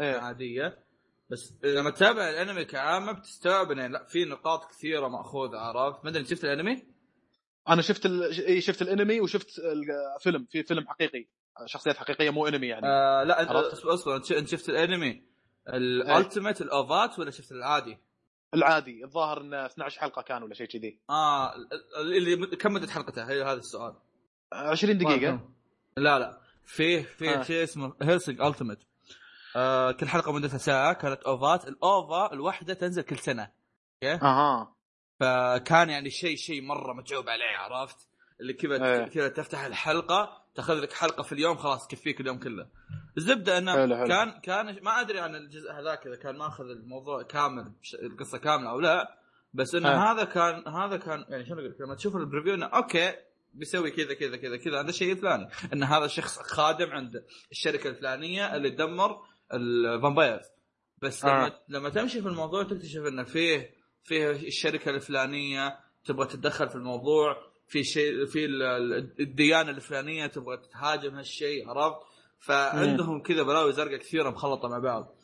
[0.00, 0.84] إيه عادية
[1.30, 6.24] بس لما تتابع الأنمي كعامة بتستوعب إنه لا في نقاط كثيرة مأخوذة عرفت ما أدري
[6.24, 6.86] شفت الأنمي؟
[7.70, 8.22] أنا شفت ال...
[8.40, 10.46] إيه، شفت الأنمي وشفت الفيلم.
[10.50, 11.26] في فيلم حقيقي.
[11.66, 12.86] شخصيات حقيقية مو أنمي يعني.
[12.86, 15.22] آه لا انت؟ أصبر أنت شفت الأنمي؟
[15.68, 17.98] ال Ultimate ال OVA ات ولا شفت العادي؟
[18.54, 19.04] العادي.
[19.04, 20.98] الظاهر إنه 12 حلقة كان ولا شيء كذي.
[21.10, 23.94] آه ال- ال- اللي كم مدة حلقته؟ هي هذا السؤال.
[24.52, 25.48] 20 دقيقة.
[25.96, 26.40] لا لا.
[26.66, 27.42] فيه فيه آه.
[27.42, 28.78] شيء اسمه Hellsing Ultimate
[29.56, 30.92] آه كل حلقة مدتها ساعة.
[30.92, 31.68] كانت OVA ات.
[31.68, 33.50] ال OVA الواحده تنزل كل سنة.
[34.04, 34.74] okay؟ أها.
[35.20, 38.08] فكان يعني شيء شيء مرة متعوب عليه عرفت
[38.40, 39.04] اللي كذا إيه.
[39.04, 42.66] كذا تفتح الحلقة تاخذ لك حلقة في اليوم خلاص تكفيك اليوم كله
[43.16, 44.06] الزبدة إنه حلو، حلو.
[44.06, 48.80] كان كان ما أدري عن الجزء هذاك إذا كان ماخذ الموضوع كامل القصة كاملة أو
[48.80, 49.18] لا
[49.54, 50.12] بس إنه ها.
[50.12, 53.12] هذا كان هذا كان يعني شلون أقول لما تشوف ال preview إنه okay
[53.54, 58.56] بيسوي كذا كذا كذا كذا هذا الشيء الفلاني إن هذا شخص خادم عند الشركة الفلانية
[58.56, 59.22] اللي تدمر
[59.54, 60.46] ال vampires
[61.02, 61.60] بس لما آه.
[61.68, 67.36] لما تمشي في الموضوع تكتشف إنه فيه فيه الشركة الفلانية تبغى تتدخل في الموضوع
[67.68, 71.96] في شيء في ال- ال- الديانة الفلانية تبغى تهاجم هالشيء عرفت؟
[72.38, 75.16] فعندهم كذا بلاوي زرقاء كثيرة مخلطة مع بعض.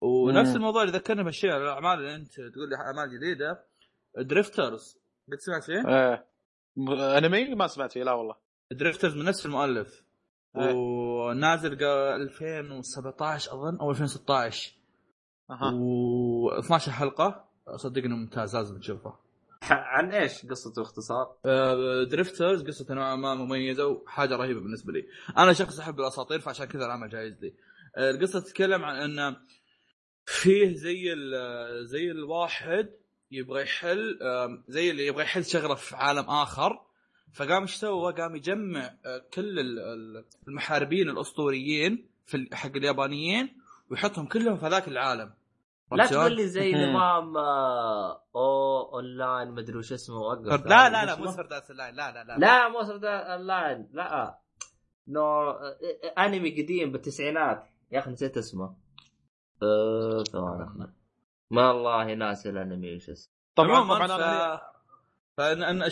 [0.00, 0.56] ونفس مم.
[0.56, 3.64] الموضوع اللي ذكرني بهالشيء الأعمال اللي أنت تقول لي أعمال جديدة
[4.18, 4.98] Drifters
[5.32, 6.26] قد سمعت فيه؟ إيه.
[7.18, 8.34] انمي ما سمعت فيه لا والله.
[8.72, 10.04] Drifters من نفس المؤلف.
[10.56, 10.74] إيه.
[10.74, 11.82] ونازل قا-
[12.20, 14.72] 2017 أظن أو 2016
[15.50, 15.72] أها.
[15.72, 17.47] و12 حلقة.
[17.76, 19.14] صدقني ممتاز لازم تشوفه.
[19.70, 25.06] عن إيش قصته باختصار؟ آه، دريفترز قصته نوعا ما مميزة وحاجة رهيبة بالنسبة لي.
[25.38, 27.54] أنا شخص أحب الأساطير فعشان كذا العمل جايز لي.
[27.96, 29.36] آه، القصة تتكلم عن انه
[30.26, 31.14] فيه زي
[31.82, 32.88] زي الواحد
[33.30, 36.80] يبغى يحل آم، زي اللي يبغى يحل شغلة في عالم آخر.
[37.34, 43.56] فقام إيش سوى؟ قام يجمع آه، كل ال- ال- المحاربين الأسطوريين في حق اليابانيين
[43.90, 45.32] ويحطهم كلهم في ذاك العالم.
[45.92, 46.72] لا؟ تقول لي زي.
[46.72, 50.66] نظام آه، أو أونلاين مدري وش اسمه وقف.
[50.66, 52.38] لا لا لا؟ مو Sword Art Online لا لا لا.
[52.38, 54.38] لا مو Sword Online لا.
[55.08, 55.78] no آه،
[56.18, 57.64] أنمي قديم بالتسعينات.
[57.92, 58.76] يا أخي نسيت اسمه.
[59.62, 60.92] آه، ثواني.
[61.50, 64.60] ما والله ناسي الأنمي وش اسمه؟ طبعا طبعا
[65.36, 65.82] فان ان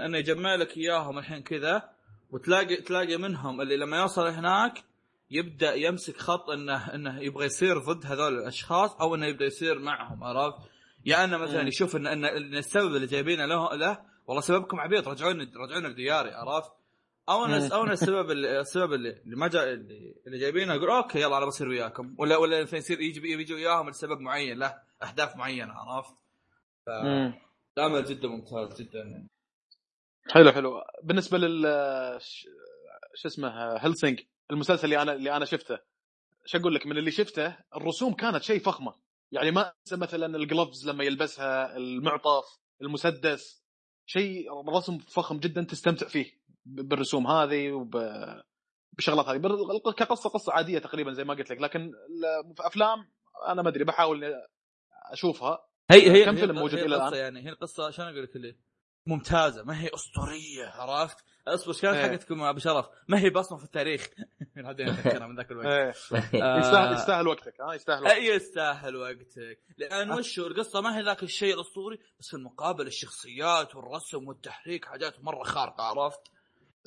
[0.00, 1.90] انه يجمع لك إياهم الحين كذا
[2.30, 4.84] وتلاقي تلاقي منهم اللي لما يوصل هناك
[5.30, 10.24] يبدأ يمسك خط إنه إنه يبغى يصير ضد هذول الأشخاص أو إنه يبدأ يصير معهم
[10.24, 10.58] عرفت؟
[11.06, 11.68] يا انه مثلا.
[11.68, 16.30] يشوف إن إن إن السبب اللي جايبينه له له والله سببكم عبيط رجعوني رجعوني بدياري
[16.30, 16.72] عرفت؟
[17.28, 17.72] أو إن مم.
[17.72, 21.38] أو إن السبب اللي السبب اللي اللي ما جاء اللي, اللي جايبينه يقول أوكي يلا
[21.38, 25.72] أنا بصير وياكم ولا ولا مثلا يصير يجي يجي وياهم لسبب معين له أهداف معينة
[25.72, 26.14] عرفت؟
[26.88, 27.34] مم.
[27.78, 29.28] العمل جدا ممتاز جدا يعني
[30.30, 31.62] حلو حلو بالنسبة لل
[33.14, 34.20] شو اسمه Hellsing
[34.50, 35.78] المسلسل اللي أنا اللي أنا شفته.
[36.44, 38.94] شو أقول لك؟ من اللي شفته الرسوم كانت شيء فخمة.
[39.32, 43.64] يعني ما أنسى مثلا ال gloves لما يلبسها المعطف المسدس.
[44.06, 47.90] شيء رسم فخم جدا تستمتع فيه بالرسوم هذه وب
[48.92, 49.38] بالشغلات هذه.
[49.96, 51.60] كقصة قصة عادية تقريبا زي ما قلت لك.
[51.60, 51.92] لكن
[52.56, 52.98] في أفلام
[53.48, 54.34] أنا ما أدري بحاول
[55.12, 55.58] أشوفها.
[55.90, 58.56] هي هي كم هي فيلم موجود القصة الآن؟ يعني هي القصة شلون أقول لك؟ اللي
[59.06, 59.62] ممتازة.
[59.62, 62.10] ما هي أسطورية عرفت؟ اصبر إيش كانت إيه.
[62.10, 64.08] حقتكم أبو شرف؟ ما هي بصمة في التاريخ.
[64.56, 65.66] بعدين اتذكرها من ذاك الوقت.
[65.66, 65.92] إيه.
[66.42, 68.16] آه، يستاهل يستاهل وقتك ها يستاهل وقتك.
[68.16, 69.58] اي يستاهل وقتك.
[69.78, 74.84] لأن وش هو؟ القصة ما هي ذاك الشيء الأسطوري بس في المقابل الشخصيات والرسم والتحريك
[74.84, 76.20] حاجات مرة خارقة عرفت؟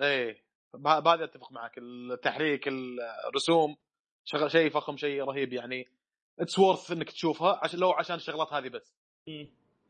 [0.01, 0.43] إيه.
[0.73, 1.77] بهذا أتفق معك.
[1.77, 2.67] التحريك
[3.27, 3.75] الرسوم
[4.25, 5.87] شغل شيء فخم شيء رهيب يعني.
[6.39, 8.95] it's worth إنك تشوفها عشان لو عشان الشغلات هذه بس.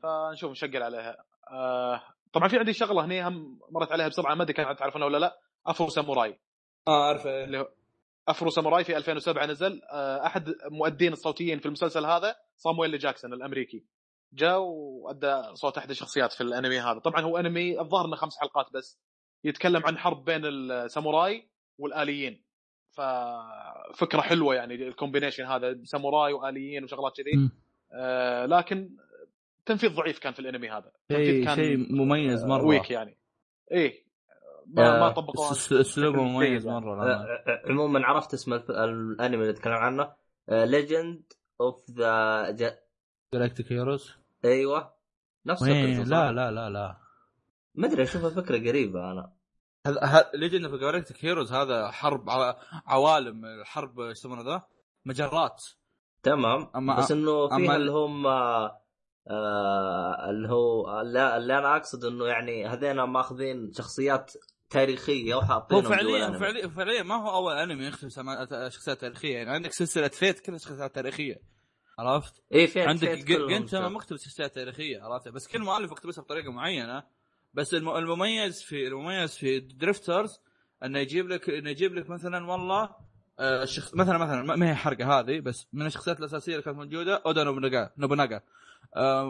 [0.03, 1.25] فنشوف نشقل عليها.
[1.51, 2.03] آه
[2.33, 5.39] طبعا في عندي شغلة هني هم مرت عليها بسرعة ما أدري كانت تعرفونها ولا لا.
[5.67, 6.39] Afro Samurai.
[6.87, 7.43] آه عارفه.
[7.43, 7.69] اللي هو
[8.27, 9.81] Afro Samurai في 2007 نزل.
[9.91, 13.85] آه أحد مؤدين الصوتيين في المسلسل هذا صامويل جاكسون الأمريكي.
[14.33, 16.99] جاء وأدى صوت أحد الشخصيات في الأنمي هذا.
[16.99, 18.99] طبعا هو أنمي الظاهر إنه خمس حلقات بس
[19.43, 22.43] يتكلم عن حرب بين الساموراي والآليين.
[22.91, 27.49] ففكرة حلوة يعني ال combination هذا ساموراي وآليين وشغلات كذي.
[27.93, 28.89] آه لكن
[29.65, 30.91] تنفيذ ضعيف كان في الانمي هذا.
[31.11, 32.65] شيء تنفيذ كان شيء مميز مرة.
[32.65, 33.17] weak يعني.
[33.71, 34.03] إيه
[34.67, 36.67] ما, ما آه، طبقوها أسلوبه مميز.
[36.67, 37.27] مرة آه، العمل.
[37.29, 40.13] آه، عموما عرفت اسم الانمي اللي اتكلم عنه.
[40.49, 42.51] Legend of the
[43.33, 44.13] Galactic Heroes
[44.45, 44.93] أيوه.
[45.45, 46.97] نفس لا؟ لا لا لا.
[47.75, 49.33] ما أدري أشوفها فكرة قريبة أنا.
[49.87, 52.29] هذا Legend of Galactic Heroes هذا حرب
[52.87, 54.61] عوالم الحرب إيش يسمونه ذا؟
[55.05, 55.63] مجرات.
[56.23, 56.65] تمام.
[56.65, 58.27] أما- بس إنه أما- فيها اللي هم
[59.27, 64.33] آه آه، اللي هو اللي, اللي أنا أقصد إنه يعني هذين ماخذين شخصيات
[64.69, 66.39] تاريخية هو وحاطينهم جوا فعليا.
[66.39, 67.91] فعليا فعليا ما هو أول أنمي عن
[68.69, 71.41] شخصيات تاريخية يعني عندك سلسلة Fate كلها شخصيات تاريخية
[71.99, 73.91] عرفت؟ اي في عندك Fate كلهم كانت شخصيات.
[73.91, 77.03] مقتبس شخصيات تاريخية عرفت بس كل مؤلف اقتبسها بطريقة معينة
[77.53, 80.39] بس الم- المميز في المميز في Drifters
[80.83, 82.89] إنه يجيب لك إنه يجيب لك مثلا والله
[83.39, 86.77] آه، الشخص مثلا مثلا ما- ما هي حرقه هذه بس من الشخصيات الأساسية اللي كانت
[86.77, 88.41] موجودة أودا نوبوناغا نوبوناغا آه،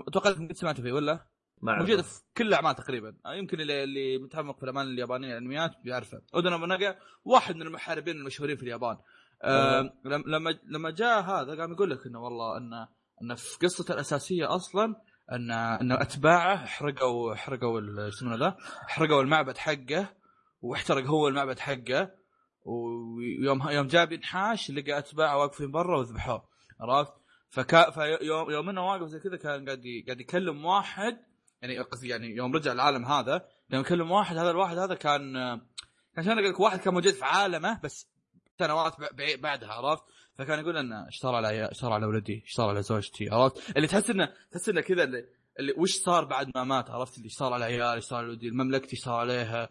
[0.07, 1.25] أتوقع انكم قد سمعتوا فيه ولا؟
[1.61, 1.81] ما أعرف.
[1.81, 6.21] موجودة في كل الأعمال تقريبا آه، يمكن اللي, اللي متعمق في الأعمال اليابانية الأنميات بيعرفه
[6.35, 6.95] اودا نوبوناغا
[7.25, 8.97] واحد من المحاربين المشهورين في اليابان
[9.43, 12.87] آه لم- لما لما جاء هذا قام يقول لك إنه والله انه
[13.21, 14.95] انه في قصته الأساسية أصلا
[15.31, 18.57] ان إن أتباعه حرقوا حرقوا يسمونه ذا
[18.87, 20.07] حرقوا المعبد حقه
[20.61, 22.11] واحترق هو المعبد حقه
[22.65, 26.43] ويوم يوم جاب ينحاش لقى أتباعه واقفين برا وذبحوه
[26.81, 27.13] عرفت؟
[27.53, 31.17] فكا فيوم يوم انه واقف زي كذا كان قاعد قاعد يكلم واحد
[31.61, 35.33] يعني قصدي يعني يوم رجع العالم هذا يوم يكلم واحد هذا الواحد هذا كان
[36.15, 38.07] كان شلون أقول لك واحد كان موجود في عالمه بس
[38.59, 38.95] سنوات
[39.39, 40.03] بعدها عرفت؟
[40.37, 44.33] فكان يقول إنه صار على صار على ولدي؟ صار على زوجتي؟ عرفت؟ اللي تحس انه
[44.51, 45.25] تحس إنه كذا اللي,
[45.59, 48.47] اللي وش صار بعد ما مات عرفت؟ اللي صار على عيالي؟ إيش صار على ولدي؟
[48.47, 49.69] المملكة إيش صار عليها؟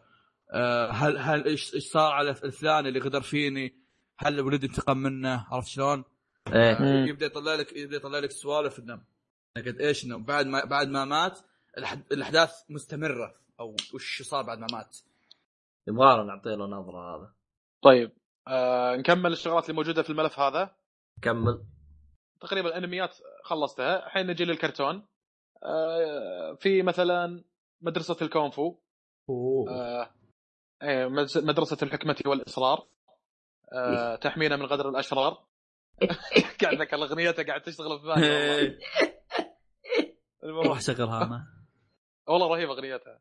[0.53, 3.75] آه، هل هل إيش صار على الفلان اللي غدر فيني؟
[4.19, 6.05] هل ولدي انتقم منه؟ عرفت شلون؟
[6.49, 7.09] إيه.
[7.09, 9.01] يبدأ يطلع لك يبدأ يطلع لك سوالف انه
[9.57, 11.39] قد إيش إنه بعد ما بعد ما مات
[12.13, 13.35] الأحداث مستمرة.
[13.61, 14.99] أو وش صار بعد ما مات؟
[15.89, 17.33] يبغى نعطي له نظرة هذا.
[17.83, 18.13] طيب
[18.49, 20.75] آه نكمل الشغلات اللي موجودة في الملف هذا.
[21.23, 21.65] كمل.
[22.41, 24.07] تقريبا الانميات خلصتها.
[24.07, 25.07] الحين نجي للكرتون.
[25.63, 27.45] آه في مثلا
[27.83, 28.77] مدرسة الكونفو.
[29.69, 30.11] آه
[30.83, 32.87] إيه، مدرسة- مدرسة الحكمة والإصرار.
[33.73, 35.45] آه تحمينا من غدر الأشرار.
[36.63, 38.79] قاعد ذكر اغنيته قاعد تشتغل في بالي والله.
[40.45, 40.67] المهم.
[40.67, 41.47] روح شغلها أنا
[42.29, 43.21] والله رهيبه أغنيتها.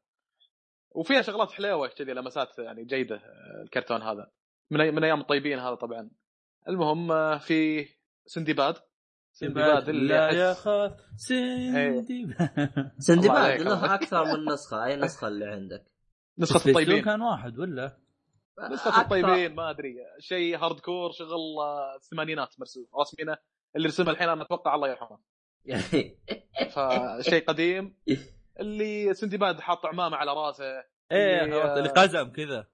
[0.91, 4.31] وفيها شغلات حلوة كذي لمسات يعني جيدة آه، الكرتون هذا.
[4.71, 6.09] من من أيام الطيبين هذا طبعا.
[6.67, 7.87] المهم آه، في
[8.25, 8.75] سندباد.
[9.33, 12.11] سندباد اللي لا يخاف سندباد.
[12.11, 13.93] الله سندباد عليك، له.
[13.95, 14.85] أكثر من نسخة.
[14.85, 15.85] أي نسخة اللي عندك؟
[16.37, 17.03] نسخة الطيبين الطيبين.
[17.05, 17.97] كان واحد ولا؟
[18.59, 19.95] أكثر- الطيبين ما أدري.
[20.19, 21.29] شيء hardcore شغل
[21.59, 22.85] آه، الثمانينات مرسوم.
[23.01, 23.37] رسمينه
[23.75, 25.19] اللي رسمه الحين أنا أتوقع الله يرحمه.
[26.75, 27.97] فشيء قديم.
[28.59, 30.65] اللي سندباد حاط عمامة على راسه.
[31.11, 32.67] إيه اللي- عرفت، اللي قزم كذا.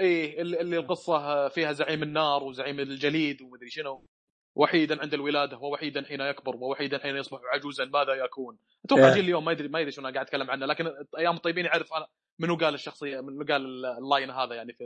[0.00, 4.06] إيه اللي اللي القصة فيها زعيم النار وزعيم الجليد ومدري شنو.
[4.54, 9.14] وحيدا عند الولادة ووحيدا حين يكبر ووحيدا حين يصبح عجوزا ماذا يكون؟ أتوقع إيه.
[9.14, 11.94] جيل اليوم ما يدري ما يدري شنو أنا قاعد أتكلم عنه لكن أيام الطيبين يعرف
[11.94, 12.06] أنا
[12.38, 14.84] منو قال الشخصية منو قال اللاين هذا يعني في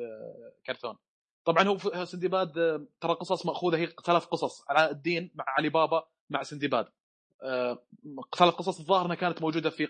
[0.67, 0.97] كرتون.
[1.45, 2.53] طبعا هو سندباد
[3.01, 6.87] ترى قصص مأخوذة هي ثلاث قصص علاء الدين مع علي بابا مع سندباد.
[7.43, 7.79] آه،
[8.39, 9.87] ثلاث قصص الظاهر إنها كانت موجودة في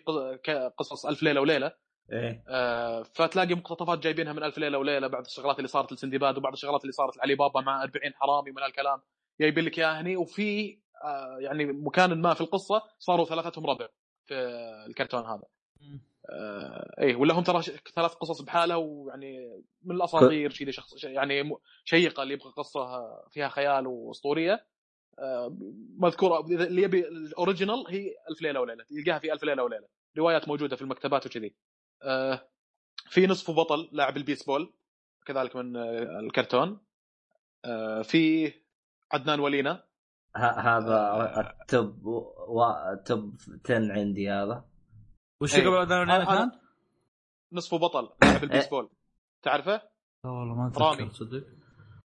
[0.79, 1.73] قصص ألف ليلة وليلة
[2.13, 6.53] إيه آه، فتلاقي مقتطفات جايبينها من ألف ليلة وليلة بعض الشغلات اللي صارت لسندباد وبعض
[6.53, 9.01] الشغلات اللي صارت لعلي بابا مع 40 حرامي من هالكلام
[9.41, 13.89] جايبين لك إياها هني وفي آه، يعني مكان ما في القصة صاروا ثلاثتهم ربع
[14.27, 14.35] في
[14.87, 15.43] الكرتون هذا.
[16.31, 21.43] آه، إيه ولا هم ترى ش- ثلاث قصص بحاله ويعني من الأساطير شيء شخص يعني
[21.43, 24.67] م- شيقة اللي يبغى قصة فيها خيال وأسطورية.
[25.19, 25.57] آه،
[25.99, 29.87] مذكورة اللي يبي ال original هي ألف ليلة وليلة يلقاها في ألف ليلة وليلة
[30.19, 31.55] روايات موجودة في المكتبات وكذي.
[32.03, 32.49] آه،
[33.11, 34.73] في نصف بطل لاعب البيسبول
[35.27, 36.81] كذلك من آه، الكرتون.
[37.65, 38.53] آه، في
[39.13, 39.85] عدنان ولينا
[40.37, 42.07] ه- هذا ال top
[42.49, 42.65] و...
[43.07, 44.65] top 10 عندي هذا
[45.41, 45.67] وش إيه.
[45.67, 46.51] قبل اذان هذا- كان؟
[47.53, 48.91] نصف بطل لاعب البيسبول
[49.43, 49.73] تعرفه؟
[50.25, 50.93] لا والله ما رامي.
[50.95, 51.45] اتذكر تصدق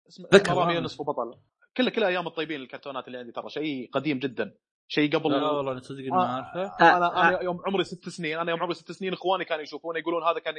[0.09, 0.84] اسمه ذكر رامي رامي.
[0.84, 1.38] نصف بطل
[1.76, 4.55] كل كل أيام الطيبين الكرتونات اللي عندي ترى شيء قديم جدا
[4.88, 6.14] شيء قبل لا والله تصدق إني آه.
[6.14, 9.62] ما أعرفه أنا أنا يوم عمري ست سنين أنا يوم عمري ست سنين إخواني كانوا
[9.62, 10.55] يشوفونه يقولون هذا كان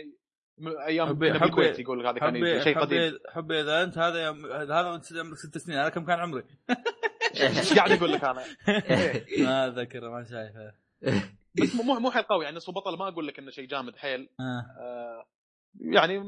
[0.88, 3.20] أيام بالكويت يقول هذا كان شيء قديم.
[3.30, 6.44] حبي إذا أنت هذا يوم هذا وأنت عمرك ست سنين أنا كم كان عمري؟
[7.42, 8.44] إيش قاعد أقول لك أنا؟
[9.46, 10.74] ما أذكر ما شايفه.
[11.62, 14.30] بس مو مو حيل قوي يعني بطل ما أقول لك إنه شيء جامد حيل.
[14.40, 14.82] آه.
[14.82, 15.26] آه،
[15.80, 16.24] يعني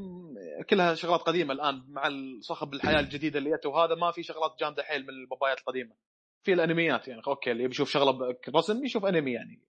[0.70, 2.10] كلها شغلات قديمة الآن مع
[2.42, 5.96] صخب الحياة الجديدة اللي جت وهذا ما في شغلات جامدة حيل من البابايات القديمة.
[6.44, 9.62] في الأنميات يعني أوكي اللي يبي يشوف شغلة برسم يشوف أنمي يعني.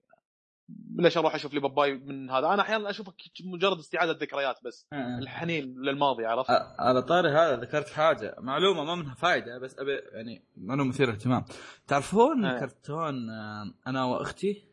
[0.96, 3.12] ليش أروح أشوف لي باباي من هذا؟ أنا أحيانا أشوفه
[3.44, 4.86] مجرد استعادة ذكريات بس.
[4.92, 5.18] آه.
[5.18, 8.36] الحنين للماضي عرفت؟ آه، على طاري هذا ذكرت حاجة.
[8.38, 11.44] معلومة ما منها فائده بس أبي يعني ما انه مثير اهتمام
[11.86, 12.60] تعرفون آه.
[12.60, 14.64] كرتون آه، أنا وأختي؟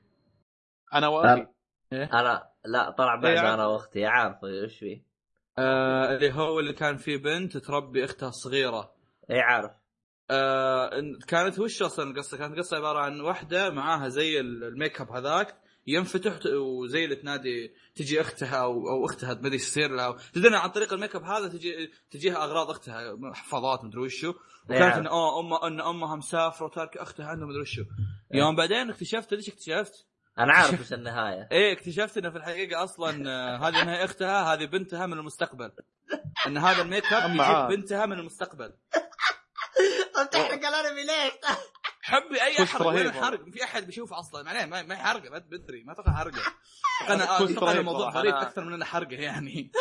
[0.94, 1.48] أنا واخي
[1.94, 3.54] أنا لا طلع بعد إيه، عارف.
[3.54, 4.06] أنا وأختي.
[4.06, 5.04] عارف إيش فيه
[5.58, 8.92] آه اللي هو اللي كان فيه بنت تربي أختها الصغيرة.
[9.32, 9.72] اي عارف.
[10.32, 10.90] آه
[11.28, 15.12] كانت وش أصلا القصة؟ كانت القصة عبارة عن واحدة معاها زي ال- ال make up
[15.12, 15.56] هذاك
[15.88, 20.56] ينفتح وزي اللي تنادي تجي أختها أو, أو أختها ما أدري إيش يصير لها تدري
[20.56, 24.34] عن طريق الميك أب هذا تجي تجيها أغراض أختها حفاظات مدري وشو
[24.70, 24.96] وكانت.
[24.96, 27.84] ان آه ام إن أمها مسافرة وتاركه أختها عنده مدري وشو
[28.34, 30.08] يوم بعدين اكتشفت ليش اكتشفت؟
[30.40, 34.54] أنا عارف إيش النهاية إيه اكتشفت إنه في الحقيقة أصلا آه، هذه ما هي أختها
[34.54, 35.72] هذه بنتها من المستقبل
[36.48, 37.30] إن هذا ال make up.
[37.30, 38.74] يجيب بنتها من المستقبل
[40.32, 41.34] تحرق الانمي ليش؟
[42.06, 43.08] حبي أي حرق وين رهيب.
[43.08, 44.44] الحرق؟ ما في أحد بيشوفه أصلا.
[44.44, 46.42] معناه ما ما يحرقه ما بدري ما أتوقع حرقة.
[47.10, 48.10] أنا أتوقع الموضوع.
[48.10, 49.72] غريب أكثر من إنه حرقة يعني.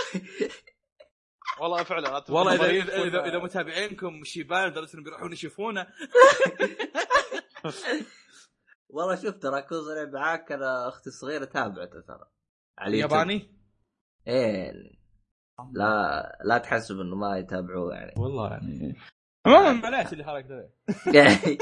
[1.60, 5.86] والله فعلا والله اذا اذا, إذا, متابعينكم شيبان لدرجه انهم بيروحون يشوفونه.
[8.94, 12.30] والله شوف ترى صريح معاك أنا أختي الصغيرة تابعته ترى.
[12.78, 12.98] على.
[12.98, 13.48] ياباني؟
[14.26, 14.72] إيه.
[15.72, 18.12] لا لا تحسب إنه ما يتابعوه يعني.
[18.16, 18.96] والله يعني.
[19.46, 20.68] عموما معليش اللي حركت ذي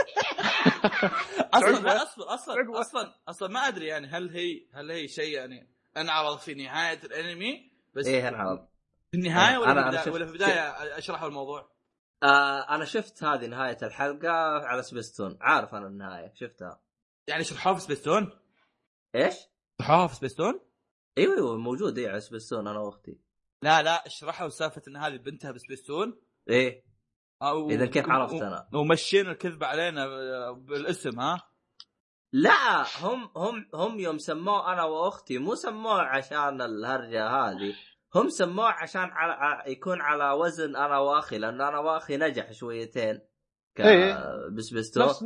[1.54, 5.68] أصلا لا أصلا أصلا أصلا أصلا ما أدري يعني هل هي هل هي شيء يعني
[5.96, 8.68] انعرض في نهاية الأنمي بس إيه انعرض
[9.10, 11.72] في النهاية ولا أنا- في أنا ولا في البداية أشرحوا الموضوع.
[12.22, 14.30] آه أنا شفت هذه نهاية الحلقة
[14.66, 15.38] على سبيستون.
[15.40, 16.80] عارف أنا النهاية شفتها.
[17.26, 18.30] يعني شرحوها في سبيستون؟
[19.14, 19.34] إيش؟
[19.80, 20.60] شرحوها في سبيستون؟
[21.18, 23.18] إيوه إيوه موجود إيه على سبيستون أنا وأختي.
[23.62, 26.20] لا لا اشرحوا سالفة إن هذه بنتها بسبيستون.
[26.48, 26.84] إيه.
[27.42, 30.06] أو إذا كيف عرفت أنا؟ ومشينا الكذبه علينا
[30.50, 31.42] بالاسم ها
[32.32, 37.74] لا هم هم هم يوم سموه أنا وأختي مو سموه عشان الهرجة هذه
[38.14, 43.20] هم سموه عشان على يكون على وزن أنا وأخي لأنه أنا وأخي نجح شويتين
[43.76, 44.48] ك إيه.
[44.48, 45.24] بسبستون نفس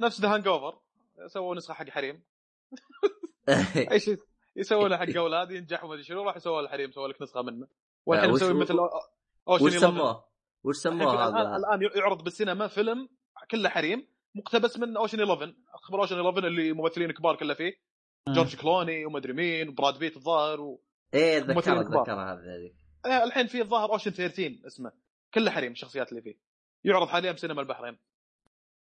[0.00, 0.78] نفس The Hangover
[1.26, 2.22] سووا نسخة حق حريم
[3.92, 4.18] أي شيء
[4.56, 7.66] يسوونه حق أولاد ينجح وما أدري شنو راح يسووا الحريم سووا لك نسخة منه
[8.06, 8.74] والحين آه، وش- مسوي مثل
[9.48, 10.27] Ocean وش سموه؟
[10.68, 13.08] وش سموه الحين الان هذا؟ الان يعرض بالسينما فيلم
[13.50, 17.72] كله حريم مقتبس من Ocean 11 أخبار Ocean 11 اللي ممثلين كبار كله فيه.
[18.28, 20.80] جورج كلوني وما ادري مين وبراد بيت الظاهر و...
[21.14, 22.02] إيه ذكرها كبار.
[22.02, 22.72] ذكرها هذه.
[23.06, 24.92] آه، الحين في الظاهر Ocean 13 اسمه.
[25.34, 26.38] كله حريم الشخصيات اللي فيه.
[26.84, 27.98] يعرض حاليا بسينما البحرين.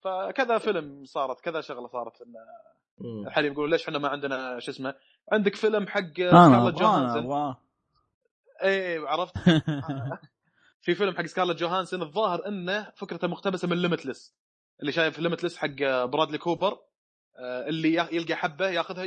[0.01, 2.35] فكذا فيلم صارت كذا شغلة صارت إن
[2.99, 3.27] مم.
[3.27, 4.95] الحريم يقولون ليش إحنا ما عندنا شو اسمه
[5.33, 7.55] عندك فيلم حق أنا سكارلت جوهانسون
[8.63, 9.35] إيه عرفت؟
[10.85, 14.35] في فيلم حق سكارلت جوهانسون الظاهر إنه فكرته مقتبسة من Limitless
[14.81, 16.79] اللي شايف Limitless حق برادلي كوبر
[17.37, 19.07] آه، اللي يلقى حبة ياخذها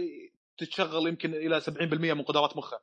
[0.58, 1.70] تتشغل يمكن إلى 70%
[2.14, 2.82] من قدرات مخه.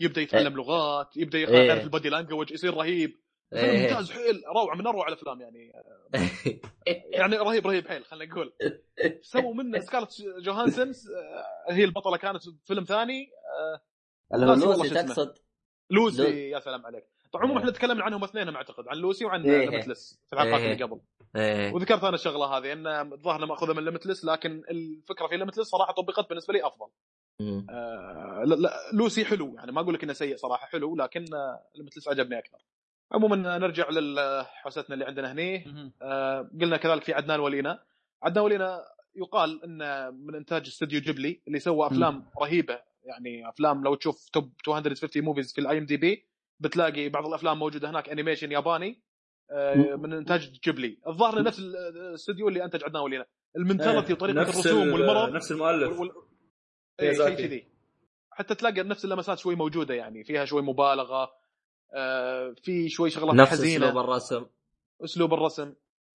[0.00, 1.68] يبدأ يتعلم لغات يبدأ يخ- إيه.
[1.68, 3.20] يعرف ال body language يصير رهيب.
[3.50, 3.82] فيلم إيه.
[3.90, 5.72] ممتاز حيل روعة من اروع الأفلام يعني.
[7.18, 8.52] يعني رهيب رهيب حيل خلينا نقول.
[9.22, 13.30] سووا منه سكارلت جوهانسون آه، هي البطلة كانت في فيلم ثاني
[14.34, 14.94] لوسي.
[15.14, 15.34] تقصد.
[15.90, 17.04] لوسي لو- يا سلام عليك.
[17.32, 17.64] طبعا عموما إيه.
[17.64, 19.70] إحنا تكلمنا عنهم اثنين أعتقد عن لوسي وعن إيه.
[19.70, 20.72] Limitless في الحلقات إيه.
[20.72, 21.00] اللي قبل
[21.36, 25.92] إيه وذكرت أنا الشغلة هذه إن الظاهر مأخوذة من Limitless لكن الفكرة في Limitless صراحة
[25.92, 26.86] طبقت بالنسبة لي أفضل
[27.40, 27.66] مم.
[27.70, 31.24] آه لا, لا لوسي حلو يعني ما أقول لك إنه سيء صراحة حلو لكن
[31.74, 32.58] Limitless عجبني أكثر
[33.12, 35.64] عموما نرجع لحوستنا اللي عندنا هني
[36.02, 37.82] آه قلنا كذلك في عدنان ولينا
[38.22, 38.84] عدنان ولينا
[39.16, 44.52] يقال انه من إنتاج استوديو جيبلي اللي سوى أفلام رهيبة يعني أفلام لو تشوف top
[44.68, 46.26] 250 movies في ال IMDb
[46.60, 49.02] بتلاقي بعض الأفلام موجودة هناك animation ياباني
[49.50, 50.98] آه، من إنتاج جيبلي.
[51.06, 56.00] الظاهر نفس الاستوديو اللي أنتج عدنان ولينا ال mentality وطريقة الرسوم والمرض نفس المؤلف.
[56.00, 56.10] وال...
[57.00, 57.48] اي شيء ميازاكي.
[57.48, 57.68] كذي.
[58.30, 61.30] حتى تلاقي نفس اللمسات شوي موجودة يعني فيها شوي مبالغة
[61.94, 63.88] آه في شوي شغلات نفس حزينة.
[63.88, 64.46] أسلوب الرسم.
[65.04, 65.74] أسلوب الرسم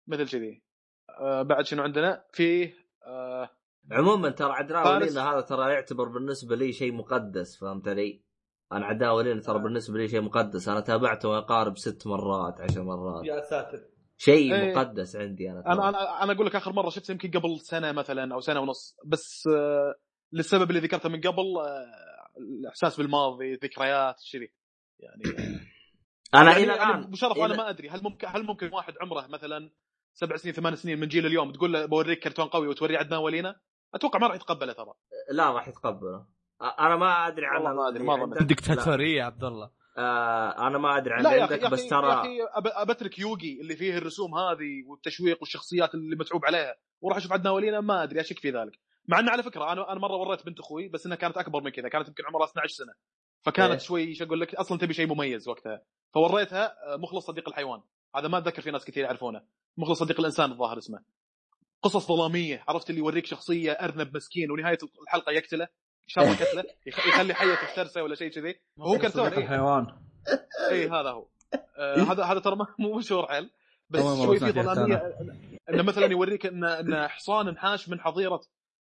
[0.07, 0.63] مثل كذي.
[1.09, 2.73] آه بعد شنو عندنا؟ في
[3.05, 3.49] آه
[3.91, 5.01] عموما ترى عدنان.
[5.01, 8.26] ولينا هذا ترى يعتبر بالنسبة لي شيء مقدس فهمت علي؟
[8.71, 10.69] أنا عدنان ولينا ترى بالنسبة لي شيء مقدس.
[10.69, 13.25] أنا تابعته ما يقارب ست مرات عشر مرات.
[13.25, 13.79] يا ساتر.
[14.17, 14.75] شيء إيه.
[14.75, 15.59] مقدس عندي أنا.
[15.59, 18.97] أنا أنا أنا أقول لك آخر مرة شفته يمكن قبل سنة مثلا أو سنة ونص.
[19.05, 19.95] بس آه
[20.33, 22.07] للسبب اللي ذكرته من قبل آه
[22.37, 24.53] الإحساس بالماضي ذكريات كذي
[24.99, 25.23] يعني
[26.33, 27.89] أنا يعني إلى يعني الآن ابو شرف أنا ما أدري.
[27.89, 29.71] هل ممكن هل ممكن واحد عمره مثلا
[30.13, 33.59] سبع سنين ثمان سنين من جيل اليوم تقول له بوريك كرتون قوي وتوريه عدنان ولينا؟
[33.93, 34.93] أتوقع ما راح يتقبله ترى.
[35.31, 36.36] لا راح يتقبله.
[36.61, 38.37] أنا ما أدري عن والله ما ما ظنيت.
[38.37, 38.43] عندك.
[38.47, 40.03] ديكتاتوريه يا عبد الله لا.
[40.03, 43.75] آه أنا ما أدري عن عندك يا بس ترى يا أخي أب- أبترك يوغي اللي
[43.75, 48.39] فيه الرسوم هذه والتشويق والشخصيات اللي متعوب عليها وراح أشوف عدنان ولينا ما أدري أشك
[48.39, 51.37] في ذلك مع انه على فكرة أنا أنا مرة وريت بنت أخوي بس إنها كانت
[51.37, 52.93] أكبر من كذا كانت يمكن عمرها 12 سنة
[53.41, 53.77] فكانت إيه.
[53.77, 55.81] شوي شو أقول لك أصلا تبي شيء مميز وقتها
[56.13, 57.81] فوريتها آه، مخلص صديق الحيوان
[58.15, 59.41] هذا ما أتذكر في ناس كثير يعرفونه
[59.77, 60.99] مخلص صديق الإنسان الظاهر اسمه
[61.81, 65.67] قصص ظلامية عرفت اللي يوريك شخصية أرنب مسكين ونهاية الحلقة يقتله
[66.17, 68.55] الله قتله يخ- يخلي حية تفترسه ولا شيء كذي.
[68.79, 69.37] هو كرتون إيه.
[69.37, 69.87] الحيوان
[70.71, 71.27] اي هذا هو.
[71.77, 73.49] آه هذا هذا ترى ما- مو مشهور حيل
[73.89, 75.17] بس شوي في ظلاميه
[75.69, 78.41] إنه مثلا يوريك إن إن حصان انحاش من حظيرة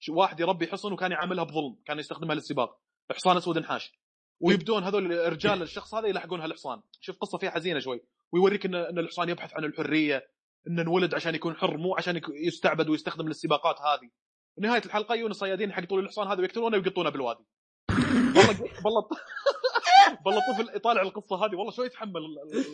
[0.09, 2.79] واحد يربي حصن وكان يعاملها بظلم كان يستخدمها للسباق.
[3.11, 3.93] حصان أسود انحاش
[4.39, 8.01] ويبدون هذول الرجال الشخص هذا يلحقون هالحصان شوف قصة فيها حزينة شوي.
[8.31, 10.27] ويوريك إن إن الحصان يبحث عن الحرية
[10.67, 14.09] انه انولد عشان يكون حر مو عشان يستعبد ويستخدم للسباقات هذه.
[14.59, 17.43] نهاية الحلقة يجون الصيادين يلحقون الحصان هذا ويقتلونه ويقطونه بالوادي.
[18.35, 19.09] والله والله
[20.25, 21.55] والله الطفل يطالع القصة هذه.
[21.55, 22.21] والله شوي يتحمل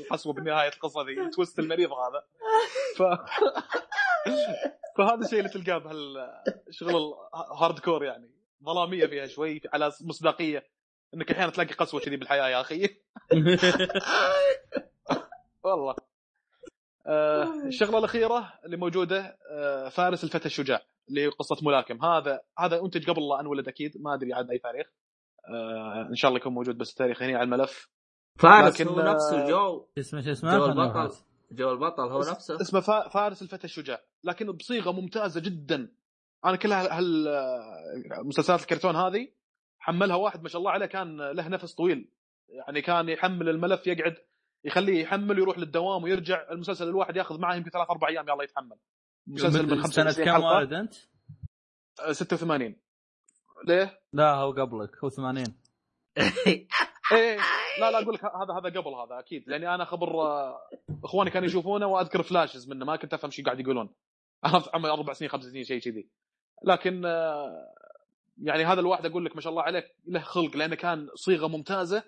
[0.02, 2.24] القسوه بنهاية القصة ذي ال twist المريض هذا.
[2.98, 3.04] ف
[4.98, 7.14] فهذا الشيء اللي تلقاه بهالشغل
[7.52, 8.32] ال hardcore يعني.
[8.66, 10.70] ظلامية فيها شوي على مصداقية.
[11.14, 12.90] إنك أحيانا تلاقي قسوة كذي بالحياة يا أخي.
[15.64, 15.96] والله.
[17.68, 22.06] الشغلة الأخيرة اللي موجودة آه فارس الفتى الشجاع اللي هي قصة ملاكم.
[22.06, 24.88] هذا هذا أنتج قبل لا أنولد أكيد ما أدري عاد أي تاريخ.
[25.50, 27.90] آه إن شاء الله يكون موجود بس التاريخ هنا على الملف.
[28.40, 29.86] فارس لكن، هو نفسه آه، جو.
[29.96, 31.16] شو اسمه شو اسمه؟ جو البطل.
[31.52, 32.62] جو البطل هو نفسه.
[32.62, 34.00] اسمه فا- فارس الفتى الشجاع.
[34.24, 35.92] لكن بصيغة ممتازة جدا.
[36.46, 39.28] أنا كل هال- هال آه، مسلسلات الكرتون هذه
[39.80, 42.12] حملها واحد ما شاء الله عليه كان له نفس طويل.
[42.50, 44.16] يعني كان يحمل الملف يقعد
[44.64, 46.52] يخليه يحمل ويروح للدوام ويرجع.
[46.52, 48.78] المسلسل الواحد ياخذ معه يمكن ثلاث أربع أيام يلا يتحمل.
[49.28, 50.94] مسلسل من سنة 95 كم والد أنت؟
[52.00, 52.76] آه، 86
[53.68, 55.44] ليه؟ لا هو قبلك هو 80
[57.12, 57.38] إيه
[57.80, 59.44] لا لا أقول لك هذا هذا قبل هذا أكيد.
[59.48, 60.60] لاني أنا خبر آه،
[61.04, 63.90] إخواني كانوا يشوفونه وأذكر فلاشز منه ما كنت أفهم شو قاعد يقولون.
[64.64, 66.08] في عمري أربع سنين خمس سنين شيء كذي.
[66.64, 67.74] لكن آه،
[68.44, 72.04] يعني هذا الواحد أقول لك ما شاء الله عليه له خلق لأنه كان صيغة ممتازة.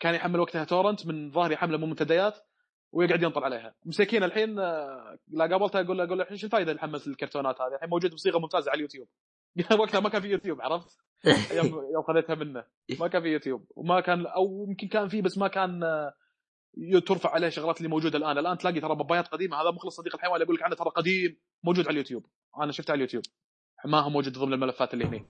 [0.00, 2.38] كان يحمل وقتها تورنت من ظاهر يحمله من منتديات
[2.92, 3.74] ويقعد ينطر عليها.
[3.86, 7.60] مسكين الحين آه، لا قابلته أقول له أقول له الحين شو الفائده اللي حملت الكرتونات
[7.60, 9.08] هذه؟ الحين موجود بصيغة ممتازة على اليوتيوب.
[9.80, 10.98] وقتها ما كان في يوتيوب عرفت؟
[11.52, 12.64] يوم يوم خذيتها منه.
[13.00, 13.66] ما كان في يوتيوب.
[13.76, 16.14] وما كان أو يمكن كان في بس ما كان آه،
[17.06, 18.38] ترفع عليه شغلات اللي موجودة الآن.
[18.38, 19.62] الآن تلاقي ترى بابايات قديمة.
[19.62, 22.26] هذا مخلص صديق الحيوان اللي أقول لك عنه ترى قديم موجود على اليوتيوب.
[22.62, 23.24] أنا شفته على اليوتيوب.
[23.84, 25.24] ما هو موجود ضمن الملفات اللي هنا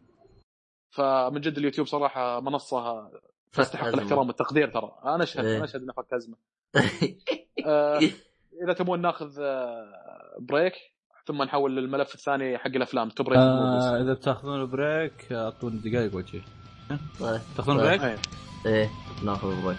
[0.90, 3.10] فمن جد اليوتيوب صراحة منصة
[3.52, 5.56] تستحق الاحترام والتقدير ترى أنا أشهد إيه.
[5.56, 6.36] أنا أشهد انها فك أزمة
[7.66, 8.00] آه،
[8.64, 10.74] إذا تبون ناخذ آه، break
[11.26, 16.40] ثم نحول للملف الثاني حق الأفلام top rate آه إذا بتاخذون بريك أعطوني دقائق وجهي
[17.20, 17.86] طيب تاخذون طيب.
[17.86, 18.18] بريك؟ إيه.
[18.66, 18.90] إيه
[19.24, 19.78] ناخذ بريك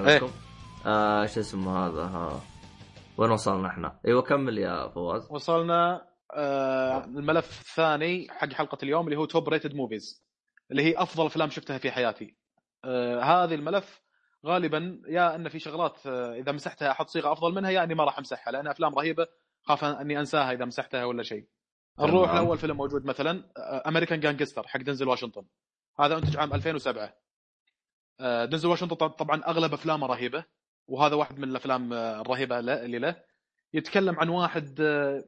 [0.00, 0.16] رجعنا إيه.
[0.16, 0.30] لكم
[0.86, 2.40] آه شو اسمه هذا؟ ها.
[3.18, 5.28] وين وصلنا إحنا؟ إيوه كمل يا فواز.
[5.30, 10.24] وصلنا آه الملف الثاني حق حلقة اليوم اللي هو top rated movies
[10.70, 12.36] اللي هي أفضل أفلام شفتها في حياتي.
[12.84, 14.02] آه هذه الملف
[14.46, 18.04] غالبا يا أن في شغلات آه إذا مسحتها أحط صيغة أفضل منها يا أني ما
[18.04, 19.26] راح أمسحها لأن أفلام رهيبة
[19.62, 21.46] خاف أني أنساها إذا مسحتها ولا شيء.
[22.00, 22.44] نروح تمام.
[22.44, 23.44] لأول فيلم موجود مثلا
[23.88, 25.44] American Gangster حق دنزل واشنطن.
[26.00, 27.14] هذا أنتج عام 2007 آه،
[28.20, 30.44] دنزل واشنطن طب- طبعا أغلب أفلامه رهيبة
[30.88, 33.22] وهذا واحد من الأفلام آه، الرهيبة اللي له.
[33.74, 35.24] يتكلم عن واحد آه،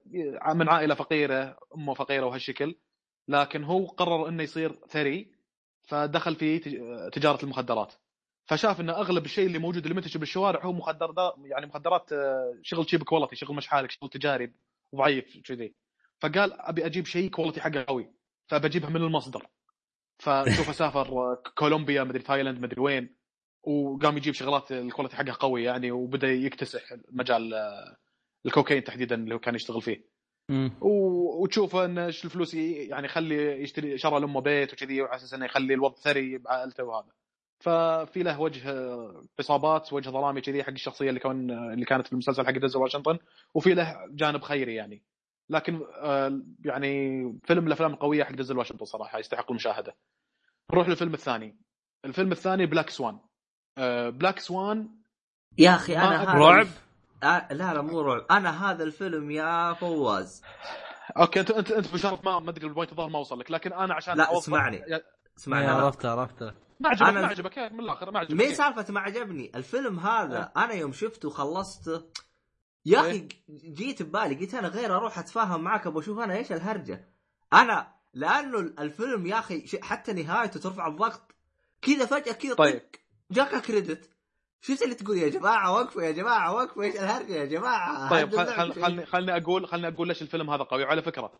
[0.54, 2.74] من عائلة فقيرة أمه فقيرة وهالشكل
[3.28, 5.32] لكن هو قرر إنه يصير ثري
[5.88, 7.92] فدخل في تج- آه، تجارة المخدرات.
[8.46, 12.90] فشاف إن أغلب الشيء اللي موجود اللي منتشر بالشوارع هو مخدرات يعني مخدرات آه، شغل
[12.90, 14.52] cheap quality شغل مشحالك شغل تجاري
[14.94, 15.74] ضعيف كذي.
[16.20, 18.10] فقال أبي أجيب شيء quality حقه قوي
[18.46, 19.46] فبجيبها من المصدر.
[20.18, 23.16] فشوفه سافر كولومبيا مدري تايلاند مدري وين
[23.62, 27.96] وقام يجيب شغلات ال quality حقها قوي يعني وبدأ يكتسح مجال آه،
[28.46, 30.16] الكوكايين تحديدا اللي هو كان يشتغل فيه.
[30.80, 35.74] وتشوفه انه إيش الفلوس يعني يخلي يشتري شرى لأمه بيت وكذي وعلى أساس إنه يخلي
[35.74, 37.12] الوضع ثري بعائلته وهذا.
[37.60, 38.70] ففي له وجه
[39.38, 43.18] عصابات وجه ظلامي كذي حق الشخصية اللي كان اللي كانت في المسلسل حق دنزل واشنطن
[43.54, 45.02] وفي له جانب خيري يعني.
[45.50, 49.96] لكن آه، يعني فيلم من الأفلام القوية حق دنزل واشنطن صراحة يستحق المشاهدة.
[50.72, 51.56] نروح للفيلم الثاني.
[52.04, 53.18] الفيلم الثاني Black Swan
[54.10, 54.88] Black Swan
[55.58, 56.66] يا أخي أنا ما هذا رعب؟
[57.22, 58.26] آه لا لا مو رعب.
[58.30, 60.42] أنا هذا الفيلم يا فواز.
[61.18, 63.72] okay أنت أنت أنت بشرف ما ما أدري ال point الظاهر ما وصل لك لكن
[63.72, 64.82] أنا عشان لا، أوصل- اسمعني.
[65.38, 68.32] اسمعني عرفته عرفته ما عجبك أنا- ما عجبك من الآخر ما عجبك.
[68.40, 69.52] مين سالفة ما عجبني.
[69.54, 72.04] الفيلم هذا أنا يوم شفته وخلصته
[72.86, 76.52] يا أخي إيه؟ جيت ببالي قلت أنا غير أروح أتفاهم معك أبغى أشوف أنا إيش
[76.52, 77.08] الهرجة.
[77.52, 81.34] أنا لأنه الفيلم يا أخي حتى نهايته ترفع الضغط.
[81.82, 82.82] كذا فجأة كذا طيب.
[83.30, 84.10] جاك credit.
[84.60, 88.46] شو اللي تقول يا جماعة وقفوا يا جماعة وقفوا إيش الهرجة يا جماعة؟ طيب خل
[88.46, 88.82] خل.
[88.82, 90.84] خلني خلني أقول خلني أقول ليش الفيلم هذا قوي.
[90.84, 91.32] وعلى فكرة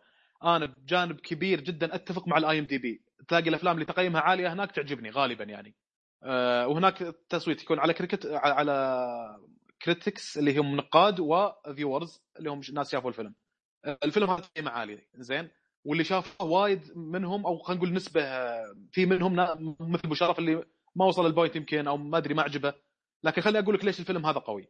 [0.43, 5.09] أنا بجانب كبير جدا أتفق مع ال IMDb تلاقي الأفلام اللي تقييمها عالية هناك تعجبني
[5.09, 5.75] غالبا يعني.
[6.23, 8.97] أه وهناك التصويت يكون على critic على
[9.81, 13.35] critics اللي هم نقاد و viewers اللي هم ناس شافوا الفيلم.
[13.85, 15.49] أه الفيلم هذا تقييمه عالي زين؟
[15.85, 19.35] واللي شافه وايد منهم أو خلينا نقول نسبة آه، في منهم
[19.79, 20.63] مثل ابو اللي
[20.95, 22.73] ما وصل ال point يمكن أو ما أدري ما عجبه.
[23.23, 24.67] لكن خليني أقول لك ليش الفيلم هذا قوي.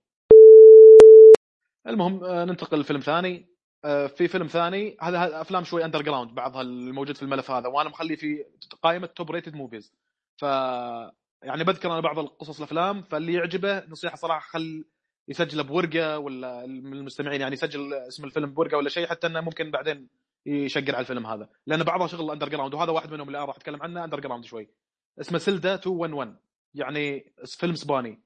[1.88, 3.58] المهم آه، ننتقل لفيلم ثاني.
[3.86, 8.18] آه، في فيلم ثاني هذا أفلام شوي underground بعضها الموجود في الملف هذا وأنا مخلي
[8.18, 8.46] في
[8.82, 9.94] قائمة top rated movies
[10.38, 10.44] ف
[11.44, 14.86] يعني بذكر أنا بعض القصص الأفلام فاللي يعجبه نصيحة صراحة خل
[15.28, 19.72] يسجله بورقة ولا من المستمعين يعني يسجل اسم الفيلم بورقة ولا شيء حتى إنه ممكن
[19.72, 20.08] بعدين
[20.46, 21.50] يشقر على الفيلم هذا.
[21.68, 24.68] لأن بعضها شغل underground وهذا واحد منهم اللي أنا راح أتكلم عنه underground شوي.
[25.22, 26.36] اسمه Celda 211
[26.74, 28.20] يعني فيلم إسباني.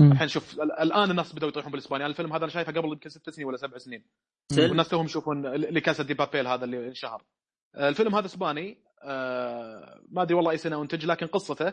[0.00, 2.04] الحين شوف ال- الآن الناس بدأوا يطيحون بالإسباني.
[2.04, 4.04] أنا الفيلم هذا أنا شايفه قبل يمكن ست سنين ولا سبع سنين.
[4.58, 7.22] والناس توهم يشوفون اللي La Casa de Papel هذا اللي انشهر.
[7.74, 8.78] آه، الفيلم هذا إسباني.
[9.02, 11.72] آه، ما أدري والله أي سنة أنتج لكن قصته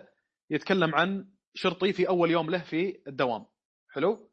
[0.49, 3.45] يتكلم عن شرطي في أول يوم له في الدوام.
[3.89, 4.30] حلو؟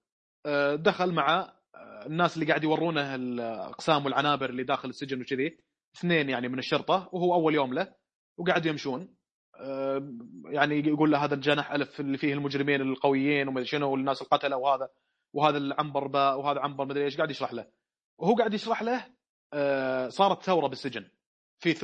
[0.74, 5.58] دخل مع آه، الناس اللي قاعد يورونه الأقسام والعنابر اللي داخل السجن وكذي
[5.96, 7.94] اثنين يعني من الشرطة وهو أول يوم له
[8.38, 9.14] وقاعد يمشون.
[9.60, 14.56] آه، يعني يقول له هذا الجناح ألف اللي فيه المجرمين القويين وما شنو والناس القتلة
[14.56, 14.88] وهذا
[15.32, 17.66] وهذا العنبر باء وهذا عنبر مدري إيش قاعد يشرح له.
[18.18, 19.06] وهو قاعد يشرح له
[19.52, 21.08] آه، صارت ثورة بالسجن.
[21.58, 21.74] في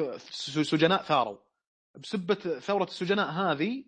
[0.65, 1.39] سجناء ثاروا.
[1.95, 3.85] بسبة ثورة السجناء هذه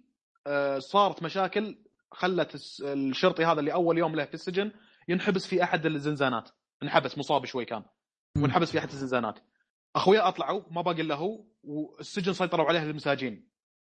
[0.47, 1.79] آه، صارت مشاكل
[2.13, 4.73] خلت الشرطي هذا اللي أول يوم له في السجن
[5.09, 6.51] ينحبس في أحد الزنزانات.
[6.83, 7.85] انحبس مصاب شوي كان.
[8.37, 9.39] وانحبس في أحد الزنزانات.
[9.97, 13.49] اخوياه أطلعوا ما باقي إلا هو والسجن سيطروا عليه المساجين.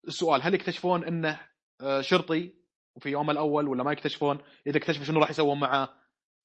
[0.08, 1.40] السؤال هل يكتشفون إنه
[1.82, 2.54] آه، شرطي
[2.96, 4.38] وفي يوم الأول ولا ما يكتشفون؟
[4.68, 5.90] إذا اكتشفوا شنو راح يسوون معاه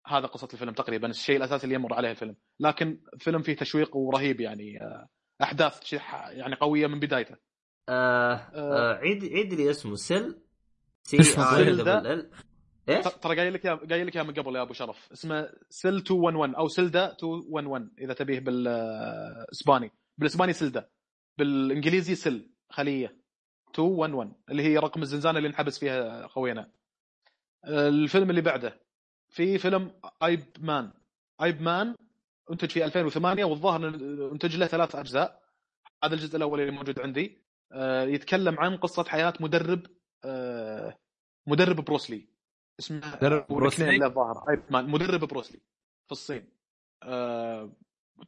[0.07, 2.37] هذا قصة الفيلم تقريبا الشيء الأساسي اللي يمر عليه الفيلم.
[2.61, 5.09] لكن فيلم فيه تشويق ورهيب يعني آه،
[5.43, 5.93] أحداث
[6.31, 7.37] يعني قوية من بدايته.
[7.89, 8.95] آه آه.
[8.95, 10.48] عيد عيد لي اسمه cell
[11.09, 12.31] C I؟ L.
[12.89, 15.13] إيش؟ ترى قايل لك قايل لك من قبل يا أبو شرف.
[15.13, 20.89] اسمه Cell 211 أو Celda 211 إذا تبيه بالاسباني بالإسباني celda
[21.39, 23.17] بالإنجليزي cell خلية.
[23.69, 26.71] 211 اللي هي رقم الزنزانة اللي انحبس فيها خوينا.
[27.67, 28.81] الفيلم اللي بعده
[29.29, 29.93] في فيلم
[30.23, 30.91] Ip Man
[31.43, 31.95] Ip Man
[32.51, 33.89] انتج في 2008 والظاهر
[34.33, 35.43] انتج له ثلاث أجزاء.
[36.05, 37.39] هذا الجزء الأول اللي موجود عندي.
[37.73, 39.98] آه، يتكلم عن قصة حياة مدرب آه،
[41.47, 42.29] مدرب بروسلي
[42.81, 43.91] اسمه مدرب بروسلي؟
[44.51, 45.61] Ip Man مدرب بروسلي
[46.07, 46.45] في الصين.
[47.03, 47.73] آه،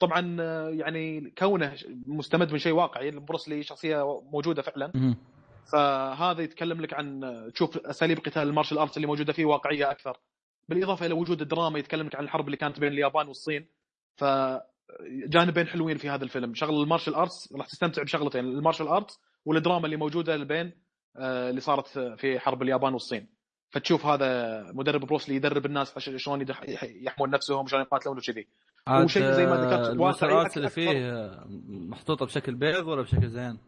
[0.01, 1.77] طبعا آه، يعني كونه
[2.07, 5.17] مستمد من شيء واقعي بروسلي شخصية موجودة فعلا.
[5.73, 7.21] فهذا يتكلم لك عن
[7.55, 10.21] تشوف أساليب قتال ال martial arts اللي موجودة فيه واقعية أكثر.
[10.69, 13.67] بالإضافة إلى وجود الدراما يتكلم لك عن الحرب اللي كانت بين اليابان والصين.
[14.17, 14.25] ف
[15.09, 16.55] جانبين حلوين في هذا الفيلم.
[16.55, 20.90] شغل ال martial arts راح تستمتع بشغلتين ال martial arts والدراما اللي موجودة بين آه،
[21.17, 23.27] اللي صارت في حرب اليابان والصين
[23.71, 26.47] فتشوف هذا مدرب بروسلي يدرب الناس شلون
[26.83, 28.49] يحمون نفسهم شلون يقاتلون وكذي
[28.89, 30.71] وشيء زي ما ذكرت، آه، المارشال اللي.
[30.71, 33.59] فيه آه، محطوطة بشكل بيض ولا بشكل زين؟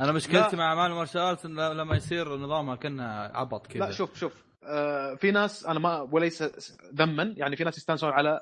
[0.00, 0.62] أنا مشكلتي لا.
[0.62, 5.66] مع اعمال المارشال لما يصير نظامها كانها عبط كذا لا شوف شوف آه، في ناس
[5.66, 6.42] أنا ما وليس
[6.94, 8.40] ذما يعني في ناس يستانسون على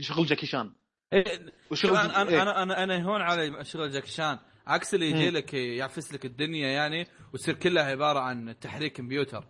[0.00, 0.72] شغل جاكي شان
[1.12, 2.42] إيه، وشغل أنا إيه.
[2.42, 5.30] أنا أنا أنا هون على شغل جاكي شان عكس اللي يجي.
[5.30, 9.44] لك يعفس لك الدنيا يعني وتصير كلها عبارة عن تحريك كمبيوتر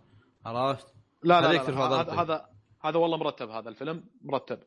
[0.45, 0.87] عرفت؟
[1.23, 2.11] لا لا, لا, لا هذا.
[2.21, 2.49] هذا
[2.81, 4.59] هذا والله مرتب هذا الفيلم مرتب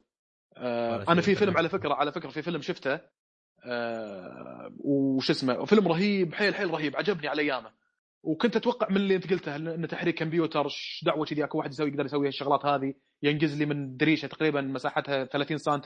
[0.56, 1.56] آه أنا في فيلم.
[1.56, 3.00] على فكرة على فكرة في فيلم شفته
[3.64, 7.72] آه وش اسمه فيلم رهيب حيل حيل رهيب عجبني على أيامه
[8.22, 11.88] وكنت أتوقع من اللي أنت قلته انه تحريك كمبيوتر ش دعوة كذي أكو واحد يسوي
[11.88, 15.80] يقدر يسوي الشغلات هذه ينقز لي من دريشة تقريبا مساحتها 30 سم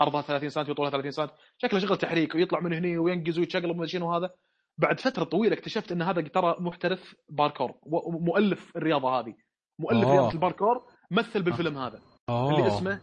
[0.00, 1.26] عرضها 30 سم وطولها 30 سم
[1.58, 4.30] شكله شغل تحريك ويطلع من هنا وينقز ويتشقلب وما شنو هذا.
[4.78, 9.34] بعد فترة طويلة اكتشفت إن هذا ترى محترف باركور ومؤلف الرياضة هذه.
[9.78, 10.12] مؤلف أوه.
[10.12, 12.00] رياضة الباركور مثل بالفيلم هذا.
[12.30, 13.00] اللي اسمه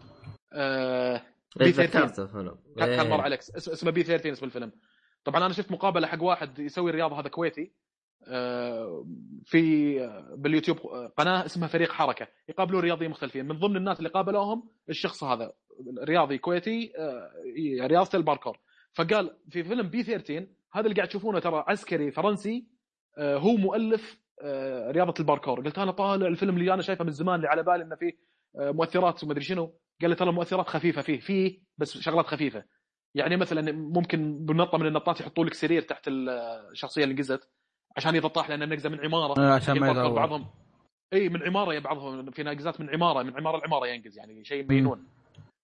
[0.53, 1.15] آه
[1.61, 2.55] إيه، B13 ذكرت الفيلم.
[2.77, 3.21] كان كان مر إيه.
[3.21, 3.39] عليك.
[3.39, 4.71] اس- اسمه B13 اسم الفيلم.
[5.23, 7.73] طبعا أنا شفت مقابلة حق واحد يسوي الرياضة هذا كويتي.
[8.27, 9.05] آه،
[9.45, 12.27] في آه، باليوتيوب آه، قناة اسمها فريق حركة.
[12.49, 13.47] يقابلون رياضيين مختلفين.
[13.47, 15.51] من ضمن الناس اللي قابلوهم الشخص هذا.
[16.03, 17.31] رياضي كويتي آه،
[17.87, 18.59] رياضه الباركور
[18.93, 22.67] فقال في فيلم B13 هذا اللي قاعد تشوفونه ترى عسكري فرنسي
[23.17, 27.35] آه، هو مؤلف آه، رياضه الباركور قلت أنا طالع الفيلم اللي أنا شايفه من زمان
[27.35, 28.11] اللي على بالي إنه فيه
[28.55, 29.73] مؤثرات وما أدري شنو.
[30.01, 32.63] قال لي ترى المؤثرات خفيفة فيه فيه بس شغلات خفيفة.
[33.15, 37.49] يعني مثلا ممكن بنطة من النطات يحطوا لك سرير تحت الشخصية اللي نقزت
[37.97, 39.53] عشان اذا طاح لأن النقزة من عمارة.
[39.53, 40.45] عشان ما يدور بعضهم.
[41.13, 42.31] إي من عمارة يا بعضهم.
[42.31, 45.07] في ناقزات من عمارة من عمارة لعماره ينقز يعني شيء مجنون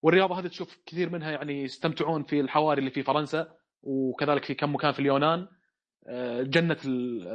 [0.03, 3.47] والرياضة هذه تشوف كثير منها يعني يستمتعون في الحواري اللي في فرنسا
[3.83, 5.47] وكذلك في كم مكان في اليونان.
[6.07, 6.77] آه، جنة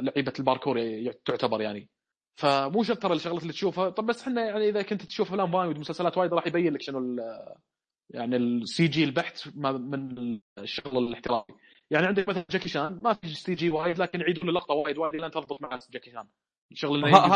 [0.01, 1.89] لعيبة الباركور ي- تعتبر يعني.
[2.35, 3.89] فمو شرط ترى الشغلات اللي تشوفها.
[3.89, 7.15] طب بس إحنا يعني إذا كنت تشوف افلام وايد ومسلسلات وايد راح يبين لك شنو
[8.09, 11.53] يعني ال CG البحت من الشغل الاحترافي.
[11.91, 15.31] يعني عندك مثلا جاكي شان ما في CG وايد لكن يعيدون اللقطه وايد وايد لين
[15.31, 16.27] تضبط مع جاكي شان.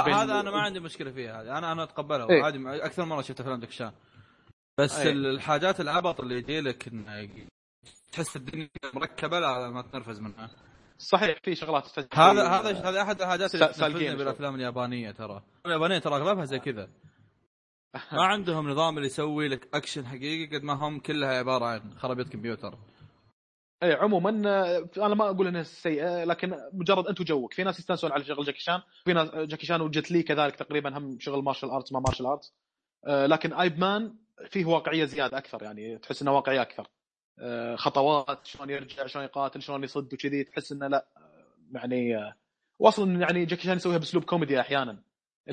[0.06, 2.43] بين- هذا أنا ما عندي مشكلة فيها هذه أنا أنا أتقبلها إيه.
[2.43, 3.91] عادي أكثر مرة شفت أفلام جاكي شان
[4.80, 5.11] بس إيه.
[5.11, 7.30] الحاجات العبط اللي يجي لك انه
[8.11, 10.49] تحس الدنيا مركبة لا ما تنرفز منها.
[10.97, 14.15] صحيح في شغلات هذا هذا هذا أحد الحاجات اللي تنرفزني.
[14.15, 15.43] بالأفلام اليابانية ترى.
[15.65, 16.89] اليابانية ترى أغلبها زي كذا.
[18.11, 22.30] ما عندهم نظام اللي يسوي لك أكشن حقيقي قد ما هم كلها عبارة عن خرابيط
[22.30, 22.77] كمبيوتر.
[23.84, 28.11] اي عموما آه، أنا ما أقول إنها سيئة لكن مجرد انت وجوك في ناس يستانسون
[28.11, 31.69] على شغل جاكي شان في ناس جاكي شان وجت لي كذلك تقريبا هم شغل martial
[31.69, 32.53] arts ما martial arts.
[33.06, 34.15] آه، لكن Ip Man
[34.47, 36.87] فيه واقعية زيادة أكثر يعني تحس إنه واقعي أكثر.
[37.39, 41.05] آه، خطوات شلون يرجع شلون يقاتل شلون يصد وكذي تحس إنه لا
[41.71, 42.35] يعني آه،
[42.79, 45.03] واصلا يعني جاكي شان يسويها بأسلوب كوميدي أحيانا.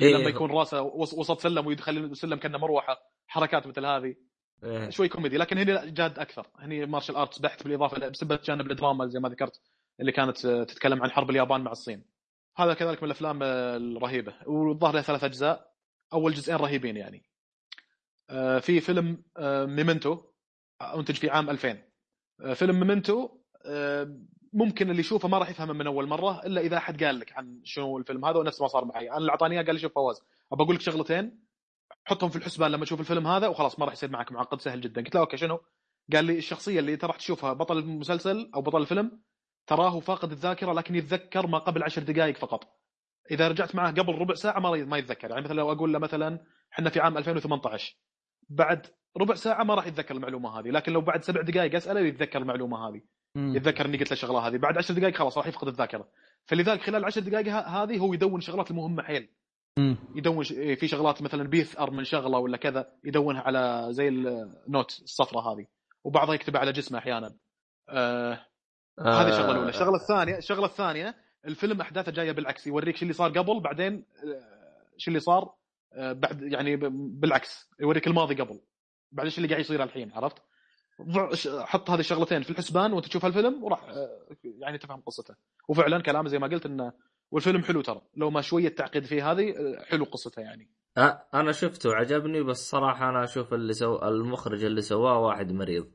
[0.01, 0.13] إيه.
[0.17, 2.97] لما يكون راسه وس- وسط سلم ويدخل السلم كأنه مروحة
[3.27, 4.15] حركات مثل هذه.
[4.63, 4.89] إيه.
[4.89, 6.47] شوي كوميدي لكن هنا جاد أكثر.
[6.59, 9.61] هني martial arts بحت بالإضافة بسبب جانب الدراما زي ما ذكرت
[9.99, 12.03] اللي كانت آه، تتكلم عن حرب اليابان مع الصين.
[12.57, 14.33] هذا كذلك من الأفلام الرهيبة.
[14.45, 15.71] والظاهر له ثلاث أجزاء
[16.13, 17.23] أول جزئين رهيبين يعني.
[18.59, 20.23] في فيلم آه، Memento
[20.81, 21.77] آه، أنتج في عام 2000
[22.41, 23.29] آه، فيلم Memento
[23.65, 24.17] آه،
[24.53, 27.61] ممكن اللي يشوفه ما راح يفهمه من أول مرة إلا إذا أحد قال لك عن
[27.63, 29.09] شنو الفيلم هذا ونفس ما صار معي.
[29.09, 30.21] أنا اللي أعطاني إياه قال لي شوف فواز.
[30.53, 31.47] أبى أقول لك شغلتين.
[32.05, 35.01] حطهم في الحسبان لما تشوف الفيلم هذا وخلاص ما راح يصير معك معقد سهل جدا.
[35.01, 35.59] قلت له okay شنو؟
[36.13, 39.21] قال لي الشخصية اللي انت راح تشوفها بطل المسلسل أو بطل الفيلم
[39.67, 42.63] تراه فاقد الذاكرة لكن يتذكر ما قبل عشر دقائق فقط.
[43.31, 45.29] إذا رجعت معه قبل ربع ساعة ما يتذكر.
[45.29, 46.39] يعني مثلا لو أقول له مثلا
[46.73, 47.95] إحنا في عام 2018
[48.49, 48.87] بعد
[49.17, 52.87] ربع ساعة ما راح يتذكر المعلومة هذه لكن لو بعد سبع دقائق أسأله يتذكر المعلومة
[52.87, 53.01] هذه
[53.37, 56.07] يتذكر إني قلت له الشغله هذه بعد عشر دقائق خلاص راح يفقد الذاكرة.
[56.45, 59.29] فلذلك خلال العشر دقائق هذه هو يدون شغلات المهمة حيل.
[60.15, 60.45] يدون.
[60.51, 65.65] إيه، في شغلات مثلا بيثأر من شغلة ولا كذا يدونها على زي النوت الصفراء هذه.
[66.03, 67.35] وبعضها يكتبها على جسمه أحيانا.
[67.89, 68.39] آه
[68.99, 69.69] هذه الشغلة الأولى.
[69.69, 71.15] الشغلة الثانية الشغلة الثانية
[71.45, 75.56] الفيلم أحداثه جاية بالعكس يوريك شو اللي صار قبل بعدين آه، شو اللي صار آه،
[75.95, 78.61] بعد يعني بالعكس يوريك الماضي قبل.
[79.11, 80.37] بعدين شو اللي قاعد يصير الحين عرفت؟
[81.59, 85.35] حط هذه الشغلتين في الحسبان وانت تشوف الفيلم وراح آه، يعني تفهم قصته.
[85.69, 86.93] وفعلا كلامه زي ما قلت إنه
[87.31, 88.01] والفيلم حلو ترى.
[88.15, 90.71] لو ما شوية تعقيد فيه هذه آه، حلو قصته يعني.
[90.97, 95.91] أه أنا شفته وعجبني بس صراحة أنا أشوف اللي سو المخرج اللي سواه واحد مريض.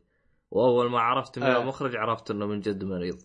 [0.51, 1.63] وأول ما عرفت من آه.
[1.63, 3.19] المخرج عرفت إنه من جد مريض.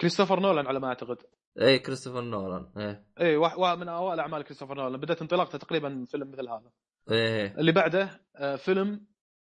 [0.00, 1.16] كريستوفر نولان على ما أعتقد.
[1.60, 3.04] اي كريستوفر نولان إيه.
[3.20, 5.00] اي واحد واحد من أوائل أعمال كريستوفر نولان.
[5.00, 6.70] بدأت انطلاقته تقريبا فيلم مثل هذا.
[7.10, 7.54] إيه.
[7.58, 9.06] اللي بعده آه، فيلم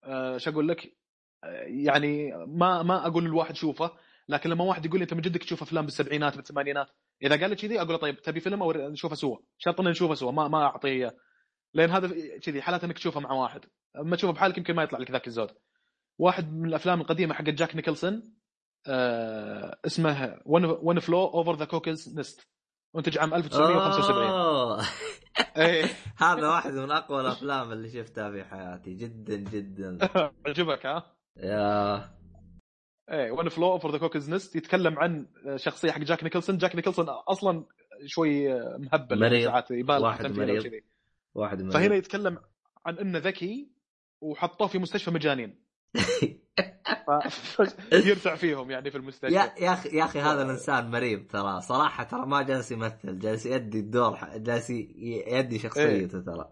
[0.03, 0.97] آه، شو أقول لك؟
[1.43, 3.91] آه، يعني ما ما أقول الواحد شوفه
[4.29, 6.87] لكن لما واحد يقول لي أنت من جدك تشوف أفلام بالسبعينات بالثمانينات؟
[7.23, 10.13] إذا قال لي كذي أقول له طيب تبي فيلم أو نشوفه سوا؟ شرط ان نشوفه
[10.13, 11.15] سوا ما ما أعطيه إياه.
[11.73, 13.65] لأن هذا كذي حالات إنك تشوفه مع واحد.
[13.97, 15.49] أما تشوفه بحالك يمكن ما يطلع لك ذاك الزود.
[16.17, 18.38] واحد من الأفلام القديمة حق جاك نيكلسون
[18.87, 22.47] آه اسمه One Flew Over the Cuckoo's Nest
[22.95, 24.81] منتج عام 1975 أوه.
[25.57, 25.85] إيه
[26.25, 29.97] هذا واحد من أقوى الأفلام اللي شفتها في حياتي جدا جدا
[30.47, 32.09] عجبك ها؟ يا
[33.11, 37.05] إيه One Flew Over the Cuckoo's Nest يتكلم عن شخصية حق جاك نيكلسون جاك نيكلسون
[37.09, 37.65] أصلا
[38.05, 39.45] شوي مهبل مريض.
[39.45, 40.81] ساعات يبالغ واحد مريض.
[41.35, 42.37] واحد من فهنا يتكلم
[42.85, 43.71] عن إنه ذكي
[44.21, 45.63] وحطوه في مستشفى مجانين.
[47.91, 49.35] يرتع فيهم يعني في المستشفى.
[49.35, 51.61] يا يا أخي يا أخي هذا الإنسان مريض ترى.
[51.61, 56.49] صراحة ترى ما جالس يمثل جالس يؤدي الدور جالس يؤدي شخصيته ترى.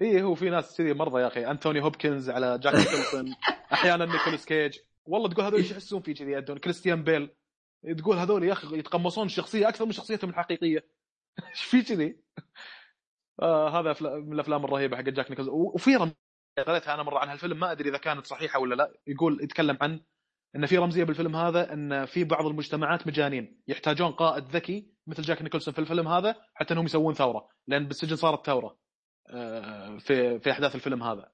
[0.00, 1.50] إيه هو في ناس كذي مرضى يا أخي.
[1.50, 3.34] أنتوني هوبكنز على جاك نيكلسون
[3.72, 4.78] أحيانا نيكولاس كيج.
[5.04, 7.30] والله تقول هذول إيش يحسون فيه كذي يدون كريستيان بيل.
[7.98, 10.84] تقول هذول يا أخي يتقمصون الشخصيه أكثر من شخصيتهم الحقيقية.
[11.50, 12.16] إيش في كذي؟
[13.42, 15.96] آه هذا من الأفلام الرهيبة حق جاك نيكلسون وفي
[16.58, 18.92] قريتها أنا مرة عن هالفيلم ما أدري إذا كانت صحيحة ولا لا.
[19.06, 20.00] يقول يتكلم عن
[20.56, 25.42] إن في رمزية بالفيلم هذا إن في بعض المجتمعات مجانين يحتاجون قائد ذكي مثل جاك
[25.42, 28.78] نيكلسون في الفيلم هذا حتى إنهم يسوون ثورة لأن بالسجن صارت ثورة
[29.30, 31.32] آه، في في أحداث الفيلم هذا.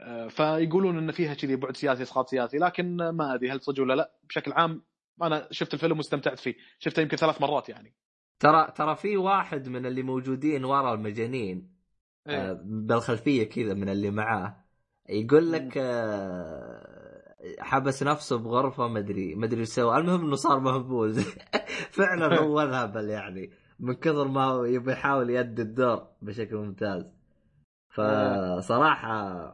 [0.00, 3.94] آه، فيقولون إن فيها كذي بعد سياسي إسقاط سياسي لكن ما أدري هل صدق ولا
[3.94, 4.12] لا.
[4.28, 4.82] بشكل عام
[5.22, 7.94] أنا شفت الفيلم واستمتعت فيه شفته يمكن ثلاث مرات يعني.
[8.40, 11.77] ترى ترى في واحد من اللي موجودين ورا المجانين
[12.28, 12.50] إيه.
[12.50, 14.64] آه، بالخلفية كذا من اللي معاه.
[15.08, 19.96] يقول لك آه، حبس نفسه بغرفة مدري مدري إيش سوى.
[19.96, 21.20] المهم إنه صار مهبوز.
[21.98, 23.50] فعلا هو ذهبل يعني
[23.80, 27.04] من كثر ما يبي يحاول يأدي الدور بشكل ممتاز.
[27.88, 29.48] فصراحة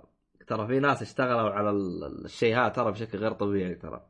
[0.46, 4.06] ترى في ناس اشتغلوا على ال- الشيء هذا ترى بشكل غير طبيعي ترى.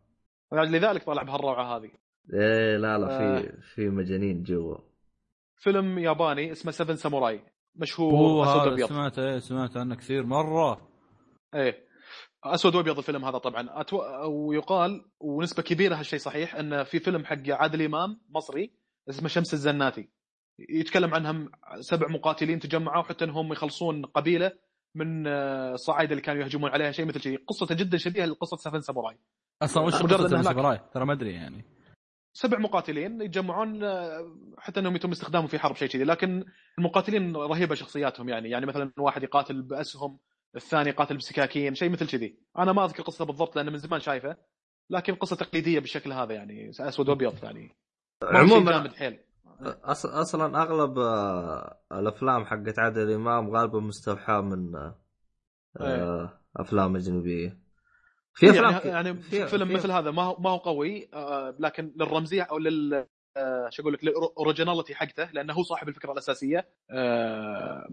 [0.53, 1.91] لذلك طلع بهالروعة هذه.
[2.32, 3.41] إيه لا لا آه.
[3.41, 4.77] في في مجانين جوا.
[5.57, 7.41] فيلم ياباني اسمه سفن ساموراي
[7.76, 8.88] مشهور هو أسود وأبيض.
[8.88, 10.88] سمعت إيه سمعت عنه كثير مرة.
[11.55, 11.84] إيه.
[12.44, 13.80] أسود وأبيض الفيلم هذا طبعا.
[13.80, 14.02] أتو...
[14.26, 18.70] ويقال ونسبة كبيرة هالشيء صحيح إن في فيلم حق عادل إمام مصري
[19.09, 20.09] اسمه شمس الزناتي.
[20.68, 24.52] يتكلم عنهم سبع مقاتلين تجمعوا حتى إنهم يخلصون قبيلة
[24.94, 27.44] من آه، الصعايده اللي كانوا يهجمون عليها شيء مثل شيء.
[27.46, 29.18] قصته جدا شبيهة لقصة سفن ساموراي.
[29.62, 31.64] أصلا وش قصة هناك- السبراي ترى ما أدري يعني.
[32.36, 36.05] سبع مقاتلين يتجمعون آه، حتى انهم يتم استخدامهم في حرب شيء كذي.
[36.05, 36.44] لكن
[36.78, 38.51] المقاتلين رهيبة شخصياتهم يعني.
[38.51, 40.19] يعني مثلا واحد يقاتل بأسهم
[40.56, 42.39] الثاني يقاتل بسكاكين شيء مثل كذي.
[42.59, 44.36] أنا ما أذكر قصته بالضبط لأن من زمان شايفه
[44.90, 47.77] لكن قصة تقليدية بالشكل هذا يعني أسود وأبيض يعني.
[48.23, 49.19] عموما حيل.
[49.85, 54.94] أصلا أغلب آه، الأفلام حقت عادل إمام غالبا مستوحاة من آه،
[55.81, 57.64] آه، أفلام أجنبية.
[58.35, 61.55] في أفلام يعني, يعني في- فيلم في- مثل هذا ما هو ما هو قوي آه،
[61.59, 63.06] لكن للرمزية أو لل
[63.36, 67.89] آه، شو أقول لك للأوريجيناليتي حقته لأنه هو صاحب الفكرة الأساسية آه،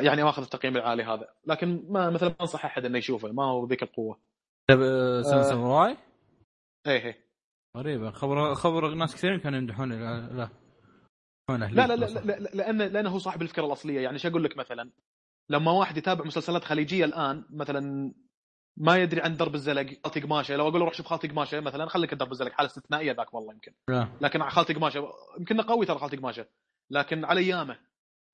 [0.00, 1.28] يعني ماخذ التقييم العالي هذا.
[1.46, 4.18] لكن ما مثلا ما أنصح أحد إنه يشوفه ما هو ذيك القوة.
[4.70, 5.42] طيب آه، سن آه.
[5.42, 5.96] ساموراي
[6.86, 7.18] إيه إيه.
[7.76, 8.10] غريبة.
[8.10, 9.96] خبر خبر ناس كثيرين كانوا يمدحونه.
[9.96, 10.48] لا لا.
[11.50, 14.00] لا لا لا, لا, لا لأنه لأنه هو صاحب الفكرة الأصلية.
[14.00, 14.90] يعني شو أقول لك مثلا
[15.50, 18.12] لما واحد يتابع مسلسلات خليجية الآن مثلا
[18.76, 21.86] ما يدري عن درب الزلق خالتي قماشه لو أقول له روح شوف خالتي قماشه مثلا
[21.86, 24.08] خليك درب الزلق حاله استثنائية ذاك والله يمكن لا.
[24.20, 26.46] لكن خالتي قماشه يمكن قوي ترى خالتي قماشه
[26.90, 27.78] لكن على أيامه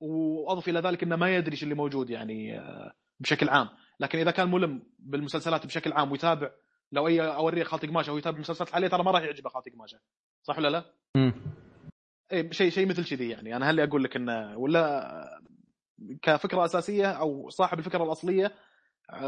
[0.01, 3.69] وأضف إلى ذلك إنه ما يدري إيش اللي موجود يعني آه، بشكل عام
[4.01, 6.51] لكن إذا كان ملم بالمسلسلات بشكل عام ويتابع
[6.93, 9.99] لو أي أوريه خالتي قماشه ويتابع مسلسلات عليه ترى ما راح يعجبه خالتي قماشه
[10.43, 10.85] صح ولا لا؟
[11.17, 11.33] مم.
[12.33, 15.41] اي شيء شيء مثل كذي يعني أنا هل أقول لك إنه ولا
[16.23, 18.53] كفكرة أساسية أو صاحب الفكرة الأصلية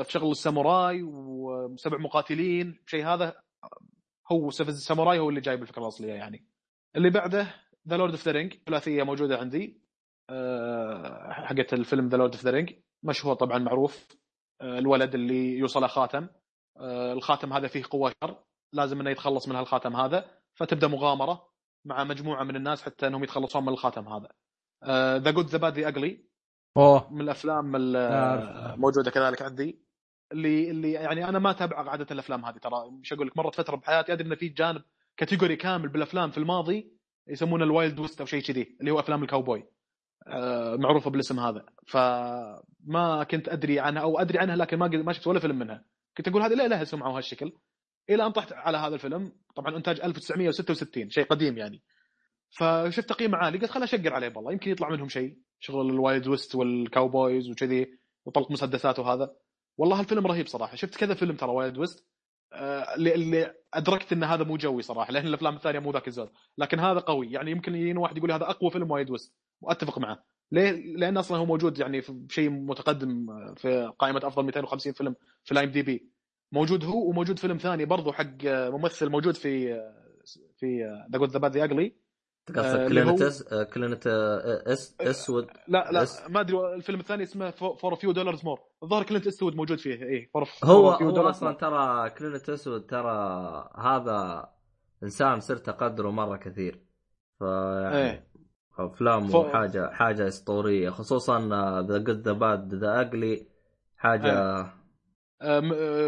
[0.09, 2.79] شغل الساموراي وسبع مقاتلين.
[2.87, 3.43] شيء هذا
[4.33, 6.47] هو الساموراي هو اللي جايب الفكرة الأصلية يعني.
[6.97, 7.55] اللي بعده
[7.89, 9.83] The Lord of the Rings ثلاثية موجودة عندي.
[10.31, 12.73] آه، حقت الفيلم The Lord of the Rings
[13.03, 14.07] مشهور طبعا معروف.
[14.61, 16.29] آه، الولد اللي يوصل خاتم.
[16.77, 18.45] آه، الخاتم هذا فيه قوة شر.
[18.73, 20.31] لازم إنه يتخلص من هالخاتم هذا.
[20.55, 21.49] فتبدأ مغامرة
[21.85, 24.29] مع مجموعة من الناس حتى إنهم يتخلصون من الخاتم هذا.
[25.19, 26.28] The Good the Bad the Ugly
[26.79, 27.13] أوه.
[27.13, 28.79] من الأفلام ال- أعرف.
[28.79, 29.79] موجودة كذلك عندي.
[30.33, 32.91] اللي اللي يعني أنا ما أتابع عادة الأفلام هذه ترى.
[32.91, 34.83] مش أقول لك مرت فترة بحياتي أدري إن في جانب
[35.17, 36.93] category كامل بالأفلام في الماضي
[37.29, 39.65] يسمونه ال Wild West أو شيء كذي اللي هو أفلام الكاوبوي.
[40.27, 41.67] آه، معروفة بالاسم هذا.
[41.87, 45.85] فما كنت أدري عنها أو أدري عنها لكن ما ما شفت ولا فيلم منها.
[46.17, 47.53] كنت أقول هذه لا لها سمعة وهالشكل.
[48.11, 51.83] إلى أن طحت على هذا الفيلم طبعا إنتاج 1966 شيء قديم يعني.
[52.51, 55.39] فشفت تقييم عالي قلت خل أشيك عليه والله يمكن يطلع منهم شيء.
[55.61, 59.35] شغل ال Wild West وال cowboys وكذي وطلق مسدسات وهذا.
[59.79, 60.77] والله الفيلم رهيب صراحة.
[60.77, 62.07] شفت كذا فيلم ترى Wild West.
[62.53, 66.31] آه، اللي, أدركت إن هذا مو جوي صراحة لأن الأفلام الثانية مو ذاك الزود.
[66.59, 67.33] لكن هذا قوي.
[67.33, 69.35] يعني يمكن يجينا واحد يقول هذا أقوى فيلم Wild West.
[69.61, 70.25] وأتفق معه.
[70.53, 75.15] ليه؟ لأن أصلا هو موجود يعني في شيء متقدم في قائمة أفضل 250 فيلم
[75.45, 76.11] في ال IMDb
[76.53, 80.09] موجود هو وموجود فيلم ثاني برضو حق آه، ممثل موجود في آه،
[80.57, 81.97] في The Good, the Bad and the Ugly
[82.53, 86.23] قصدك آه، اللي هو- كلينت أس- آه، آه، إس إسود لا لا بس.
[86.31, 90.03] ما أدري الفيلم الثاني اسمه For a Few Dollars More الظاهر كلينت إيستوود موجود فيه
[90.03, 94.49] اي فور هو هو أصلا ترى كلينت إيستوود ترى هذا
[95.03, 96.85] إنسان صرت أقدره مرة كثير.
[97.39, 98.29] فيعني إيه.
[98.79, 101.39] افلامه ف- حاجة حاجة أسطورية خصوصا
[101.89, 103.47] the good the bad the ugly
[103.97, 104.33] حاجة
[105.43, 105.61] أه،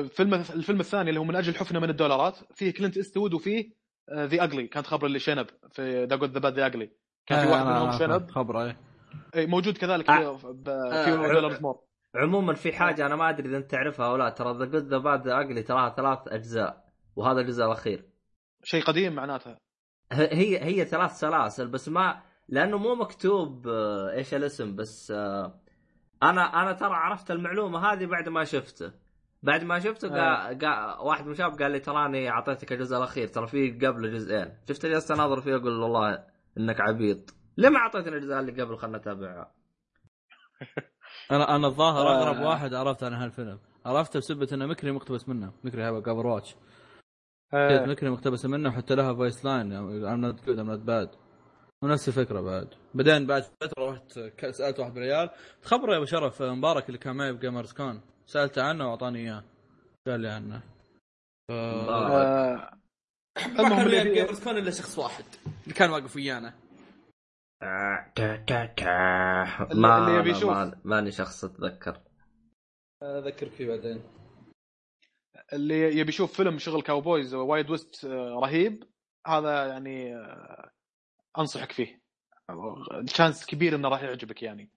[0.02, 3.80] فيلم الفيلم الثاني اللي هو من أجل حفنة من الدولارات فيه كلينت إيستوود وفيه
[4.12, 6.90] the ugly كانت خبر اللي شنب في the good the bad the ugly
[7.26, 8.76] كان في واحد منهم شنب خبر إيه.
[9.34, 10.36] إيه، موجود كذلك آه.
[10.36, 11.32] في few آه.
[11.32, 11.80] dollars more
[12.14, 14.98] عموما في حاجة أنا ما أدري إذا أنت تعرفها أو لا ترى the good the
[14.98, 16.84] bad the ugly تراها ثلاث أجزاء
[17.16, 18.04] وهذا الجزء الأخير.
[18.64, 19.58] شيء قديم معناتها.
[20.12, 25.60] هي هي ثلاث سلاسل بس ما لأنه مو مكتوب آه، إيش الاسم بس آه،
[26.22, 28.92] أنا أنا ترى عرفت المعلومة هذه بعد ما شفته.
[29.42, 30.52] بعد ما شفته قا...
[30.52, 30.98] قا...
[31.00, 34.56] واحد من الشباب قال لي تراني أعطيتك الجزء الأخير ترى في قبله جزئين.
[34.68, 36.24] شفت جلست أناظر فيه أقول والله
[36.58, 37.34] إنك عبيط.
[37.56, 39.54] ليه ما أعطيتني الاجزاء اللي قبل خلنا اتابعها
[41.30, 42.18] أنا أنا الظاهر آه.
[42.18, 43.58] اغرب واحد عرفت عن هالفيلم.
[43.86, 45.52] عرفته بسبة إنه مكري مقتبس منه.
[45.64, 46.56] مكري هذا قبل Overwatch
[47.54, 51.10] آه، مكري مقتبس منه وحتى لها voice line I'm not good I'm not bad
[51.82, 52.68] ونفس الفكرة بعد.
[52.94, 54.12] بعدين بعد فترة رحت
[54.50, 55.30] سألت واحد بالعيال
[55.62, 58.01] خبره يا أبو شرف مبارك اللي كان معي ب Gamers Con
[58.32, 59.44] سالته عنه وأعطاني إياه.
[60.07, 60.62] قال لي عنه.
[61.48, 61.52] ف...
[61.52, 62.78] آه،
[63.36, 65.24] ما المهم كان يبي- ب Gamers Con إلا شخص واحد.
[65.65, 66.55] اللي كان واقف ويانا.
[69.74, 70.51] ما اللي يبي أنا يشوف.
[70.51, 72.01] ما- ماني شخص أتذكر.
[73.02, 74.02] اذكرك فيه بعدين.
[75.52, 78.85] اللي يبي يشوف فيلم شغل cowboys wild west آه، رهيب
[79.27, 80.70] هذا يعني آه،
[81.39, 82.01] أنصحك فيه.
[83.06, 84.70] chance كبير إنه راح يعجبك يعني.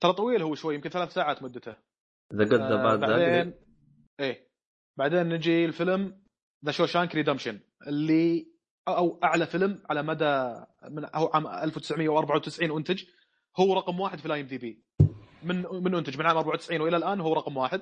[0.00, 1.76] ترى طويل هو شوي يمكن ثلاث ساعات مدته.
[2.34, 3.54] the good the bad بعدين
[4.20, 4.50] إيه.
[4.96, 6.22] بعدين نجي الفيلم
[6.64, 8.50] The Shawshank Redemption اللي
[8.88, 13.04] أو أعلى فيلم على مدى من هو عام 1994 أنتج.
[13.60, 14.84] هو رقم واحد في ال IMDb
[15.42, 17.80] من من أنتج من عام 94 وإلى الآن هو رقم واحد.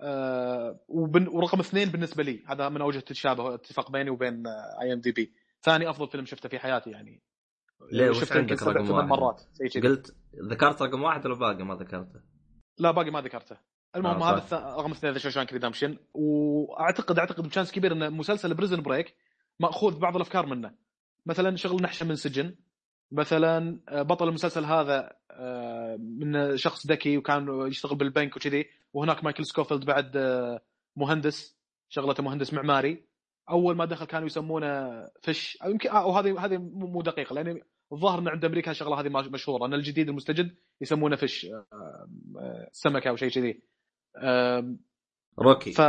[0.00, 2.44] آه ورقم اثنين بالنسبة لي.
[2.46, 4.46] هذا من أوجه التشابه اتفاق بيني وبين
[4.82, 7.22] IMDb ثاني أفضل فيلم شفته في حياتي يعني.
[7.92, 9.42] ليه؟ وش شفته يمكن عندك رقم واحد؟ مرات
[9.82, 10.16] قلت
[10.50, 12.20] ذكرت رقم واحد ولا باقي ما ذكرته؟
[12.78, 13.56] لا باقي ما ذكرته.
[13.96, 18.54] المهم آه، هذا رقم اثنين The Shawshank Redemption واعتقد أعتقد ب chance كبير إن مسلسل
[18.54, 19.16] Prison Break
[19.60, 20.74] مأخوذ بعض الأفكار منه.
[21.26, 22.54] مثلا شغل نحشة من سجن.
[23.12, 29.46] مثلا آه، بطل المسلسل هذا آه، من شخص ذكي وكان يشتغل بالبنك وكذي وهناك مايكل
[29.46, 30.60] سكوفيلد بعد آه،
[30.96, 31.56] مهندس
[31.88, 33.06] شغلته مهندس معماري.
[33.50, 35.58] أول ما دخل كانوا يسمونه فش.
[35.64, 37.60] أو يمكن أو هذه هذه مو دقيقة لأن
[37.92, 41.66] الظاهر إن عند أمريكا الشغله هذه مشهورة إن الجديد المستجد يسمونه فش آه،
[42.38, 43.62] آه، سمكة أو شيء كذي.
[45.38, 45.72] روكي.
[45.72, 45.80] ف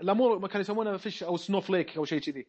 [0.00, 2.46] الأمور ما كانوا يسمونه fish أو snowflake أو شيء كذي.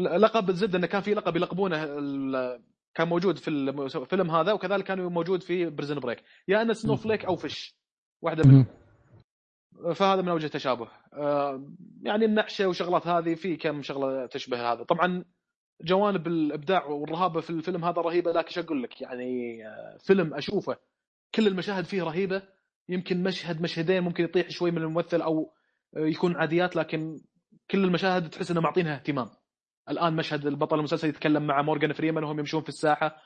[0.00, 2.62] لقب الزبده إنه كان في لقب يلقبونه ال-
[2.94, 7.36] كان موجود في الفيلم هذا وكذلك كان موجود في Prison Break يا إنه snowflake أو
[7.36, 7.76] fish
[8.22, 8.66] واحدة منهم.
[9.94, 10.88] فهذا من اوجه التشابه
[12.02, 14.82] يعني النعشه وشغلات هذه في كم شغلة تشبه هذا.
[14.82, 15.24] طبعا
[15.82, 20.76] جوانب الإبداع والرهابة في الفيلم هذا رهيبة لكن شو أقول لك؟ يعني آه، فيلم أشوفه
[21.34, 22.42] كل المشاهد فيه رهيبة
[22.88, 25.52] يمكن مشهد مشهدين ممكن يطيح شوي من الممثل أو
[25.96, 27.20] يكون عاديات لكن
[27.70, 29.30] كل المشاهد تحس إنه معطينها اهتمام.
[29.90, 33.22] الآن مشهد البطل المسلسل يتكلم مع مورغان فريمان وهم يمشون في الساحة.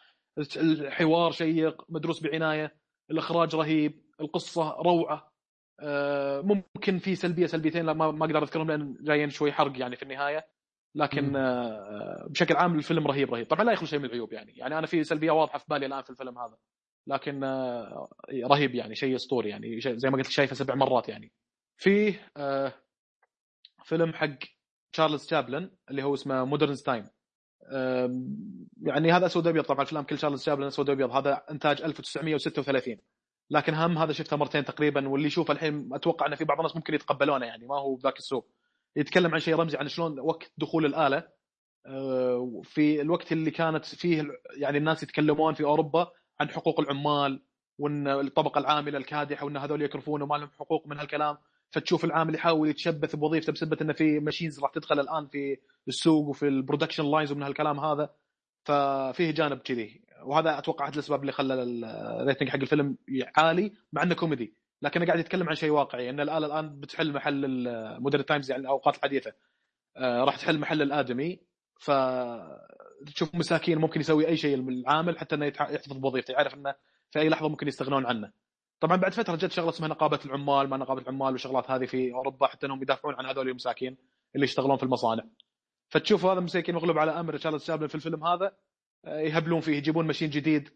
[0.57, 2.75] الحوار شيق مدروس بعناية
[3.11, 5.33] الإخراج رهيب القصة روعة.
[5.81, 9.97] آه، ممكن في سلبية سلبيتين لا ما ما أقدر أذكرهم لأن جايين شوي حرق يعني
[9.97, 10.47] في النهاية.
[10.95, 13.47] لكن آه، بشكل عام الفيلم رهيب رهيب.
[13.47, 14.53] طبعا لا يخلو شيء من العيوب يعني.
[14.57, 16.57] يعني أنا في سلبية واضحة في بالي الآن في الفيلم هذا.
[17.07, 21.33] لكن آه، رهيب يعني شيء أسطوري يعني زي ما قلت شايفه سبع مرات يعني.
[21.77, 22.73] فيه آه،
[23.85, 24.39] فيلم حق
[24.93, 27.09] تشارلز تشابلن اللي هو اسمه Modern Time
[28.83, 32.97] يعني هذا أسود ابيض طبعا أفلام كل تشارلز تشابلن أسود ابيض هذا إنتاج 1936
[33.51, 36.95] لكن هم هذا شفته مرتين تقريبا واللي يشوفه الحين أتوقع ان في بعض الناس ممكن
[36.95, 38.47] يتقبلونه يعني ما هو ذاك السوء
[38.97, 41.29] يتكلم عن شيء رمزي عن شلون وقت دخول الآلة
[41.87, 47.43] آه، في الوقت اللي كانت فيه يعني الناس يتكلمون في أوروبا عن حقوق العمال
[47.79, 51.37] وإن الطبقة العاملة الكادحة وإن هذول يكرفون وما لهم حقوق من هالكلام.
[51.71, 55.59] فتشوف العامل يحاول يتشبث بوظيفته بسبه انه في machines راح تدخل الآن في
[55.89, 58.11] السوق وفي ال production lines ومن هالكلام هذا
[58.65, 60.01] ففيه جانب كذي.
[60.23, 62.97] وهذا أتوقع أحد الأسباب اللي خلى ال rating حق الفيلم
[63.37, 67.45] عالي مع إنه كوميدي لكنه قاعد يتكلم عن شيء واقعي إن الاله الآن بتحل محل
[67.45, 69.33] ال Modern Times يعني الأوقات الحديثة.
[69.97, 71.41] آه، راح تحل محل الآدمي.
[71.81, 71.91] ف
[73.07, 76.75] تشوف مساكين ممكن يسوي أي شيء العامل حتى إنه يحتفظ بوظيفته يعرف إنه
[77.11, 78.33] في أي لحظة ممكن يستغنون عنه.
[78.81, 82.47] طبعا بعد فترة جت شغلة اسمها نقابة العمال ما نقابة العمال والشغلات هذه في أوروبا
[82.47, 83.97] حتى إنهم يدافعون عن هذول المساكين
[84.35, 85.25] اللي يشتغلون في المصانع.
[85.89, 88.53] فتشوف هذا المساكين مغلوب على أمر تشارلز شابلن في الفيلم هذا
[89.05, 90.69] آه، يهبلون فيه يجيبون ماشين جديد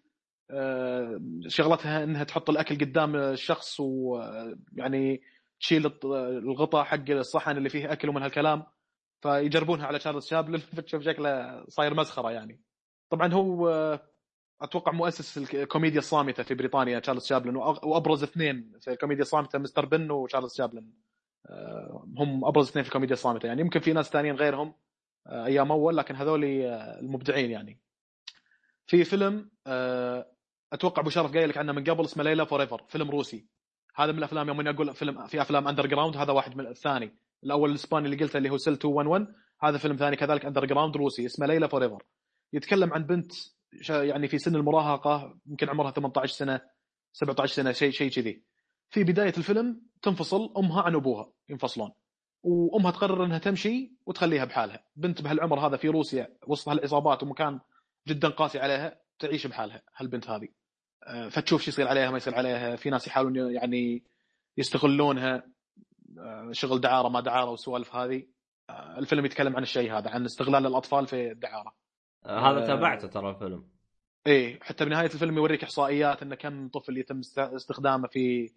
[0.51, 5.23] آه، شغلتها إنها تحط الأكل قدام الشخص ويعني
[5.61, 6.05] تشيل الط-
[6.45, 8.63] الغطاء حق الصحن اللي فيه أكل ومن هالكلام.
[9.25, 12.61] فيجربونها على تشارلز شابلن فتشوف شكله صاير مسخرة يعني.
[13.11, 13.69] طبعا هو
[14.61, 20.11] أتوقع مؤسس الكوميديا الصامتة في بريطانيا تشارلز شابلن وأبرز اثنين في الكوميديا الصامتة مستر بن
[20.11, 20.93] وتشارلز شابلن.
[21.47, 23.61] آه، هم أبرز اثنين في الكوميديا الصامتة يعني.
[23.61, 24.75] يمكن في ناس ثانيين غيرهم
[25.27, 27.81] آه، أيام أول لكن هذول آه، المبدعين يعني.
[28.87, 29.51] في فيلم
[30.73, 33.49] أتوقع أبو شرف قايل لك عنه من قبل اسمه Lilya 4-ever فيلم روسي.
[33.97, 37.24] هذا من الأفلام يوم اني أقول فيلم في أفلام underground هذا واحد من الثاني.
[37.45, 41.47] الأول الإسباني اللي قلته اللي هو سيل 211 هذا فيلم ثاني كذلك underground روسي اسمه
[41.47, 42.03] Lilya 4-ever
[42.53, 43.33] يتكلم عن بنت
[43.89, 46.61] يعني في سن المراهقة يمكن عمرها 18 سنة
[47.13, 48.43] 17 سنة شيء شيء كذي.
[48.91, 51.91] في بداية الفيلم تنفصل أمها عن أبوها ينفصلون
[52.43, 54.85] وأمها تقرر إنها تمشي وتخليها بحالها.
[54.97, 57.61] بنت بهالعمر هذا في روسيا وسط هالعصابات ومكان
[58.09, 60.49] جدا قاسي عليها تعيش بحالها هالبنت هذه.
[61.07, 62.77] آه، فتشوف شو يصير عليها ما يصير عليها.
[62.77, 64.05] في ناس يحاولون يعني
[64.57, 65.54] يستغلونها.
[66.53, 68.23] شغل دعارة ما دعارة والسوالف هذه.
[68.71, 71.75] آه، الفيلم يتكلم عن الشيء هذا عن استغلال الأطفال في الدعارة.
[72.27, 72.67] آه، هذا آه.
[72.67, 73.69] تابعته ترى الفيلم.
[74.27, 78.51] إيه حتى بنهاية الفيلم يوريك إحصائيات إن كم طفل يتم است- استخدامه في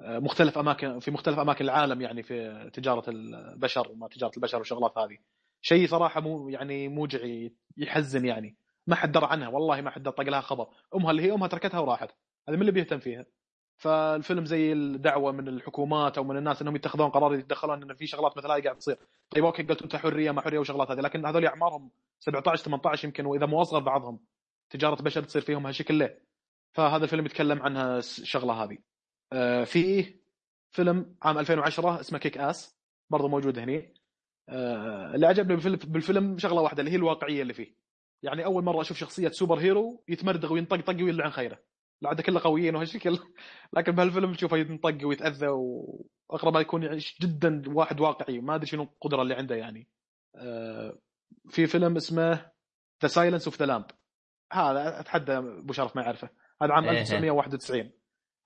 [0.00, 4.98] آه، مختلف أماكن في مختلف أماكن العالم يعني في تجارة البشر وما تجارة البشر والشغلات
[4.98, 5.18] هذه.
[5.62, 8.56] شيء صراحة مو يعني موجع يحزن يعني.
[8.86, 10.68] ما حد درى عنها والله ما حد طق لها خبر.
[10.94, 12.10] أمها اللي هي أمها تركتها وراحت.
[12.48, 13.26] هذا من اللي بيهتم فيها.
[13.76, 18.36] فالفيلم زي الدعوة من الحكومات أو من الناس إنهم يتخذون قرار يتدخلون إن في شغلات
[18.36, 18.98] مثل هاي قاعد تصير.
[19.30, 21.00] طيب أوكي قلت أنت حرية ما حرية وشغلات هذه.
[21.00, 21.90] لكن هذول أعمارهم
[22.20, 24.20] 17 18 يمكن وإذا مو أصغر بعضهم
[24.70, 26.22] تجارة بشر تصير فيهم هالشكل ليه؟
[26.72, 28.78] فهذا الفيلم يتكلم عنها الشغله هذه.
[29.32, 30.20] آه، فيه
[30.70, 32.76] فيلم عام 2010 اسمه Kick-Ass
[33.10, 33.94] برضه موجود هني.
[34.48, 37.76] آه، اللي عجبني بالفيلم شغلة واحدة اللي هي الواقعية اللي فيه.
[38.22, 41.58] يعني أول مرة أشوف شخصية superhero يتمردغ وينطق طق ويلعن خيره.
[42.02, 43.18] العاده كله قويين وهالشكل
[43.76, 48.40] لكن بهالفيلم تشوفه ينطق ويتأذى واقرب ما يكون يعيش جدا واحد واقعي.
[48.40, 49.88] ما أدري شنو القدرة اللي عنده يعني.
[50.36, 50.98] آه،
[51.48, 52.50] في فيلم اسمه
[53.02, 53.84] The Silence of the Lamb
[54.52, 56.30] هذا أتحدى أبو شرف ما يعرفه.
[56.62, 57.00] هذا عام إيه.
[57.00, 57.90] 1991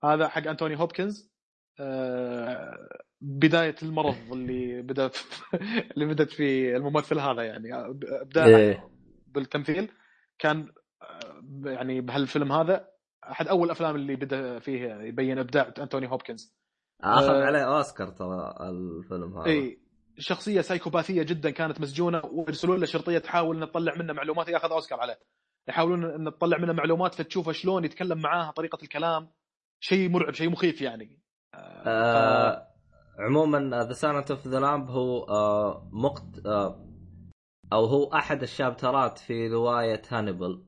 [0.03, 1.31] هذا حق أنتوني هوبكنز.
[1.79, 2.87] آه،
[3.21, 5.11] بداية المرض اللي بدأ
[5.93, 7.69] اللي بدت في الممثل هذا يعني.
[8.21, 8.89] ابداع إيه.
[9.27, 9.91] بالتمثيل.
[10.39, 10.71] كان
[11.01, 12.91] آه، يعني بهالفيلم هذا
[13.23, 16.55] أحد أول الأفلام اللي بدأ فيه يبين إبداع أنتوني هوبكنز.
[17.01, 17.45] اخذ آه.
[17.45, 19.45] عليه أوسكار ترى الفيلم هذا.
[19.45, 19.81] إي
[20.17, 24.99] شخصية سايكوباثية جدا كانت مسجونة ويرسلون له شرطية تحاول ان تطلع منه معلومات ياخذ أوسكار
[24.99, 25.19] عليه.
[25.67, 29.29] يحاولون ان تطلع منه معلومات فتشوفه شلون يتكلم معاها طريقة الكلام.
[29.79, 31.19] شيء مرعب شيء مخيف يعني.
[31.55, 32.67] آه
[33.19, 36.87] عموما The Silent of the Lamb هو آه مقت آه
[37.73, 40.63] أو هو أحد ال chapterات في رواية هانيبال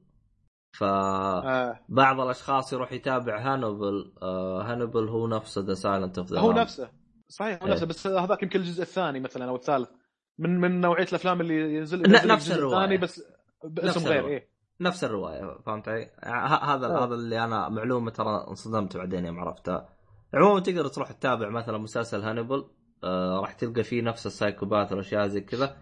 [0.74, 6.52] فبعض آه الأشخاص يروح يتابع هانيبال آه هانيبال هو نفسه The Silent of the هو
[6.52, 6.90] نفسه
[7.28, 7.74] صحيح هو إيه.
[7.74, 9.90] نفسه بس هذاك يمكن الجزء الثاني مثلا أو الثالث
[10.38, 12.78] من من نوعية الأفلام اللي ينزل نفس الجزء الرواية.
[12.78, 13.24] الثاني بس
[13.64, 14.28] باسم غير.
[14.28, 14.50] إيه
[14.82, 17.06] نفس الرواية فهمت علي؟ هذا آه.
[17.06, 19.90] هذا اللي أنا معلومة ترى انصدمت بعدين يوم عرفتها
[20.34, 22.66] عموما تقدر تروح تتابع مثلا مسلسل هانيبال
[23.04, 25.78] آه راح تلقى فيه نفس ال psychopath والأشياء زي كذا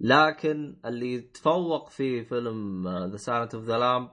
[0.00, 4.08] لكن اللي تفوق في فيلم The Silent of the Lamb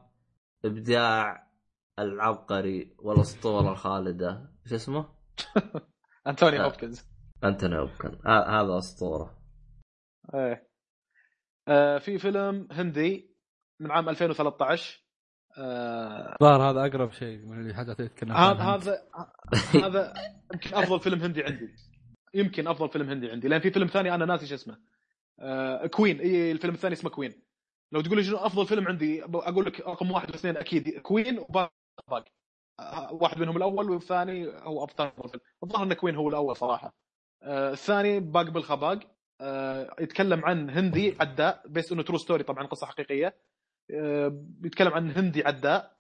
[0.66, 1.48] إبداع
[2.00, 4.52] العبقري والأسطورة الخالدة.
[4.66, 5.06] شو اسمه؟
[6.28, 6.66] أنتوني آه.
[6.66, 7.06] هوبكنز.
[7.44, 9.38] أنتوني هوبكن ه- هذا أسطورة.
[10.34, 10.68] إيه.
[11.68, 13.36] آه في فيلم هندي
[13.80, 15.04] من عام 2013
[15.58, 18.76] آه الظاهر هذا أقرب شيء من الحاجات اللي هذا عنها.
[18.76, 18.98] هذا
[19.74, 20.14] هذا
[20.54, 21.70] يمكن أفضل فيلم هندي عندي.
[22.34, 23.48] يمكن أفضل فيلم هندي عندي.
[23.48, 24.78] لأن في فيلم ثاني أنا ناسي شو اسمه.
[25.40, 27.44] آه Queen اي الفيلم الثاني اسمه Queen
[27.92, 31.45] لو تقول لي شنو أفضل فيلم عندي أقول لك رقم واحد واثنين أكيد Queen و
[31.45, 31.74] Bhaag
[32.80, 35.42] آه، واحد منهم الأول والثاني هو أفضل فيلم.
[35.64, 36.96] الظاهر إن Queen هو الأول صراحة.
[37.44, 39.00] آه الثاني Bhaag Milkha Bhaag.
[39.42, 43.38] آه يتكلم عن هندي عداء بس انه true story طبعا قصة حقيقية.
[44.32, 45.98] بيتكلم عن هندي عداء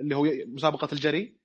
[0.00, 1.40] اللي هو مسابقة الجري.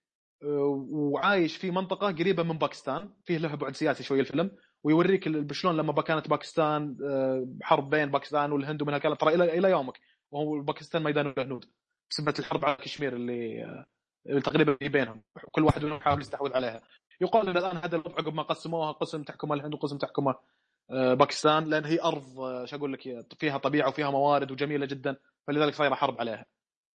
[0.92, 3.14] وعايش في منطقة قريبة من باكستان.
[3.26, 4.52] فيه له بعد سياسي شوي الفيلم.
[4.84, 9.16] ويوريك شلون لما كانت باكستان آه، حرب بين باكستان والهند ومن هالكلام.
[9.16, 10.00] ترى إلى إلى يومك
[10.32, 11.66] وهو باكستان ميدان الهنود
[12.10, 13.86] بسبب الحرب على كشمير اللي آه،
[14.28, 15.22] اللي تقريبا بينهم.
[15.52, 16.82] كل واحد منهم يحاول يستحوذ عليها.
[17.22, 20.40] يقال إن الآن هذا الوضع عقب ما قسموها قسم تحكمها الهند وقسم تحكمها
[20.92, 22.24] آه، باكستان لأن هي أرض
[22.66, 25.16] شو أقول لك فيها طبيعة وفيها موارد وجميلة جدا
[25.48, 26.46] فلذلك صايرة حرب عليها.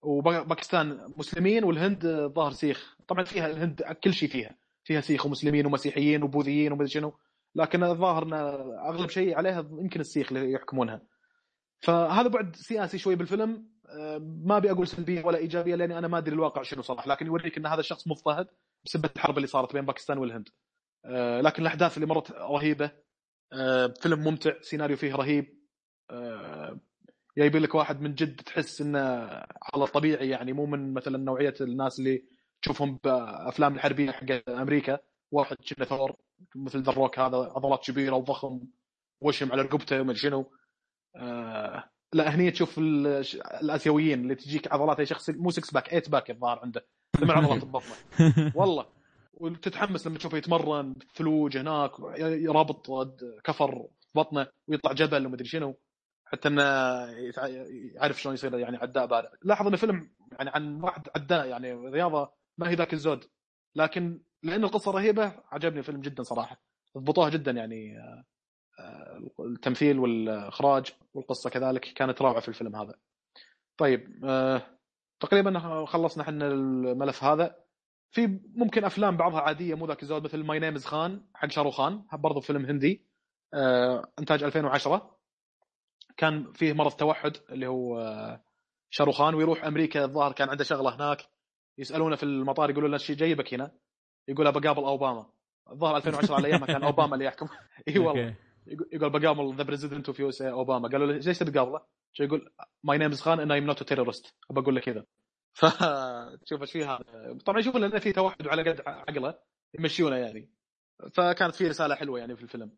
[0.01, 2.97] وباكستان مسلمين والهند ظاهر سيخ.
[3.07, 4.55] طبعا فيها الهند كل شيء فيها.
[4.83, 7.13] فيها سيخ ومسلمين ومسيحيين وبوذيين ومدري شنو.
[7.55, 8.33] لكن الظاهر إن
[8.79, 11.01] أغلب شيء عليها يمكن السيخ اللي يحكمونها.
[11.79, 13.73] فهذا بعد سياسي شوي بالفيلم.
[13.89, 17.25] آه، ما أبي أقول سلبية ولا إيجابية لأني أنا ما أدري الواقع شنو صراحة لكن
[17.25, 18.47] يوريك إن هذا الشخص مضطهد
[18.85, 20.49] بسبب الحرب اللي صارت بين باكستان والهند.
[21.05, 22.91] آه، لكن الأحداث اللي مرت رهيبة.
[23.53, 25.63] آه، فيلم ممتع سيناريو فيه رهيب.
[27.37, 28.99] جايبين لك واحد من جد تحس إنه
[29.73, 32.23] على الطبيعي يعني مو من مثلا نوعية الناس اللي
[32.61, 34.99] تشوفهم بأفلام الحربية حق أمريكا.
[35.33, 36.15] واحد كنه ثور
[36.55, 38.59] مثل The Rock هذا عضلات كبيرة وضخم
[39.21, 40.51] وشم على رقبته وما شنو.
[41.15, 41.83] آه
[42.13, 43.23] لا هني تشوف ال-
[43.61, 46.85] الآسيويين اللي تجيك عضلات يا شخص مو 6 pack 8 pack الظاهر عنده
[47.21, 47.85] من عضلات البطن.
[48.59, 48.85] والله.
[49.33, 52.87] وتتحمس لما تشوفه يتمرن ثلوج هناك يرابط
[53.43, 55.75] كفر بطنه ويطلع جبل ومدري شنو.
[56.25, 56.63] حتى إنه
[57.95, 62.31] يعرف شلون يصير يعني عداء بارع لاحظ انه فيلم يعني عن واحد عداء يعني رياضة
[62.57, 63.25] ما هي ذاك الزود.
[63.75, 66.61] لكن لأن القصة رهيبة عجبني الفيلم جدا صراحة.
[66.97, 68.23] ضبطوها جدا يعني آه،
[69.39, 72.95] التمثيل والإخراج والقصة كذلك كانت روعة في الفيلم هذا.
[73.77, 74.61] طيب آه،
[75.19, 77.55] تقريبا خلصنا إحنا الملف هذا.
[78.11, 82.03] في ممكن أفلام بعضها عادية مو ذاك الزود مثل My Name Is Khan حق شاروخان
[82.13, 83.05] برضو فيلم هندي.
[83.53, 85.17] آه، إنتاج 2010
[86.17, 88.39] كان فيه مرض توحد اللي هو
[88.89, 91.29] شاروخان ويروح أمريكا الظاهر كان عنده شغلة هناك.
[91.77, 93.71] يسألونه في المطار يقولوا له شيء جايبك هنا.
[94.27, 95.25] يقول ابى اقابل أوباما.
[95.71, 97.47] الظاهر 2010 على أيامها كان أوباما اللي يحكم.
[97.87, 98.35] إي والله.
[98.67, 100.89] يقول- يقول بقابل the president of US أوباما.
[100.89, 101.81] قالوا له ليش تقابله؟
[102.13, 105.05] شو يقول my name is Khan and I'm not terrorist ابى أقول له كذا.
[105.59, 106.99] فتشوف إيش فيها.
[107.45, 109.39] طبعا يشوف انه في توحد وعلى قد عقله
[109.79, 110.49] يمشونه يعني.
[111.13, 112.71] فكانت في رسالة حلوة يعني في الفيلم.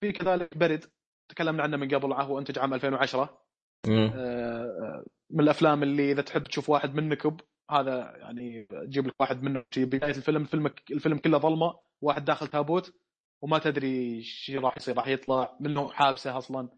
[0.00, 0.84] في كذلك Buried
[1.28, 3.42] تكلمنا عنه من قبل هو أنتج عام 2010
[3.86, 4.12] مم.
[4.14, 7.40] آه، من الأفلام اللي إذا تحب تشوف واحد من نكب
[7.70, 9.64] هذا يعني تجيب لك واحد منه.
[9.76, 12.94] بداية الفيلم الفيلم الفيلم كله ظلمة واحد داخل تابوت
[13.42, 16.68] وما تدري إيش راح يصير راح يطلع منه حابسة أصلا.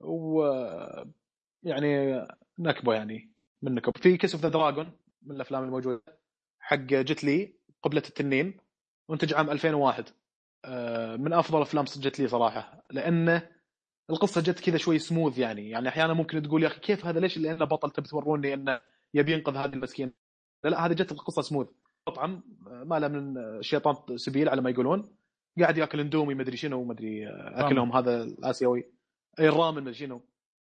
[0.00, 0.42] و
[1.62, 2.20] يعني
[2.58, 3.32] نكبة يعني
[3.62, 4.92] من نكب في كيس اوف ذا دراجون
[5.22, 6.02] من الأفلام الموجودة
[6.60, 8.60] حق جت لي قبلة التنين
[9.08, 10.08] منتج عام 2001
[10.64, 13.48] آه، من أفضل أفلام جت لي صراحة لأنه
[14.10, 15.70] القصة جت كذا شوي سموث يعني.
[15.70, 18.80] يعني أحيانا ممكن تقول يا أخي كيف هذا ليش اللي انه بطل تبي توروني إنه
[19.14, 20.12] يبي ينقذ هذه المسكين
[20.66, 21.68] لا لا هذه جت القصة سموث
[22.08, 25.16] مطعم ما له من الشيطان سبيل على ما يقولون.
[25.60, 28.84] قاعد ياكل اندومي مدري شنو مدري آه، أكلهم هذا الاسيوي
[29.40, 30.20] أي الرامن مدري شنو.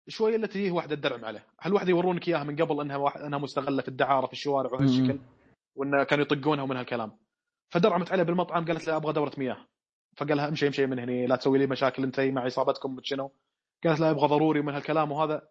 [0.09, 1.47] شوية اللي تجيه واحدة تدرعم عليه.
[1.61, 5.19] هالوحده يورونك إياها من قبل إنها واحد إنها مستغلة في الدعارة في الشوارع وهالشكل
[5.77, 7.13] وانه كانوا يطقونها ومن هالكلام
[7.71, 9.67] فدرعمت عليه بالمطعم قالت له أبغى دورة مياه.
[10.17, 13.33] فقال لها امشي امشي من هنا لا تسوي لي مشاكل أنت مع عصابتكم شنو.
[13.85, 15.49] قالت لا أبغى ضروري من هالكلام وهذا.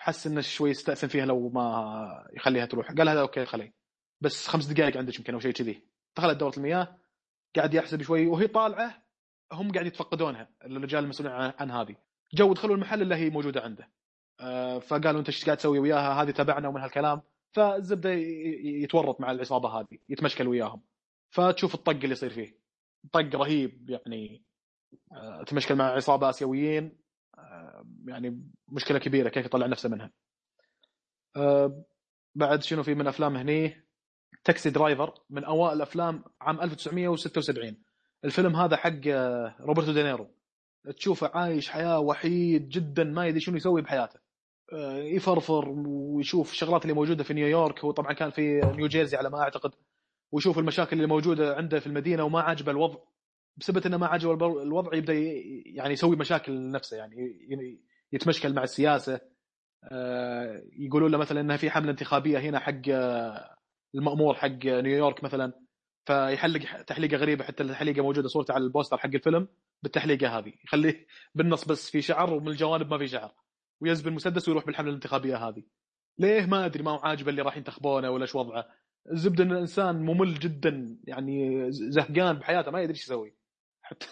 [0.00, 2.92] حس إنه شوي يستاذن فيها لو ما يخليها تروح.
[2.92, 3.72] قال هذا okay خلي
[4.20, 5.82] بس خمس دقائق عندك يمكن أو شيء كذي.
[6.16, 6.98] دخلت دورة المياه
[7.56, 9.02] قاعد يحسب شوي وهي طالعة
[9.52, 11.96] هم قاعد يتفقدونها الرجال المسؤولين عن, هذه.
[12.34, 13.88] جو دخلوا المحل اللي هي موجودة عنده.
[14.40, 17.22] آه، فقالوا أنت إيش قاعد تسوي وياها؟ هذه تبعنا ومن هالكلام.
[17.52, 20.82] فالزبدة يتورط مع العصابة هذه يتمشكل وياهم.
[21.30, 22.58] فتشوف الطق اللي يصير فيه.
[23.12, 24.42] طق رهيب يعني
[25.12, 26.99] آه، تمشكل مع عصابة آسيويين.
[28.06, 30.10] يعني مشكلة كبيرة كيف يطلع نفسه منها.
[31.36, 31.84] آه،
[32.34, 33.84] بعد شنو في من أفلام هني؟
[34.44, 37.76] Taxi Driver من أوائل الأفلام عام 1976
[38.24, 40.30] الفيلم هذا حق آه، روبرتو دينيرو.
[40.96, 44.20] تشوفه عايش حياة وحيد جدا ما يدري شنو يسوي بحياته.
[44.72, 47.84] آه، يفرفر ويشوف الشغلات اللي موجودة في نيويورك.
[47.84, 49.74] هو طبعا كان في نيو جيرسي على ما أعتقد.
[50.32, 52.98] ويشوف المشاكل اللي موجودة عنده في المدينة وما عجبه الوضع.
[53.56, 55.12] بسبب إنه ما عجبه الوضع يبدأ
[55.66, 57.80] يعني يسوي مشاكل لنفسه يعني
[58.12, 59.20] يتمشكل مع السياسة.
[59.84, 63.56] آه، يقولون له مثلا إنها في حملة انتخابية هنا حق آه،
[63.94, 65.52] المأمور حق نيويورك مثلا
[66.06, 69.48] فيحلق تحليقة غريبة حتى التحليقة موجودة صورته على البوستر حق الفيلم
[69.82, 70.52] بالتحليقة هذه.
[70.64, 73.34] يخليه بالنص بس في شعر ومن الجوانب ما في شعر.
[73.80, 75.62] ويزبي المسدس ويروح بالحملة الانتخابية هذه.
[76.18, 78.68] ليه؟ ما أدري ما هو عاجبه اللي راح ينتخبونه ولا إيش وضعه.
[79.12, 83.39] الزبدة إن الإنسان ممل جدا يعني زهقان بحياته ما يدري إيش يسوي.
[83.90, 84.06] حتى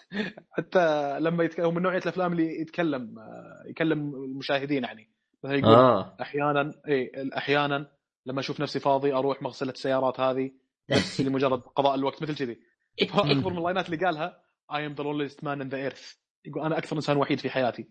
[0.51, 5.11] حتى لما يتكلم من نوعية الأفلام اللي يتكلم آه، يكلم المشاهدين يعني.
[5.45, 6.17] مثلا يقول آه.
[6.21, 7.91] أحيانا إي أحيانا
[8.27, 10.51] لما أشوف نفسي فاضي أروح مغسلة السيارات هذه
[10.89, 12.61] بس لمجرد قضاء الوقت مثل كذي.
[13.03, 14.43] أكبر من اللاينات اللي قالها
[14.73, 16.17] I am the loneliest man in the earth.
[16.45, 17.91] يقول أنا أكثر إنسان وحيد في حياتي.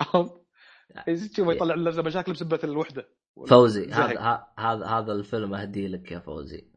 [1.36, 3.08] شوف يطلع له مشاكل بسبة الوحدة.
[3.48, 3.92] فوزي.
[3.92, 6.68] هذا هذا هذا الفيلم اهديه لك يا فوزي.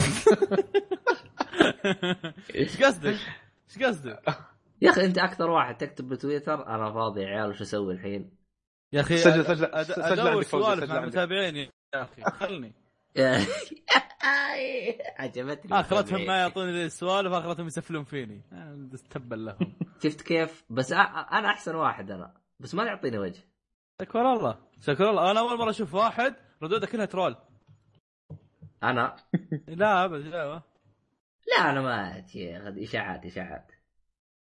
[2.54, 3.16] إيش قصدك؟
[3.76, 4.36] إيش قصدك؟
[4.82, 8.30] يا أخي أنت أكثر واحد تكتب بتويتر أنا فاضي يا عيال وش أسوي الحين؟
[8.92, 10.98] يا أخي سجل- سجل- سجل أدور عندك سوالف سجل مع.
[11.02, 12.22] المتابعين يا أخي.
[12.22, 12.72] خلني.
[15.18, 16.36] عجبتني آخرتهم ما.
[16.36, 18.42] يعطوني ذي السوالف اخرتهم يسفلون فيني.
[18.52, 19.72] أنا تبا لهم.
[20.02, 22.34] شفت كيف؟ بس أنا أحسن واحد أنا.
[22.60, 23.40] بس ما يعطيني وجه.
[24.02, 24.58] شكر الله.
[24.80, 25.30] شكر الله.
[25.30, 27.36] أنا أول مرة أشوف واحد ردوده كلها ترول.
[28.82, 29.16] أنا؟
[29.68, 30.62] لا أبد لا.
[31.50, 33.72] لا أنا ما هذه إشاعات إشاعات.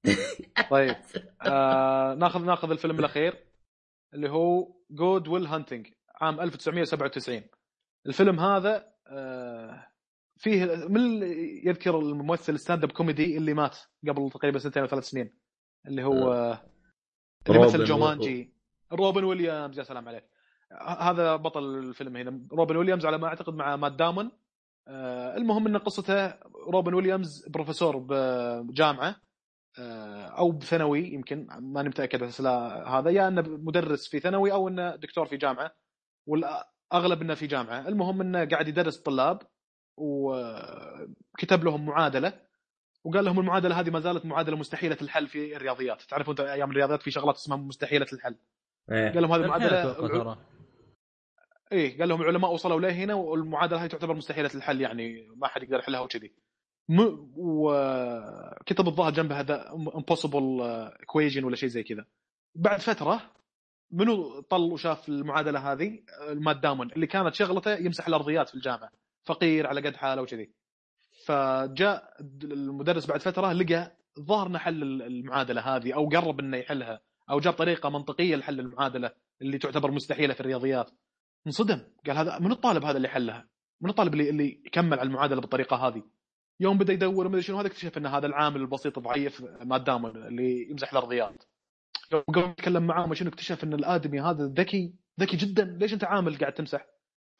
[0.71, 0.97] طيب
[1.43, 3.45] آه ناخذ ناخذ الفيلم الأخير
[4.15, 5.89] اللي هو Good Will Hunting
[6.21, 7.43] عام 1997
[8.07, 9.87] الفيلم هذا آه
[10.37, 11.23] فيه من
[11.67, 13.79] يذكر الممثل stand-up comedy اللي مات
[14.09, 15.35] قبل تقريبا سنتين أو ثلاث سنين
[15.87, 16.63] اللي هو آه.
[17.49, 18.55] اللي روبن مثل Jumanji
[18.93, 20.25] روبن ويليامز يا سلام عليك.
[20.99, 22.49] هذا بطل الفيلم هنا.
[22.53, 24.31] روبن ويليامز على ما أعتقد مع مات دامون.
[24.89, 26.35] المهم إن قصته
[26.69, 29.17] روبن ويليامز بروفيسور بجامعة
[29.79, 34.69] آه، أو بثانوي يمكن ماني متأكد بس لا هذا يا إنه مدرس في ثانوي أو
[34.69, 35.75] إنه دكتور في جامعة
[36.27, 39.43] والأغلب إنه في جامعة المهم إنه قاعد يدرس الطلاب
[39.97, 42.33] وكتب لهم معادلة
[43.05, 47.03] وقال لهم المعادلة هذه ما زالت معادلة مستحيلة الحل في الرياضيات تعرفوا انت أيام الرياضيات
[47.03, 48.37] في شغلات اسمها مستحيلة الحل
[48.91, 49.13] إيه.
[49.13, 50.37] قال لهم هذه المعادله.
[51.73, 55.79] إيه قال لهم العلماء وصلوا لهنا والمعادلة هذه تعتبر مستحيلة الحل يعني ما حد يقدر
[55.79, 56.33] يحلها وكذي.
[56.89, 57.29] م...
[57.37, 60.61] وكتب الظاهر جنبها هذا impossible
[61.03, 62.05] equation ولا شيء زي كذا.
[62.55, 63.31] بعد فترة
[63.91, 68.91] منو طل وشاف المعادلة هذه؟ المات دامون اللي كانت شغلته يمسح الأرضيات في الجامعة.
[69.25, 70.51] فقير على قد حاله وكذي.
[71.27, 77.01] فجاء المدرس بعد فترة لقى إنه حل المعادلة هذه أو قرب إنه يحلها
[77.31, 79.11] أو جاب طريقة منطقية لحل المعادلة
[79.43, 80.91] اللي تعتبر مستحيلة في الرياضيات.
[81.47, 81.81] انصدم.
[82.07, 83.49] قال هذا من الطالب هذا اللي حلها؟
[83.81, 86.03] من الطالب اللي اللي يكمل على المعادلة بالطريقة هذه.
[86.61, 90.71] يوم بدأ يدور وما شنو هذا اكتشف إن هذا العامل البسيط ضعيف ما دام اللي
[90.71, 91.45] يمزح الأرضيات.
[92.35, 95.65] قام يتكلم معاه ما شنو اكتشف إن الآدمي هذا ذكي ذكي جدا.
[95.65, 96.87] ليش أنت عامل قاعد تمسح؟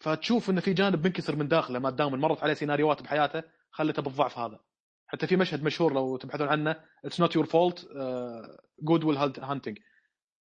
[0.01, 4.39] فتشوف إنه في جانب منكسر من داخله ما دام مرت عليه سيناريوهات بحياته خلته بالضعف
[4.39, 4.61] هذا.
[5.07, 7.89] حتى في مشهد مشهور لو تبحثون عنه it's not your fault
[8.83, 9.79] Good Will Hunting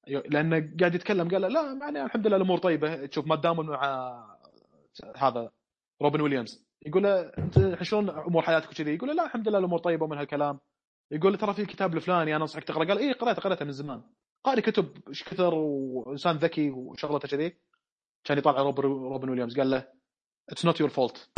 [0.08, 3.06] لأنه قاعد يتكلم قال لا يعني الحمد لله الأمور طيبة.
[3.06, 4.38] تشوف مات دامون مع
[5.18, 5.52] هذا
[6.02, 6.66] روبن ويليامز.
[6.86, 10.18] يقول له أنت شلون أمور حياتك وكذي؟ يقول له لا الحمد لله الأمور طيبة ومن
[10.18, 10.60] هالكلام.
[11.12, 14.04] يقول ترى في الكتاب الفلاني أنا أنصحك تقرا قال إيه قرأته قرأته من زمان.
[14.44, 17.58] قاري كتب إيش كثر وإنسان ذكي وشغلته كذي
[18.24, 19.60] كان يطالع روبن روبن ويليامز.
[19.60, 19.88] قال له
[20.50, 21.30] it's not your fault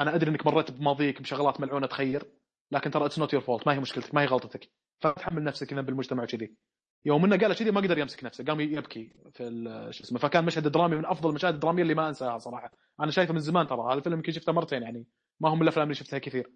[0.00, 2.24] أنا أدري إنك مريت بماضيك بشغلات ملعونة تخير
[2.72, 4.70] لكن ترى it's not your fault ما هي مشكلتك ما هي غلطتك.
[5.00, 6.54] فتحمل نفسك ذنب المجتمع كذي
[7.04, 9.44] يوم إنه قال كذي ما قدر يمسك نفسه قام يبكي في
[9.90, 12.72] شو اسمه فكان مشهد درامي من أفضل المشاهد الدرامية اللي ما أنساها صراحة.
[13.00, 15.06] أنا شايفه من زمان ترى هذا الفيلم يمكن شفته مرتين يعني
[15.40, 16.50] ما هو من الأفلام اللي شفتها كثير.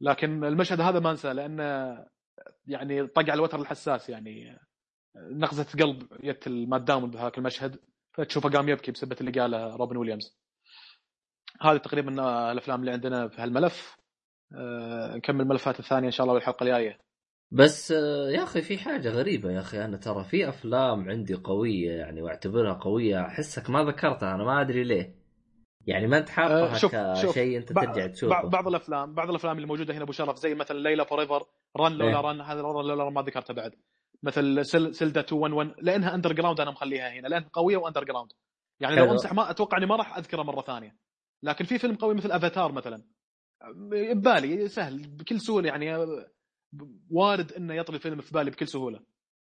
[0.00, 1.98] لكن المشهد هذا ما أنساه لأنه
[2.66, 4.58] يعني طق على الوتر الحساس يعني
[5.16, 6.06] نغزه قلب
[6.46, 7.78] مات دامون بهذاك المشهد
[8.12, 10.38] فتشوفه قام يبكي بسبه اللي قاله روبن ويليامز.
[11.62, 12.12] هذه تقريبا
[12.52, 13.96] الأفلام اللي عندنا في هالملف.
[14.54, 16.98] أه نكمل الملفات الثانية إن شاء الله بالحلقة الجاية.
[17.52, 19.84] بس آه، يا أخي في حاجة غريبة يا أخي.
[19.84, 23.20] أنا ترى في أفلام عندي قوية يعني وأعتبرها قوية.
[23.20, 25.14] أحسك ما ذكرتها أنا ما أدري ليه.
[25.86, 27.32] يعني ما أنت حاطها آه، شوف.
[27.36, 28.42] كشيء أنت ترجع تشوفه.
[28.48, 31.44] بعض الأفلام بعض الأفلام اللي موجودة هنا أبو شرف زي مثلا Lilya Forever،
[31.76, 32.20] Run Lola إيه.
[32.20, 33.72] Run هذا Run Lola Run ما ذكرته بعد.
[34.22, 38.32] مثل Cell Celda 211 لأنها underground أنا مخليها هنا لأنها قوية و underground
[38.80, 39.10] يعني لو.
[39.12, 40.96] أمسح ما أتوقع إني ما راح أذكره مرة ثانية.
[41.42, 43.02] لكن في فيلم قوي مثل افاتار مثلا.
[43.74, 45.96] ببالي سهل بكل سهولة يعني.
[47.10, 49.00] وارد إنه يطري الفيلم في بالي بكل سهولة.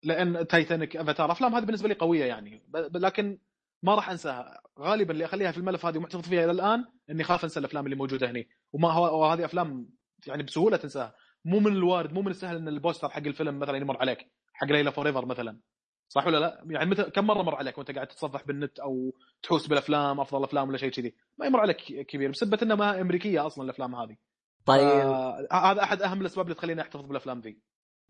[0.04, 2.62] لأن تايتانيك افاتار أفلام هذه بالنسبة لي قوية يعني.
[2.96, 3.38] لكن
[3.84, 4.62] ما راح أنساها.
[4.80, 7.96] غالبا اللي أخليها في الملف هذه ومحتفظ فيها إلى الآن إني خاف أنسى الأفلام اللي
[7.96, 8.50] موجودة هني.
[8.74, 9.90] وما هو وهذه أفلام
[10.28, 11.16] يعني بسهولة تنساها.
[11.46, 14.32] مو من الوارد مو من السهل إن البوستر حق الفيلم مثلا يمر عليك.
[14.54, 15.60] حق Lilya Forever مثلا.
[16.08, 19.68] صح ولا لا؟ يعني مثل كم مرة مر عليك وأنت قاعد تتصفح بالنت أو تحوس
[19.68, 21.78] بالأفلام أفضل أفلام ولا شيء كذي؟ ما يمر عليك
[22.08, 22.30] كثير.
[22.32, 24.18] بسبه انها أمريكية أصلا الأفلام هذه.
[24.66, 24.88] طيب.
[24.88, 27.62] آه هذا أحد أهم الأسباب اللي تخليني أحتفظ بالأفلام ذي.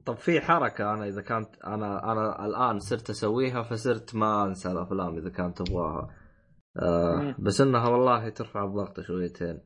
[0.06, 5.18] طب في حركة أنا إذا كانت أنا أنا الآن صرت أسويها فصرت ما أنسى الأفلام
[5.18, 6.10] إذا كانت تبغاها.
[6.82, 7.36] آه.
[7.40, 9.62] بس إنها والله ترفع الضغط شويتين.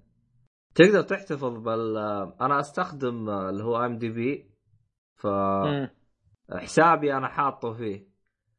[0.76, 1.98] تقدر تحتفظ بال
[2.41, 4.52] أنا أستخدم اللي هو ام دي بي
[5.26, 5.90] مم.
[6.49, 8.07] فحسابي أنا حاطه فيه.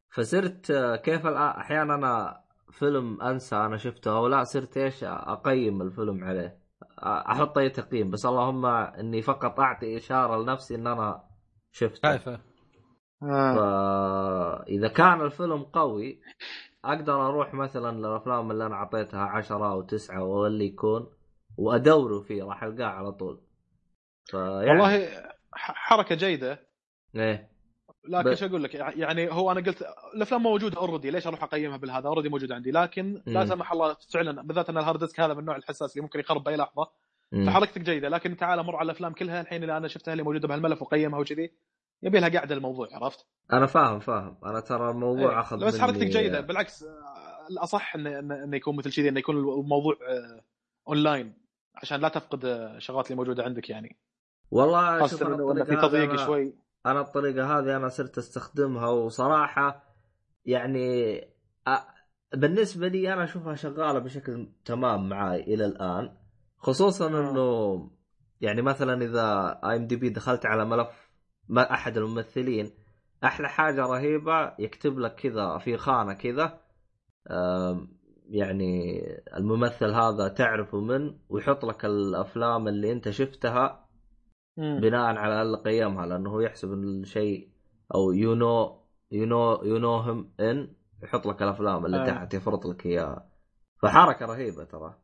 [0.09, 6.23] فصرت آه، كيف أحيانا أنا فيلم أنسى أنا شفته أو لا صرت إيش أقيم الفيلم
[6.23, 6.66] عليه.
[7.03, 11.23] أحط اي تقييم بس اللهم إني فقط أعطي إشارة لنفسي إن أنا
[11.71, 12.09] شفته.
[12.11, 12.39] شايفه
[13.23, 13.55] آه.
[13.55, 16.21] فإذا كان الفيلم قوي
[16.85, 21.09] أقدر أروح مثلا للأفلام اللي أنا أعطيتها عشرة أو تسعة أو اللي يكون
[21.57, 23.41] وادور فيه راح ألقاه على طول.
[24.25, 25.07] فيعني والله
[25.53, 26.67] ح- حركة جيدة.
[27.15, 27.56] إيه.
[28.07, 29.85] لكن شو أقول لك يعني هو أنا قلت
[30.15, 33.45] الأفلام موجودة already ليش أروح أقيمها بالهذا already موجودة عندي لكن لا.
[33.45, 36.43] سمح الله فعلا بالذات إن ال hard disk هذا من النوع الحساس اللي ممكن يخرب
[36.43, 36.87] بأي لحظة.
[37.45, 40.81] فحركتك جيدة لكن تعال مر على الأفلام كلها الحين اللي أنا شفتها اللي موجودة بهالملف
[40.81, 41.51] وقيمها وكذي
[42.03, 45.39] يبي لها قاعدة الموضوع عرفت؟ أنا فاهم فاهم أنا ترى الموضوع إيه.
[45.39, 49.93] أخذ بس حركتك جيدة بالعكس آه، الاصح انه إنه يكون مثل كذي انه يكون الموضوع
[49.93, 50.41] آه،
[50.87, 51.33] اونلاين
[51.75, 53.97] عشان لا تفقد آه، الشغلات اللي موجودة عندك يعني
[54.51, 56.53] والله شوف خاصة انه في تضييق شوي
[56.91, 59.83] أنا الطريقة هذه أنا صرت أستخدمها وصراحة
[60.45, 61.21] يعني
[62.33, 66.17] بالنسبة لي أنا أشوفها شغالة بشكل تمام معاي إلى الآن
[66.57, 67.31] خصوصا آه.
[67.31, 67.91] إنه
[68.41, 71.09] يعني مثلا إذا IMDb دخلت على ملف
[71.49, 72.71] ما أحد الممثلين
[73.23, 76.59] أحلى حاجة رهيبة يكتب لك كذا في خانة كذا
[78.29, 79.01] يعني
[79.37, 83.86] الممثل هذا تعرفه من ويحط لك الأفلام اللي أنت شفتها.
[84.57, 87.49] بناء على قيمها لأنه هو يحسب إن الشيء
[87.95, 88.81] أو يو نو
[89.11, 90.73] يو نو يو نو هيم ان
[91.03, 92.05] يحط لك الأفلام اللي آه.
[92.05, 93.29] تحت يفرض لك اياها
[93.81, 94.99] فحركة رهيبة ترى.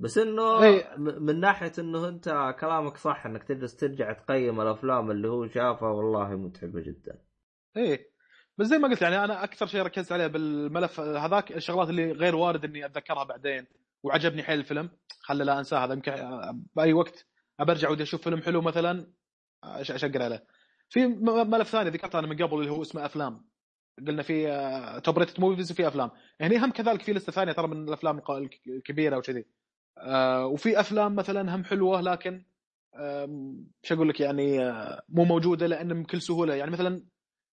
[0.00, 0.84] بس إنه أي.
[0.96, 5.88] م- من ناحية إنه أنت كلامك صح إنك تجلس ترجع تقيم الأفلام اللي هو شافها
[5.88, 7.18] والله متعبة جدا.
[7.76, 8.10] إيه.
[8.58, 12.36] بس زي ما قلت يعني أنا أكثر شيء ركزت عليه بالملف هذاك الشغلات اللي غير
[12.36, 13.66] وارد إني أتذكرها بعدين
[14.02, 14.90] وعجبني حيل الفيلم.
[15.22, 16.12] خلى لا انساه هذا يمكن
[16.76, 17.26] بأي وقت.
[17.60, 19.06] أبرجع ودي أشوف فيلم حلو مثلا
[19.64, 20.44] أشقر عليه.
[20.88, 23.50] في ملف ثاني ذكرته أنا من قبل اللي هو اسمه أفلام.
[24.06, 26.10] قلنا في top rated movies وفي أفلام.
[26.40, 28.20] يعني هم كذلك في لستة ثانية ترى من الأفلام
[28.68, 29.44] الكبيرة وكذي
[29.98, 32.44] آه، وفي أفلام مثلا هم حلوة لكن
[33.82, 36.54] شو أقول لك يعني آه، مو موجودة لأن بكل سهولة.
[36.54, 37.02] يعني مثلا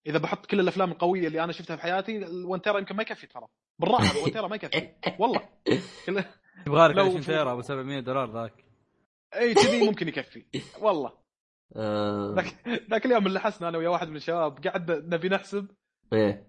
[0.06, 3.26] إذا بحط كل الأفلام القوية اللي أنا شفتها في حياتي ال1 tera يمكن ما يكفي
[3.26, 3.46] ترى.
[3.78, 4.88] بالراحة ال1 tera ما يكفي.
[5.18, 5.40] والله.
[6.66, 8.64] يبغى لك لو 20 فوق- tera أبو 700 دولار ذاك.
[9.34, 10.44] اي كذي ممكن يكفي.
[10.80, 11.12] والله.
[11.76, 12.54] آه، ذاك
[12.90, 15.66] ذاك اليوم اللي حسنا أنا ويا واحد من الشباب قاعد نبي نحسب
[16.12, 16.48] إيه.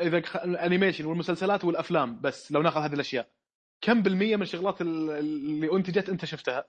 [0.00, 3.28] إذا ال animation والمسلسلات والأفلام بس لو ناخذ هذه الأشياء.
[3.80, 6.64] كم بالمية من الشغلات ال- اللي انتجت أنت شفتها؟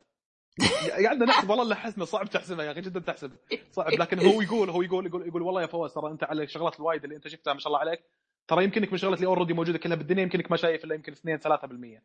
[1.06, 3.32] قعدنا نحسب والله اللي حسنا صعب تحسبها يا أخي جدا تحسب.
[3.72, 3.92] صعب.
[3.94, 7.04] لكن هو يقول هو يقول يقول يقول والله يا فواز ترى أنت على الشغلات الوايد
[7.04, 8.04] اللي أنت شفتها ما شاء الله عليك.
[8.48, 11.40] ترى يمكنك من الشغلات اللي already موجودة كلها بالدنيا يمكنك ما شايف إلا يمكن 2
[11.40, 12.02] 3%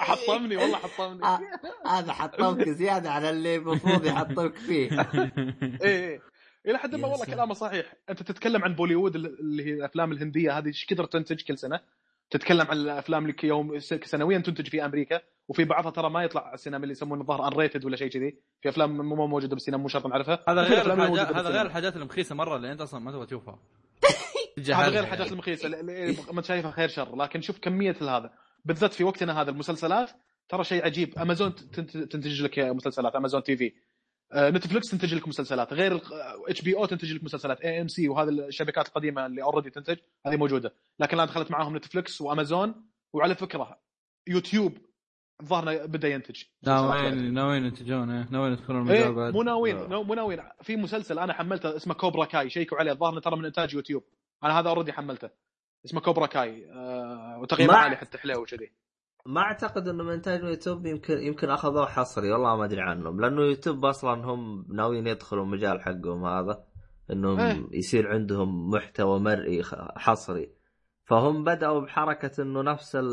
[0.00, 1.24] حطمني والله حطمني.
[1.24, 1.40] آه،
[1.86, 4.90] هذا حطمك زيادة على اللي المفروض يحطمك فيه.
[5.62, 6.20] إيه إيه.
[6.66, 7.24] إلى حد ما والله.
[7.26, 7.94] كلامه صحيح.
[8.10, 11.80] أنت تتكلم عن بوليوود اللي هي الأفلام الهندية هذه إيش كثر تنتج كل سنة؟
[12.30, 16.82] تتكلم عن الأفلام اللي يوم سنويا تنتج في أمريكا وفي بعضها ترى ما يطلع السينما
[16.82, 18.38] اللي يسمونه الظاهر unrated ولا شيء كذي.
[18.62, 20.44] في أفلام مو موجودة بالسينما مو شرط نعرفها.
[20.48, 21.62] هذا غير الحاجات هذا غير.
[21.66, 23.58] الحاجات المخيسة مرة اللي أنت أصلا ما تبغى تشوفها.
[24.58, 28.30] هذا غير الحاجات المخيسة اللي- اللي ما شايفها خير شر لكن شوف كمية هذا.
[28.64, 30.10] بالذات في وقتنا هذا المسلسلات
[30.48, 31.18] ترى شيء عجيب.
[31.18, 33.72] امازون تنت- تنتج لك مسلسلات Amazon TV
[34.34, 35.72] نتفلكس تنتج لك مسلسلات.
[35.72, 36.00] غير
[36.48, 37.60] HBO تنتج لك مسلسلات.
[37.60, 40.74] AMC وهذه الشبكات القديمة اللي already تنتج هذه موجودة.
[41.00, 42.74] لكن الان دخلت معاهم نتفلكس وامازون
[43.12, 43.78] وعلى فكرة
[44.28, 44.78] يوتيوب
[45.40, 46.42] الظاهر بدأ ينتج.
[46.62, 50.42] ناويين ناويين ينتجون؟ إيه، ناويين يدخلون المجال إيه بعد؟ مو ناويين مو ناويين.
[50.62, 54.04] في مسلسل أنا حملته اسمه Cobra Kai شيكوا عليه الظاهر ترى من إنتاج يوتيوب.
[54.44, 55.30] أنا هذا already حملته.
[55.84, 58.72] اسمه Cobra Kai آه وتقييمه عالي حتى حلو وكذي
[59.26, 63.42] ما اعتقد انه من انتاج يوتيوب يمكن يمكن اخذوه حصري والله ما ادري عنهم لأنه
[63.42, 66.64] يوتيوب أصلا هم ناويين يدخلوا المجال حقهم هذا
[67.10, 67.78] انهم إيه.
[67.78, 69.62] يصير عندهم محتوى مرئي
[69.96, 70.52] حصري
[71.04, 73.08] فهم بدأوا بحركة إنه نفس ال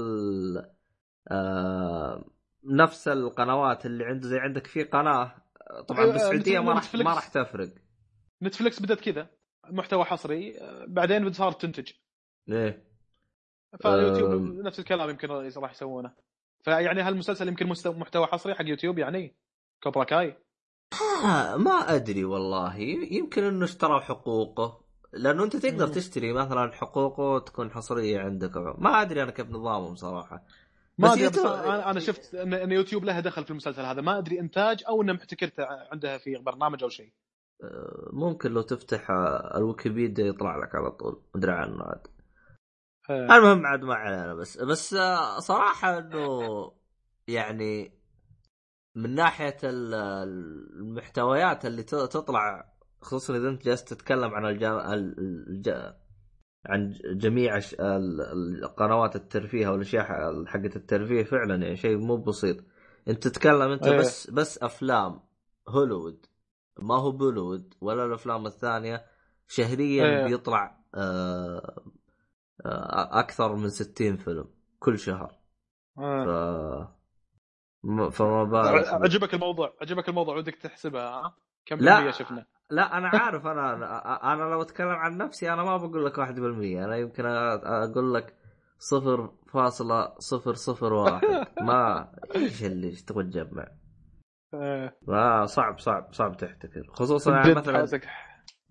[1.32, 2.26] آه
[2.66, 5.36] نفس القنوات اللي عنده زي عندك في قناة
[5.88, 6.96] طبعا بالسعوديه ما راح.
[6.96, 7.70] ما راح تفرق
[8.44, 9.28] نتفلكس بدت كذا
[9.70, 11.92] محتوى حصري آه، بعدين صارت تنتج
[12.50, 12.84] إيه.
[13.82, 14.62] فيوتيوب أم.
[14.62, 16.12] نفس الكلام يمكن راح يسوونه.
[16.64, 19.36] فيعني هالمسلسل يمكن محتوى حصري حق يوتيوب يعني.
[19.84, 20.38] كوبرا كاي.
[21.24, 22.76] آه ما أدري والله.
[23.12, 24.82] يمكن إنه اشتروا حقوقه.
[25.14, 25.92] لأنه أنت تقدر مم.
[25.92, 28.58] تشتري مثلا حقوقه تكون حصرية عندك.
[28.58, 30.44] ما أدري أنا كيف نظامهم صراحة.
[30.98, 34.02] ما بس أدري أنا أنا شفت ان يوتيوب لها دخل في المسلسل هذا.
[34.02, 37.12] ما أدري إنتاج أو إنه محتكرته عندها في برنامج أو شيء.
[37.64, 41.22] آه، ممكن لو تفتح آه، الويكيبيديا يطلع لك على طول.
[41.36, 42.08] مدري عنه عاد.
[43.10, 46.72] المهم عاد ما علينا بس بس آه، صراحة إنه
[47.28, 47.92] يعني
[48.96, 49.94] من ناحية ال-
[50.80, 54.94] المحتويات اللي تطلع خصوصا إذا أنت جالس تتكلم عن الجا...
[54.94, 55.70] الج...
[56.66, 60.04] عن جميع القنوات الترفيه أو الاشياء
[60.46, 62.58] حقت الترفيه فعلا يعني شيء مو بسيط
[63.08, 64.00] أنت تتكلم أنت إيه.
[64.00, 65.20] بس بس أفلام
[65.70, 66.26] هوليوود
[66.80, 69.06] ما هو بوليوود ولا الأفلام الثانية
[69.48, 70.26] شهريا إيه.
[70.26, 71.84] بيطلع آه،
[72.66, 74.50] أكثر من 60 فيلم
[74.80, 75.40] كل شهر
[75.96, 77.00] ف آه.
[77.84, 81.96] م- فما بالك عجبك الموضوع عجبك الموضوع ودك تحسبها ها؟ كم لا.
[81.96, 86.06] بالمية شفنا لا أنا عارف أنا أنا أنا لو أتكلم عن نفسي أنا ما بقول
[86.06, 88.38] لك 1% أنا يمكن أقول لك
[88.80, 93.68] صفر فاصلة صفر صفر واحد ما إيش اللي تبغى تجمع
[94.54, 94.94] آه.
[95.08, 98.00] ما صعب صعب صعب تحتكر خصوصا يعني مثلا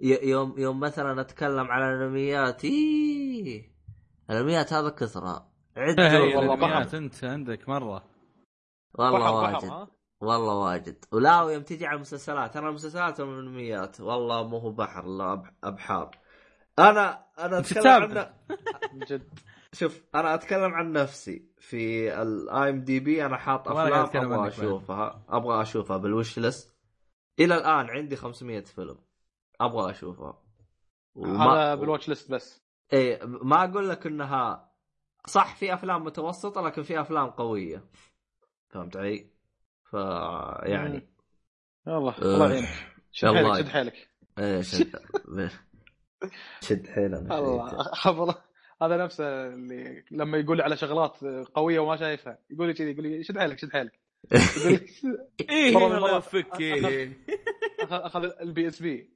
[0.01, 3.73] يوم يوم مثلا أتكلم عن الانميات إيه
[4.30, 5.51] الانميات هذا كثرة.
[5.76, 8.05] عدة إيه، والله الأنميات أنت عندك مرة.
[8.94, 9.68] والله بحر واجد.
[9.68, 9.88] بحر
[10.20, 11.05] والله واجد.
[11.12, 12.56] ولا يوم تجي على المسلسلات.
[12.56, 16.18] أنا المسلسلات والانميات والله مو هو بحر لا أبحار.
[16.78, 18.34] أنا أنا أتكلم عن تتابع.
[18.94, 19.38] جد.
[19.72, 21.48] شوف أنا أتكلم عن نفسي.
[21.59, 24.48] في ال IMDb أنا حاط أفلام أبغى.
[24.48, 25.24] أشوفها.
[25.28, 26.76] أبغى أشوفها بالوش ليست
[27.40, 28.98] إلى الآن عندي 500 فيلم.
[29.60, 30.42] أبغى أشوفها.
[31.16, 32.64] هذا بالواتش ليست بس.
[32.93, 34.70] إيه ما أقول لك إنها
[35.27, 37.85] صح في أفلام متوسطة لكن في أفلام قوية.
[38.70, 39.31] فهمت علي؟
[39.90, 39.94] ف
[40.62, 41.09] يعني.
[41.89, 42.19] الله آه.
[42.23, 42.69] الله يعينك.
[43.12, 43.66] شد الله حيلك.
[43.66, 44.09] شد حيلك.
[44.39, 44.97] إيه شد
[46.61, 46.86] شد.
[46.86, 47.39] حيلنا
[48.11, 48.35] الله
[48.82, 51.24] هذا نفسه اللي لما يقول لي على شغلات
[51.55, 54.01] قوية وما شايفها يقول لي كذي يقول لي شد حيلك شد حيلك.
[55.51, 56.55] إيه الله يوفقك.
[57.81, 59.14] أخذ- اخذ البي اس بي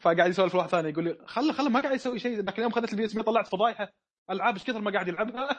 [0.00, 2.92] فقاعد يسولف واحد ثاني يقول لي خله خله ما قاعد يسوي شيء ذاك اليوم اخذت
[2.92, 3.92] البي اس بي طلعت فضايحة
[4.30, 5.48] العاب إيش كثر ما قاعد يلعبها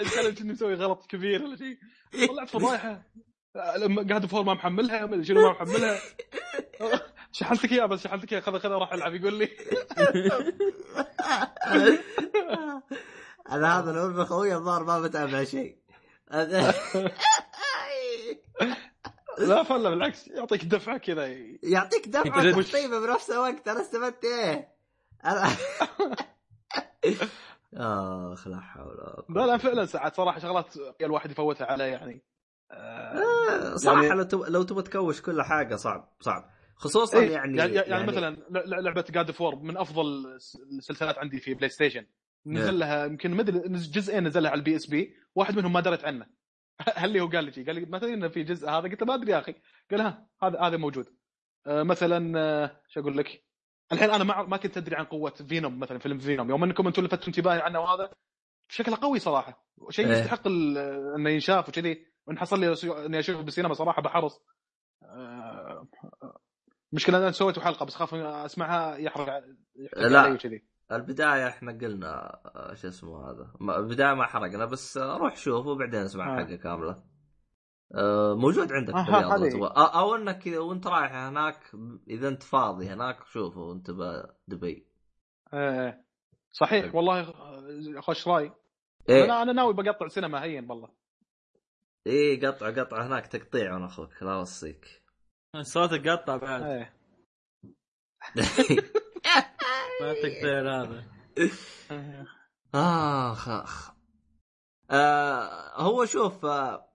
[0.00, 1.78] اتكلم اني مسوي غلط كبير ولا شيء.
[2.28, 3.02] طلعت فضايحة.
[3.76, 6.00] لما قاعد فور ما محملها ما شنو ما محملها.
[7.32, 9.48] شحنتك اياه بس شحنتك اياه خذ خذ راح ألعب يقول لي.
[13.50, 15.78] أنا هذا لو انه خوي الظاهر ما بتابع شيء.
[19.38, 21.26] لا فلا بالعكس يعطيك دفعة كذا.
[21.62, 24.68] يعطيك دفعة طيبه بنفس الوقت أنا استفدت إيه؟
[25.24, 25.44] أنا
[28.32, 29.36] آخ لا حول ولا قوة.
[29.46, 32.22] لا لا فعلا ساعات صراحة شغلات الواحد يفوتها عليه يعني.
[32.70, 34.42] آه، صراحة يعني- لو تب...
[34.48, 36.50] لو تبغى تكوش كل حاجة صعب صعب.
[36.76, 40.26] خصوصا إيه، يعني يعني, يعني, يعني مثلا ل- ل- لعبة God of War من أفضل
[40.36, 42.06] الس- السلسلات عندي في PlayStation
[42.46, 45.80] نزل لها يمكن ما أدري نز- جزئين نزل لها على ال PSP واحد منهم ما
[45.80, 46.26] دريت عنه.
[46.96, 49.00] هل اللي هو قال لي شي؟ قال لي ما تدري إنه في جزء هذا قلت
[49.00, 49.54] له ما أدري يا أخي.
[49.90, 51.06] قال ها هذا هذا موجود.
[51.66, 53.44] آه مثلا آه، شو أقول لك؟
[53.92, 56.50] الحين أنا ما ما كنت أدري عن قوة Venom مثلا فيلم Venom.
[56.50, 58.12] يوم أنكم أنتم لفتوا انتباهي عنه وهذا
[58.68, 59.66] شكله قوي صراحة.
[59.90, 60.12] شيء إيه.
[60.12, 62.06] يستحق إنه ينشاف وكذي.
[62.26, 62.74] وإن حصل لي
[63.06, 64.40] إني اشوفه بالسينما صراحة بحرص.
[65.02, 65.88] آه،
[66.92, 69.44] مشكلة أنا سويت حلقة بس خاف أسمعها يحرق
[69.96, 70.20] لا.
[70.20, 70.71] علي وكذي.
[70.96, 76.00] البداية إحنا قلنا آه، شو اسمه هذا؟ البداية ما حرقنا بس آه، روح شوفه وبعدين
[76.00, 76.40] اسمع آه.
[76.40, 77.02] الحلقة كامله
[77.94, 79.76] آه، موجود عندك آه،.
[79.76, 81.70] آه، أو إنك كذا وأنت رايح هناك
[82.08, 84.86] إذا أنت فاضي هناك شوفه وأنت بدبي
[85.54, 86.04] آه،
[86.52, 87.32] صحيح والله
[88.00, 88.52] خوش راي.
[89.08, 89.24] إيه.
[89.24, 90.88] أنا أنا ناوي بقطع سينما هين والله.
[92.06, 95.02] إيه قطع قطع هناك تقطيع وأنا أخوك لا أوصيك.
[95.60, 96.62] صوتك قطع بعد.
[96.62, 96.92] إيه.
[100.00, 101.04] ما تقدر هذا.
[102.74, 103.90] آخ آخ.
[104.90, 106.88] آه هو شوف آه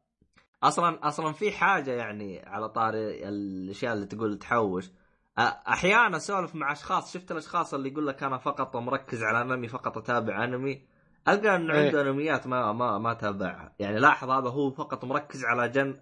[0.63, 4.91] أصلا أصلا في حاجة يعني على طاري الأشياء اللي تقول تحوش.
[5.37, 9.67] آه أحيانا أسولف مع أشخاص شفت الأشخاص اللي يقول لك أنا فقط مركز على أنمي
[9.67, 10.87] فقط أتابع أنمي.
[11.27, 11.85] ألقى انه إيه.
[11.85, 15.99] عنده أنميات ما ما ما تابعها يعني لاحظ هذا هو فقط مركز على جن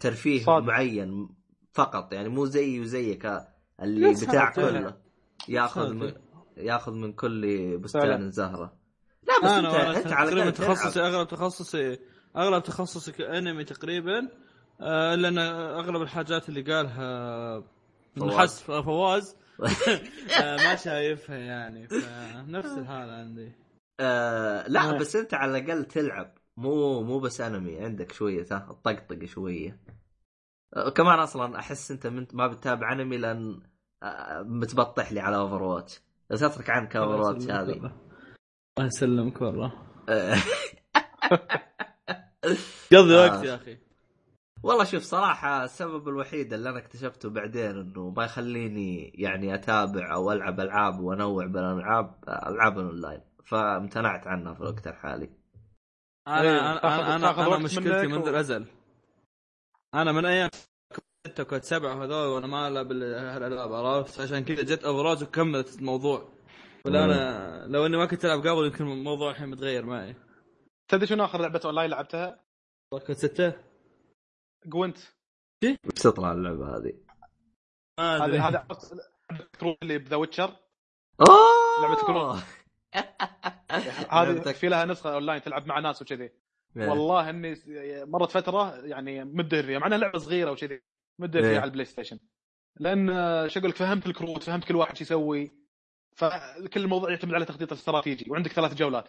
[0.00, 0.66] ترفيه صادق.
[0.66, 1.28] معين
[1.72, 2.12] فقط.
[2.12, 3.51] يعني مو زيي وزيك.
[3.82, 4.96] اللي بتاع كله.
[5.48, 6.12] ياخذ من
[6.56, 8.30] ياخذ من كل بستان.
[8.30, 8.76] زهرة.
[9.22, 9.74] لا بس انت
[10.06, 10.50] انت على تقريبا.
[10.50, 11.98] تخصصي أغلب تخصصي
[12.36, 14.28] أغلب تخصصي انمي تقريبا.
[14.80, 15.38] آه، لأن
[15.78, 17.60] أغلب الحاجات اللي قالها
[18.16, 18.34] فواز.
[18.34, 19.36] نحس فواز.
[20.42, 23.52] آه، ما شايفها يعني فنفس الحاله عندي.
[24.00, 24.98] آه لا آه.
[24.98, 26.34] بس انت على الأقل تلعب.
[26.56, 29.78] مو مو بس انمي عندك شوية ها تطقطق شوية.
[30.94, 33.60] كمان أصلا أحس أنت من ما بتتابع أنمي لأن
[34.02, 36.00] آه متبطح لي على Overwatch
[36.30, 37.72] بس أترك عنك Overwatch هذه.
[37.72, 37.92] الله
[38.86, 39.72] يسلمك والله.
[40.08, 40.36] آه،
[42.92, 43.20] قضي آه.
[43.34, 43.78] وقت يا أخي.
[44.62, 50.32] والله شوف صراحة السبب الوحيد اللي أنا اكتشفته بعدين إنه ما يخليني يعني أتابع أو
[50.32, 53.20] ألعب ألعاب وأنوع بالألعاب ألعاب الأونلاين.
[53.44, 55.30] فامتنعت عنها في الوقت الحالي.
[56.28, 58.66] أنا إيه، أنا أنا, أنا مشكلتي منذ و- الأزل.
[59.94, 60.50] أنا من أيام
[61.26, 66.28] ستة كنت سبعة هذول وأنا ما ألعب هالألعاب عرفت؟ عشان كذا جت Overwatch وكملت الموضوع.
[66.84, 70.16] ولا أنا لو إني ما كنت ألعب قبل يمكن الموضوع الحين متغير معي.
[70.88, 72.44] تدري شنو آخر لعبة أونلاين لعبتها؟
[73.06, 73.52] كنت ستة.
[74.66, 74.98] Gwent.
[75.64, 76.92] وش تطلع اللعبة هذه؟
[77.98, 78.38] ما أدري.
[78.38, 78.66] هذا
[79.82, 80.56] اللي ب The Witcher.
[81.20, 82.38] أوه لعبة كروت.
[84.10, 86.41] هذه في لها نسخة أونلاين تلعب مع ناس وكذي.
[86.76, 87.56] والله إني
[88.04, 90.80] مرت فترة يعني مدهر فيها مع إنها لعبة صغيرة وكذي
[91.18, 91.48] مدهر إيه.
[91.48, 92.18] فيها على ال PlayStation.
[92.76, 95.50] لأن آه، شو أقول لك فهمت الكروت فهمت كل واحد شو يسوي.
[96.16, 99.08] فكل الموضوع يعتمد على تخطيط استراتيجي وعندك ثلاث جولات.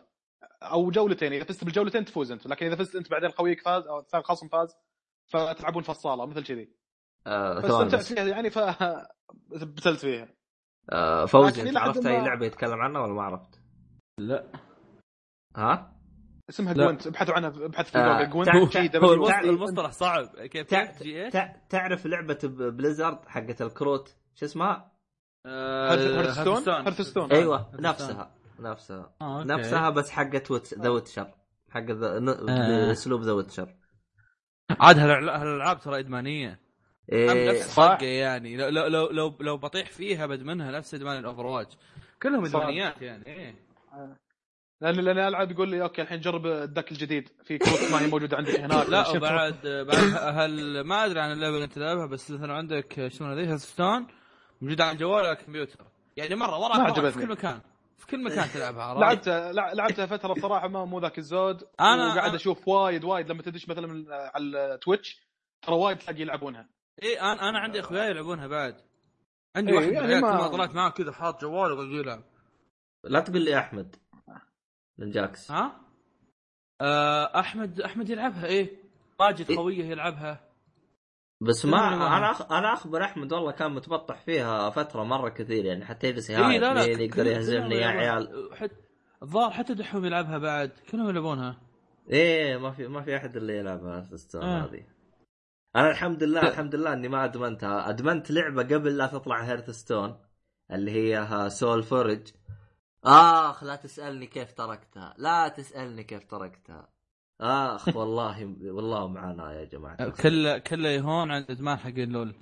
[0.64, 4.06] أو جولتين إذا فزت بالجولتين تفوز أنت لكن إذا فزت أنت بعدين خويك فاز أو
[4.16, 4.76] الخصم فاز
[5.26, 6.70] فتلعبون فصالة مثل كذي
[7.28, 8.60] آه، فاستمتعت فيها يعني ف
[9.76, 10.28] بتلت فيها.
[10.92, 13.60] آه، فوزي أنت عرفت أي لعبة يتكلم عنها ولا ما عرفت؟
[14.20, 14.52] لا.
[15.56, 15.93] ها؟
[16.54, 16.84] اسمها لا.
[16.86, 20.26] جوينت ابحثوا عنها ابحث في آه، جوجل تع- Gwent هو المصطلح, تع- المصطلح صعب.
[20.26, 24.92] كيف تع- جي إيش؟ تع- تعرف لعبة ب- Blizzard حقت الكروت؟ شو اسمها؟
[25.46, 26.74] آه، Hearthstone Hearthstone.
[26.84, 27.72] Hearthstone أيوه.
[27.80, 29.16] نفسها نفسها.
[29.22, 29.44] آه،.
[29.44, 31.34] نفسها بس حقت The Witcher.
[31.70, 32.88] حق آه.
[32.88, 33.76] بأسلوب The Witcher.
[34.80, 36.60] عاد هالألعاب ترى إدمانية.
[37.12, 37.50] إيه.
[37.52, 38.58] نفس طقه يعني.
[38.58, 41.78] لو لو لو لو, بطيح فيها بدمنها نفس إدمان ال Overwatch.
[42.22, 42.56] كلهم صح.
[42.60, 43.56] إدمانيات يعني إيه.
[44.82, 48.08] لأن لأن ألعب يقول لي okay الحين جرب ال deck الجديد في كروت ما هي
[48.08, 52.32] موجودة عندك هناك لا وبعد بعد هل ما أدري عن اللعبة اللي أنت تلعبها بس
[52.32, 54.08] مثلا عندك شلون Hearthstone
[54.62, 55.86] موجوده على الجوال على الكمبيوتر.
[56.18, 57.20] يعني مرة ورا ما ورا في.
[57.20, 57.62] كل مكان.
[57.98, 61.62] في كل مكان تلعبها؟ لعبتها لع- لعبتها فترة بصراحه ما مو ذاك الزود.
[61.62, 63.32] أنا- وقاعد أشوف وايد وايد.
[63.32, 65.28] لما تدش مثلا من- على ال Twitch
[65.62, 66.70] ترى وايد تلاقي يلعبونها.
[67.04, 68.76] إيه أنا أنا عندي اخوياي يلعبونها بعد.
[69.56, 72.24] عندي إيه، واحد يعني ما طلعت معاه كذا حاط جواله وقاعد يلعب.
[73.04, 73.96] لا تقول لي أحمد.
[75.00, 75.82] نجاكس ها؟
[76.82, 78.84] آه أحمد أحمد يلعبها إيه؟
[79.20, 79.58] ماجد إيه.
[79.58, 80.50] خويه يلعبها.
[81.42, 81.78] بس ما
[82.18, 82.52] أنا أخ...
[82.52, 86.74] أنا أخبر أحمد والله كان متبطح فيها فترة مرة كثير يعني حتى يجلس لا لا
[86.74, 87.88] مين يقدر يهزمني يا.
[87.88, 88.50] عيال.
[89.24, 91.62] الظاهر حتى دحوم يلعبها بعد كلهم يلعبونها.
[92.10, 94.66] إيه ما في ما في أحد اللي يلعب Hearthstone آه.
[94.66, 94.84] هذه.
[95.76, 97.90] أنا الحمد لله الحمد لله إني ما أدمنتها.
[97.90, 100.18] أدمنت لعبة قبل لا تطلع Hearthstone
[100.72, 102.28] اللي هي SolForge
[103.06, 105.14] آخ لا تسألني كيف تركتها.
[105.18, 106.90] لا تسألني كيف تركتها.
[107.42, 110.10] آخ والله والله معانا يا جماعة.
[110.10, 112.36] كله كله يهون عند إدمان حق ال LoL.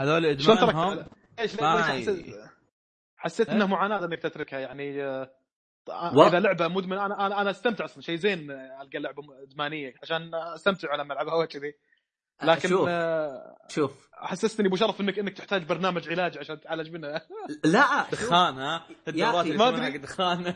[0.00, 1.04] هذول إدمانهم
[1.38, 2.34] إيش حسيت؟
[3.16, 5.30] حسيت؟ إنه معاناة إنك تتركها يعني آه،
[5.88, 10.34] و- إذا لعبة مدمن أنا أنا أنا أستمتع أصلا شيء زين القى لعبة إدمانية عشان
[10.34, 11.74] أستمتع لما ألعبها وكذي
[12.42, 14.08] لكن شوف آه، شوف.
[14.12, 17.08] حسستني أبو شرف انك إنك تحتاج برنامج علاج عشان تعالج منه.
[17.64, 18.10] لا شوف.
[18.10, 19.82] دخان ها؟ الدورات ما.
[19.82, 20.46] حق دخان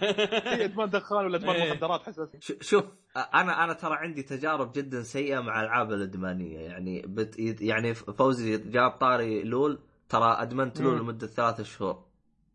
[0.55, 1.72] هي أدمان دخان ولا أدمان إيه.
[1.72, 2.40] مخدرات حسستني.
[2.60, 2.84] شوف
[3.16, 6.59] أنا أنا ترى عندي تجارب جدا سيئة مع الألعاب الأدمانية.
[6.59, 9.78] يعني بت يعني فوزي جاب طاري لول
[10.09, 10.98] ترى أدمنت لول.
[10.98, 12.05] لمدة ثلاثة شهور.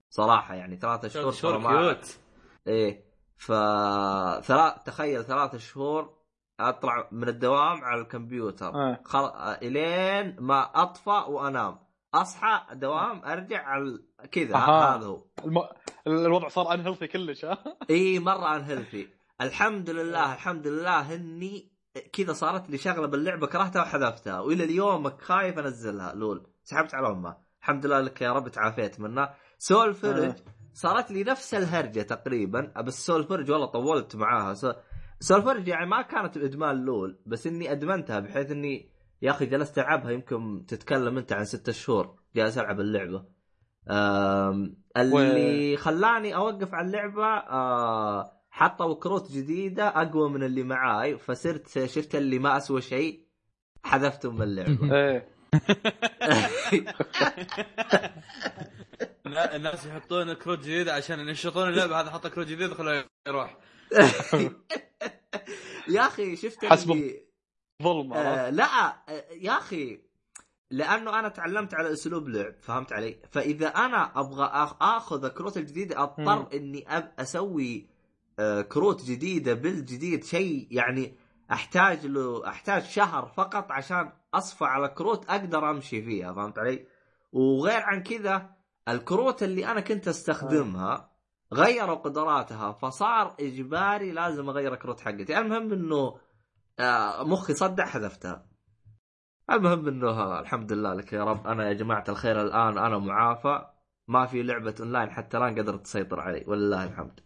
[0.09, 2.17] صراحة يعني ثلاثة شهور ترى شهور ما كيوت.
[2.67, 3.03] إيه
[3.37, 3.47] ف
[4.45, 6.22] ثلاث تخيل ثلاثة شهور
[6.59, 8.67] أطلع من الدوام على الكمبيوتر.
[8.75, 8.99] آه.
[9.05, 9.25] خل...
[9.61, 11.79] إلين ما أطفى وأنام.
[12.13, 13.99] أصحى دوام أرجع على
[14.31, 14.55] كذا.
[14.57, 15.23] هذا هو.
[15.45, 15.57] الم...
[16.07, 17.57] الوضع صار unhealthy كلش ها؟
[17.89, 19.07] إي مرة unhealthy
[19.41, 21.71] الحمد لله الحمد لله إني
[22.13, 24.39] كذا صارت لي شغلة باللعبة كرهتها وحذفتها.
[24.39, 26.13] وإلى اليوم خايف أنزلها.
[26.13, 26.47] LoL.
[26.63, 29.35] سحبت على امها الحمد لله لك يا رب تعافيت منها.
[29.57, 30.33] SolForge
[30.73, 32.73] صارت لي نفس الهرجة تقريبا.
[32.81, 34.53] بس SolForge والله طولت معاها.
[34.53, 38.89] سو- SolForge يعني ما كانت الإدمان LoL بس إني أدمنتها بحيث إني
[39.21, 43.25] يا أخي جلست ألعبها يمكن تتكلم أنت عن ستة شهور جالس ألعب اللعبة.
[44.97, 52.15] اللي خلاني أوقف على اللعبة آه، حطوا كروت جديدة أقوى من اللي معاي فصرت شفت
[52.15, 53.27] اللي ما أسوى شيء
[53.83, 54.93] حذفتهم من اللعبة.
[54.95, 55.33] إيه.
[59.25, 63.57] لا، الناس يحطون كروت جديدة عشان ينشطون اللعبة هذا حط كروت جديد خلوه يروح.
[65.87, 67.21] يا أخي شفت حسب اللي
[67.83, 69.99] ظلم عرفت؟ آه لا آه يا أخي
[70.71, 76.39] لأنه أنا تعلمت على أسلوب لعب فهمت علي فإذا أنا أبغى آخذ الكروت الجديده أضطر
[76.39, 76.47] مم.
[76.53, 77.87] إني أب أسوي
[78.39, 81.15] آه كروت جديدة بالجديد شيء يعني
[81.51, 86.85] أحتاج له أحتاج شهر فقط عشان أصفى على كروت أقدر أمشي فيها فهمت علي
[87.33, 88.49] وغير عن كذا
[88.89, 91.12] الكروت اللي أنا كنت أستخدمها
[91.53, 95.39] غيروا قدراتها فصار إجباري لازم أغير الكروت حقتي.
[95.39, 96.15] المهم إنه
[96.79, 98.45] آه، مخي صدع حذفتها.
[99.51, 103.65] المهم إنه الحمد لله لك يا رب أنا يا جماعة الخير الآن أنا معافى.
[104.07, 106.43] ما في لعبة أونلاين حتى الآن قدرت تسيطر علي.
[106.47, 107.19] ولله الحمد.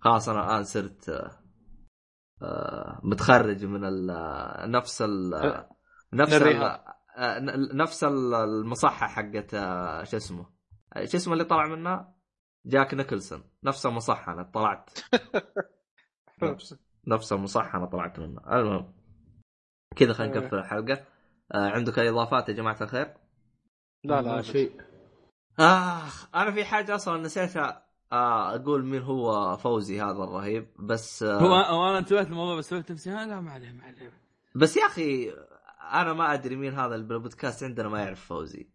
[0.00, 1.30] خلاص أنا الآن صرت آه،
[2.42, 5.30] آه، متخرج من ال- نفس ال
[6.12, 6.80] نفس ال
[7.76, 9.50] نفس ال- المصحة حقت
[10.10, 10.46] شو اسمه
[11.04, 12.14] شو اسمه اللي طلع منها؟
[12.68, 13.42] جاك نيكلسون.
[13.64, 14.90] نفس المصحه أنا طلعت.
[16.42, 18.94] نفس نفس المصحة أنا طلعت منها المهم.
[19.96, 20.40] كذا خلينا.
[20.40, 21.04] نقفل الحلقة.
[21.54, 23.14] آه عندك أي إضافات يا جماعة الخير؟
[24.04, 24.80] لا لا شيء.
[25.58, 31.38] آخ أنا في حاجة أصلا نسيتها آه أقول مين هو فوزي هذا الرهيب بس آه
[31.70, 34.12] هو أنا انتبهت للموضوع بس سويت نفسي لا ما عليه ما عليه.
[34.54, 35.30] بس يا أخي
[35.92, 38.70] أنا ما أدري مين هذا اللي بالبودكاست عندنا ما يعرف فوزي.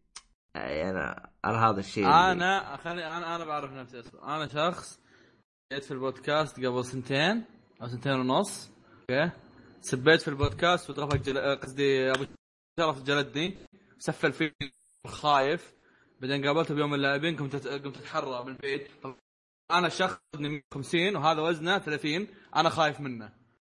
[0.56, 4.36] أنا أنا هذا الشيء أنا خلي أنا أنا بعرف نفسي أصلا.
[4.36, 5.00] أنا شخص
[5.74, 7.46] جيت في البودكاست قبل سنتين
[7.82, 8.72] أو سنتين ونص
[9.02, 9.32] أوكي؟
[9.82, 11.56] سبيت في البودكاست وترفق جل...
[11.56, 12.26] قصدي أبو
[12.80, 13.58] شرف جلدني
[14.00, 14.54] سفل فيه
[15.08, 15.74] خايف.
[16.22, 18.88] بعدين قابلته بيوم اللاعبين قمت قمت أتحرى من البيت
[19.72, 23.34] أنا شخص وزني 50 وهذا وزنه 30 أنا خايف منه.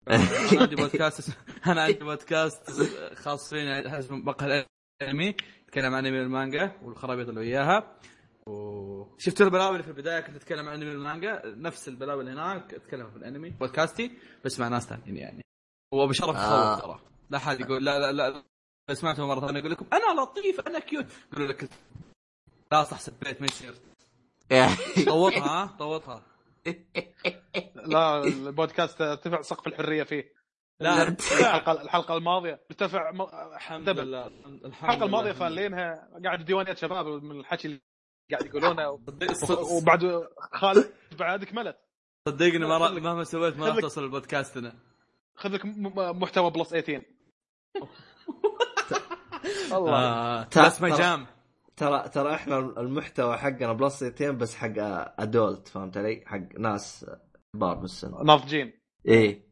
[0.09, 0.27] أنا
[0.61, 1.35] عندي بودكاست اسمه-
[1.67, 2.71] أنا عندي بودكاست
[3.13, 4.65] خاص فيني اسمه مقهى
[5.01, 5.35] الأنمي.
[5.75, 7.97] يتكلم عن أنمي المانجا والخرابيط اللي وياها.
[8.47, 11.41] وشفت البلاوي اللي في البداية؟ كنت أتكلم عن أنمي المانجا.
[11.45, 14.11] نفس البلاوي اللي هناك أتكلم في الأنمي بودكاستي
[14.45, 15.41] بس مع ناس ثانيين يعني.
[15.91, 16.79] وابو شرف آه.
[16.79, 16.99] ترى.
[17.29, 18.43] لا حد يقول لا لا لا
[18.89, 21.69] لا سمعته مرة ثانية يقول لكم أنا لطيف أنا cute يقولوا لك
[22.71, 23.75] لا صح سبيت ما يصير.
[25.05, 26.23] طوطها ها طوطها.
[27.93, 30.33] لا البودكاست ارتفع سقف الحرية فيه.
[30.79, 32.59] لا الحلقة الحلقة الماضية.
[32.71, 33.21] ارتفع م...
[33.55, 34.07] الحمد.
[34.07, 34.27] لله.
[34.65, 37.81] الحلقة الماضية فالينها قاعد ديوانيات شباب من الحكي اللي
[38.31, 38.89] قاعد يقولونه.
[38.89, 41.77] و- وبعد خالد بعد كملت
[42.29, 44.75] صدقني ما مهما سويت ما راح توصل البودكاستنا
[45.35, 45.65] خذ لك
[46.15, 47.01] محتوى plus 18
[49.77, 49.93] الله.
[49.93, 51.25] آه ترى- بس ما جام.
[51.77, 54.73] ترى ترى إحنا المحتوى حقنا بلس 200 بس حق
[55.21, 57.05] ادولت فهمت علي؟ حق ناس
[57.55, 58.25] كبار بالسن.
[58.25, 58.73] ناضجين
[59.07, 59.45] إيه.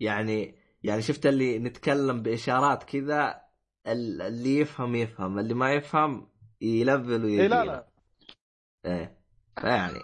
[0.00, 3.40] يعني يعني شفت اللي نتكلم بإشارات كذا
[3.86, 6.28] ال- اللي يفهم يفهم اللي ما يفهم
[6.60, 7.86] يلفل ويجي اي لا لا
[8.86, 9.16] إيه
[9.64, 10.00] يعني.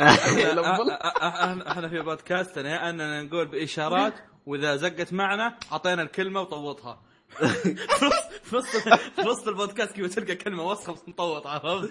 [0.00, 4.14] إحنا إحنا في بودكاستنا أننا نقول بإشارات
[4.46, 7.02] وإذا زقت معنا أعطينا الكلمة وطوطها
[8.46, 8.76] في وسط
[9.16, 11.90] في وسط البودكاست كذا تلقى كلمة وسخة بس مطوط عرفت؟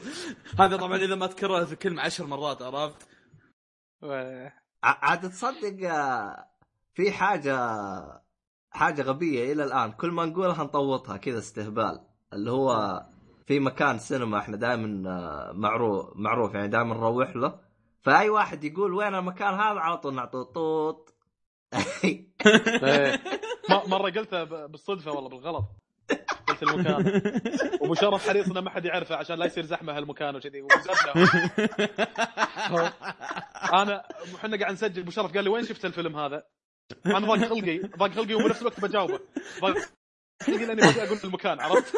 [0.59, 3.07] هذا طبعا إذا ما تكررت الكلمة عشر مرات عرفت؟
[4.83, 6.45] عاد تصدق آه،
[6.95, 7.55] في حاجة
[8.71, 9.91] حاجة غبية إلى الآن.
[9.91, 11.99] كل ما نقولها نطوطها كذا استهبال.
[12.33, 13.01] اللي هو
[13.45, 14.87] في مكان سينما إحنا دائما
[15.53, 17.59] معروف معروف يعني دائما نروح له.
[18.01, 21.15] فأي واحد يقول وين المكان هذا؟ على طول نعطيه طوط.
[23.87, 25.65] مرة قلتها بالصدفة والله بالغلط.
[26.47, 27.21] قلت المكان.
[27.81, 30.61] وأبو شرف حريص إنه ما حد يعرفه عشان لا يصير زحمة هالمكان وكذي.
[33.73, 34.03] أنا
[34.35, 35.01] إحنا قاعد نسجل.
[35.01, 36.43] أبو شرف قال لي وين شفت الفيلم هذا؟
[37.05, 39.19] أنا ضاق خلقي ضاق خلقي وبنفس الوقت بجاوبه.
[39.61, 39.75] ضاق
[40.43, 41.93] خلقي لأني بدي أقول المكان عرفت؟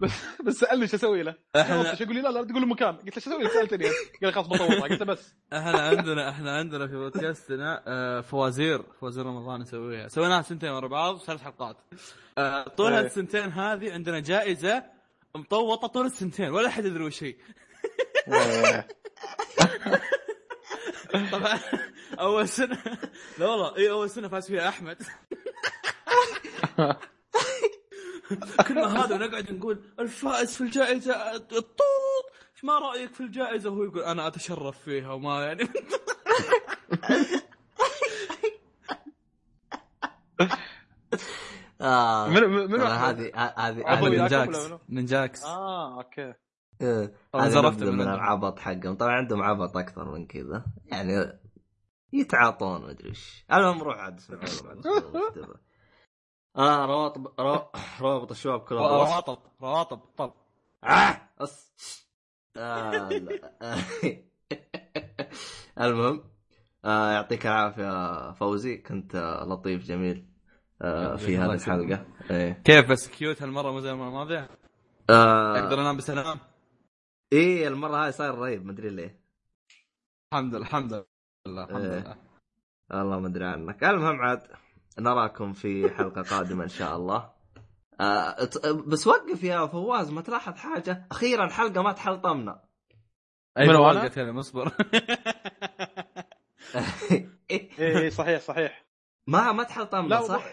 [0.00, 0.10] بس
[0.44, 2.96] بس سألني شو أسوي له؟ إحنا إيش يقول لي؟ لا لا تقول المكان.
[2.96, 5.34] قلت له شو أسوي؟ سالتني قال لي خلاص بطوطها قلت له بس.
[5.52, 8.82] إحنا عندنا إحنا عندنا في بودكاستنا آه، فوازير.
[9.00, 10.08] فوازير رمضان نسويها.
[10.08, 11.76] سويناها سنتين ورا بعض ثلاث حلقات.
[12.38, 13.00] آه، طول إيه.
[13.00, 14.84] هالسنتين هذه عندنا جائزة
[15.34, 17.34] مطوطة طول السنتين ولا أحد يدري وش هي.
[21.32, 21.58] طبعا.
[22.20, 22.78] أول سنة.
[23.38, 25.02] لا والله اي أول سنة فاز فيها أحمد.
[28.68, 32.26] كنا هذا ونقعد نقول الفائز في الجائزة الطوط.
[32.54, 35.68] إيش ما رأيك في الجائزة؟ وهو يقول أنا أتشرف فيها وما يعني.
[41.80, 42.28] آه.
[42.28, 46.34] من من من؟ هذه هذه نينجاكس ولا منو؟ نينجاكس آه أوكي.
[46.80, 48.00] إيه، طبعاً هذه زرفت نبذة من.
[48.00, 48.94] العبط حقهم.
[48.94, 50.64] طبعا عندهم عبط أكثر من كذا.
[50.86, 51.40] يعني
[52.12, 53.44] يتعاطون مدري إيش.
[53.52, 54.40] المهم روح عاد أسبوع.
[56.56, 57.70] آه روابط رو-
[58.00, 58.88] روابط الشباب كلها.
[58.88, 60.32] رواتب رواتب طب.
[61.40, 61.70] أص...
[62.56, 63.08] آه.
[65.80, 66.24] المهم
[66.84, 68.76] آه يعطيك العافية فوزي.
[68.76, 70.26] كنت آه، لطيف جميل
[70.82, 71.52] آه في هذه.
[71.52, 72.06] الحلقة.
[72.30, 72.62] إيه.
[72.64, 74.48] كيف بس cute هالمرة مو زي المره الماضيه
[75.10, 76.38] آه أقدر أنام بسلام؟
[77.32, 79.20] إيه المرة هاي صاير رهيب مدري ليه.
[80.32, 81.06] الحمد لله الحمد
[81.46, 82.00] لله الحمد إيه.
[82.00, 82.16] لله.
[82.90, 83.84] والله ما أدري عنك.
[83.84, 84.42] المهم عاد
[84.98, 87.32] نراكم في حلقة قادمة إن شاء الله.
[88.00, 92.64] آه ت- بس وقف يا فواز ما تلاحظ حاجة؟ أخيرا حلقة ما تحلطمنا.
[93.58, 94.72] أي من فواز وأنا؟ قلت لي اصبر
[97.50, 98.86] إيه إيه، صحيح صحيح.
[99.26, 100.44] ما ما تحلطمنا صح؟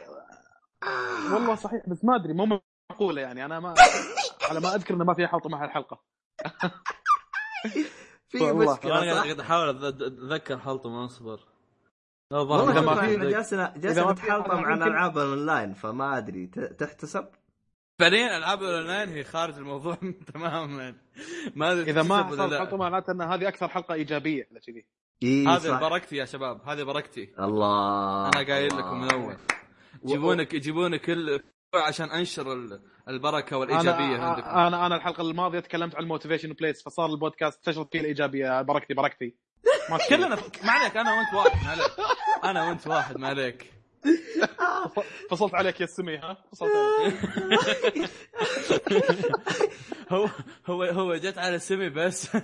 [1.33, 2.59] والله صحيح بس ما أدري مو
[2.91, 3.73] معقوله يعني أنا ما
[4.49, 6.03] على ما أذكر إنه ما في حلطه مع الحلقة.
[8.29, 8.51] في.
[8.51, 11.39] مشكلة أنا؟ قاعد أحاول أتذكر حلطمة أصبر
[12.31, 17.27] لا والله ما في- ما في نتحلطم عن ألعاب الأونلاين فما أدري ت- تحتسب؟
[17.99, 19.97] فعليا ألعاب الأونلاين هي خارج الموضوع
[20.33, 20.95] تماما
[21.55, 22.57] ما أدري إذا ما حصل.
[22.57, 24.85] حلطمة معناته إن هذه أكثر حلقة إيجابية على كذي
[25.23, 28.77] إي هذه بركتي يا شباب هذه بركتي الله أنا قايل.
[28.77, 29.35] لكم من أول
[30.03, 31.39] يجيبونك يجيبونك كل
[31.75, 34.47] عشان أنشر ال- البركة والإيجابية أنا عندكم.
[34.49, 38.93] أنا أنا الحلقة الماضية تكلمت عن ال motivation please فصار البودكاست انتشرت فيه الإيجابية بركتي
[38.93, 39.35] بركتي.
[39.89, 40.27] ما كلنا
[40.63, 41.91] ما عليك أنا وأنت واحد ما عليك.
[42.43, 43.73] أنا وأنت واحد ما عليك.
[45.31, 47.15] فصلت عليك يا السمي ها؟ فصلت عليك.
[50.11, 50.29] هو
[50.67, 52.35] هو هو جت على سمي بس.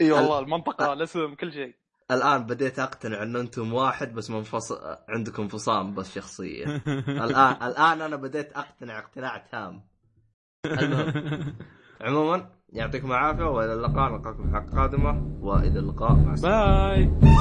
[0.00, 1.74] إي والله المنطقة الاسم كل شيء.
[2.10, 4.78] الآن بديت أقتنع إن أنتم واحد بس منفصل
[5.08, 6.64] عندكم انفصام بس شخصية.
[7.08, 9.82] الآن الآن أنا بديت أقتنع اقتناع تام.
[10.66, 11.12] المهم
[12.00, 16.94] عموما يعطيكم العافية وإلى اللقاء نلقاكم في الحلقة القادمه وإلى اللقاء مع السلامة.
[16.94, 17.34] باي.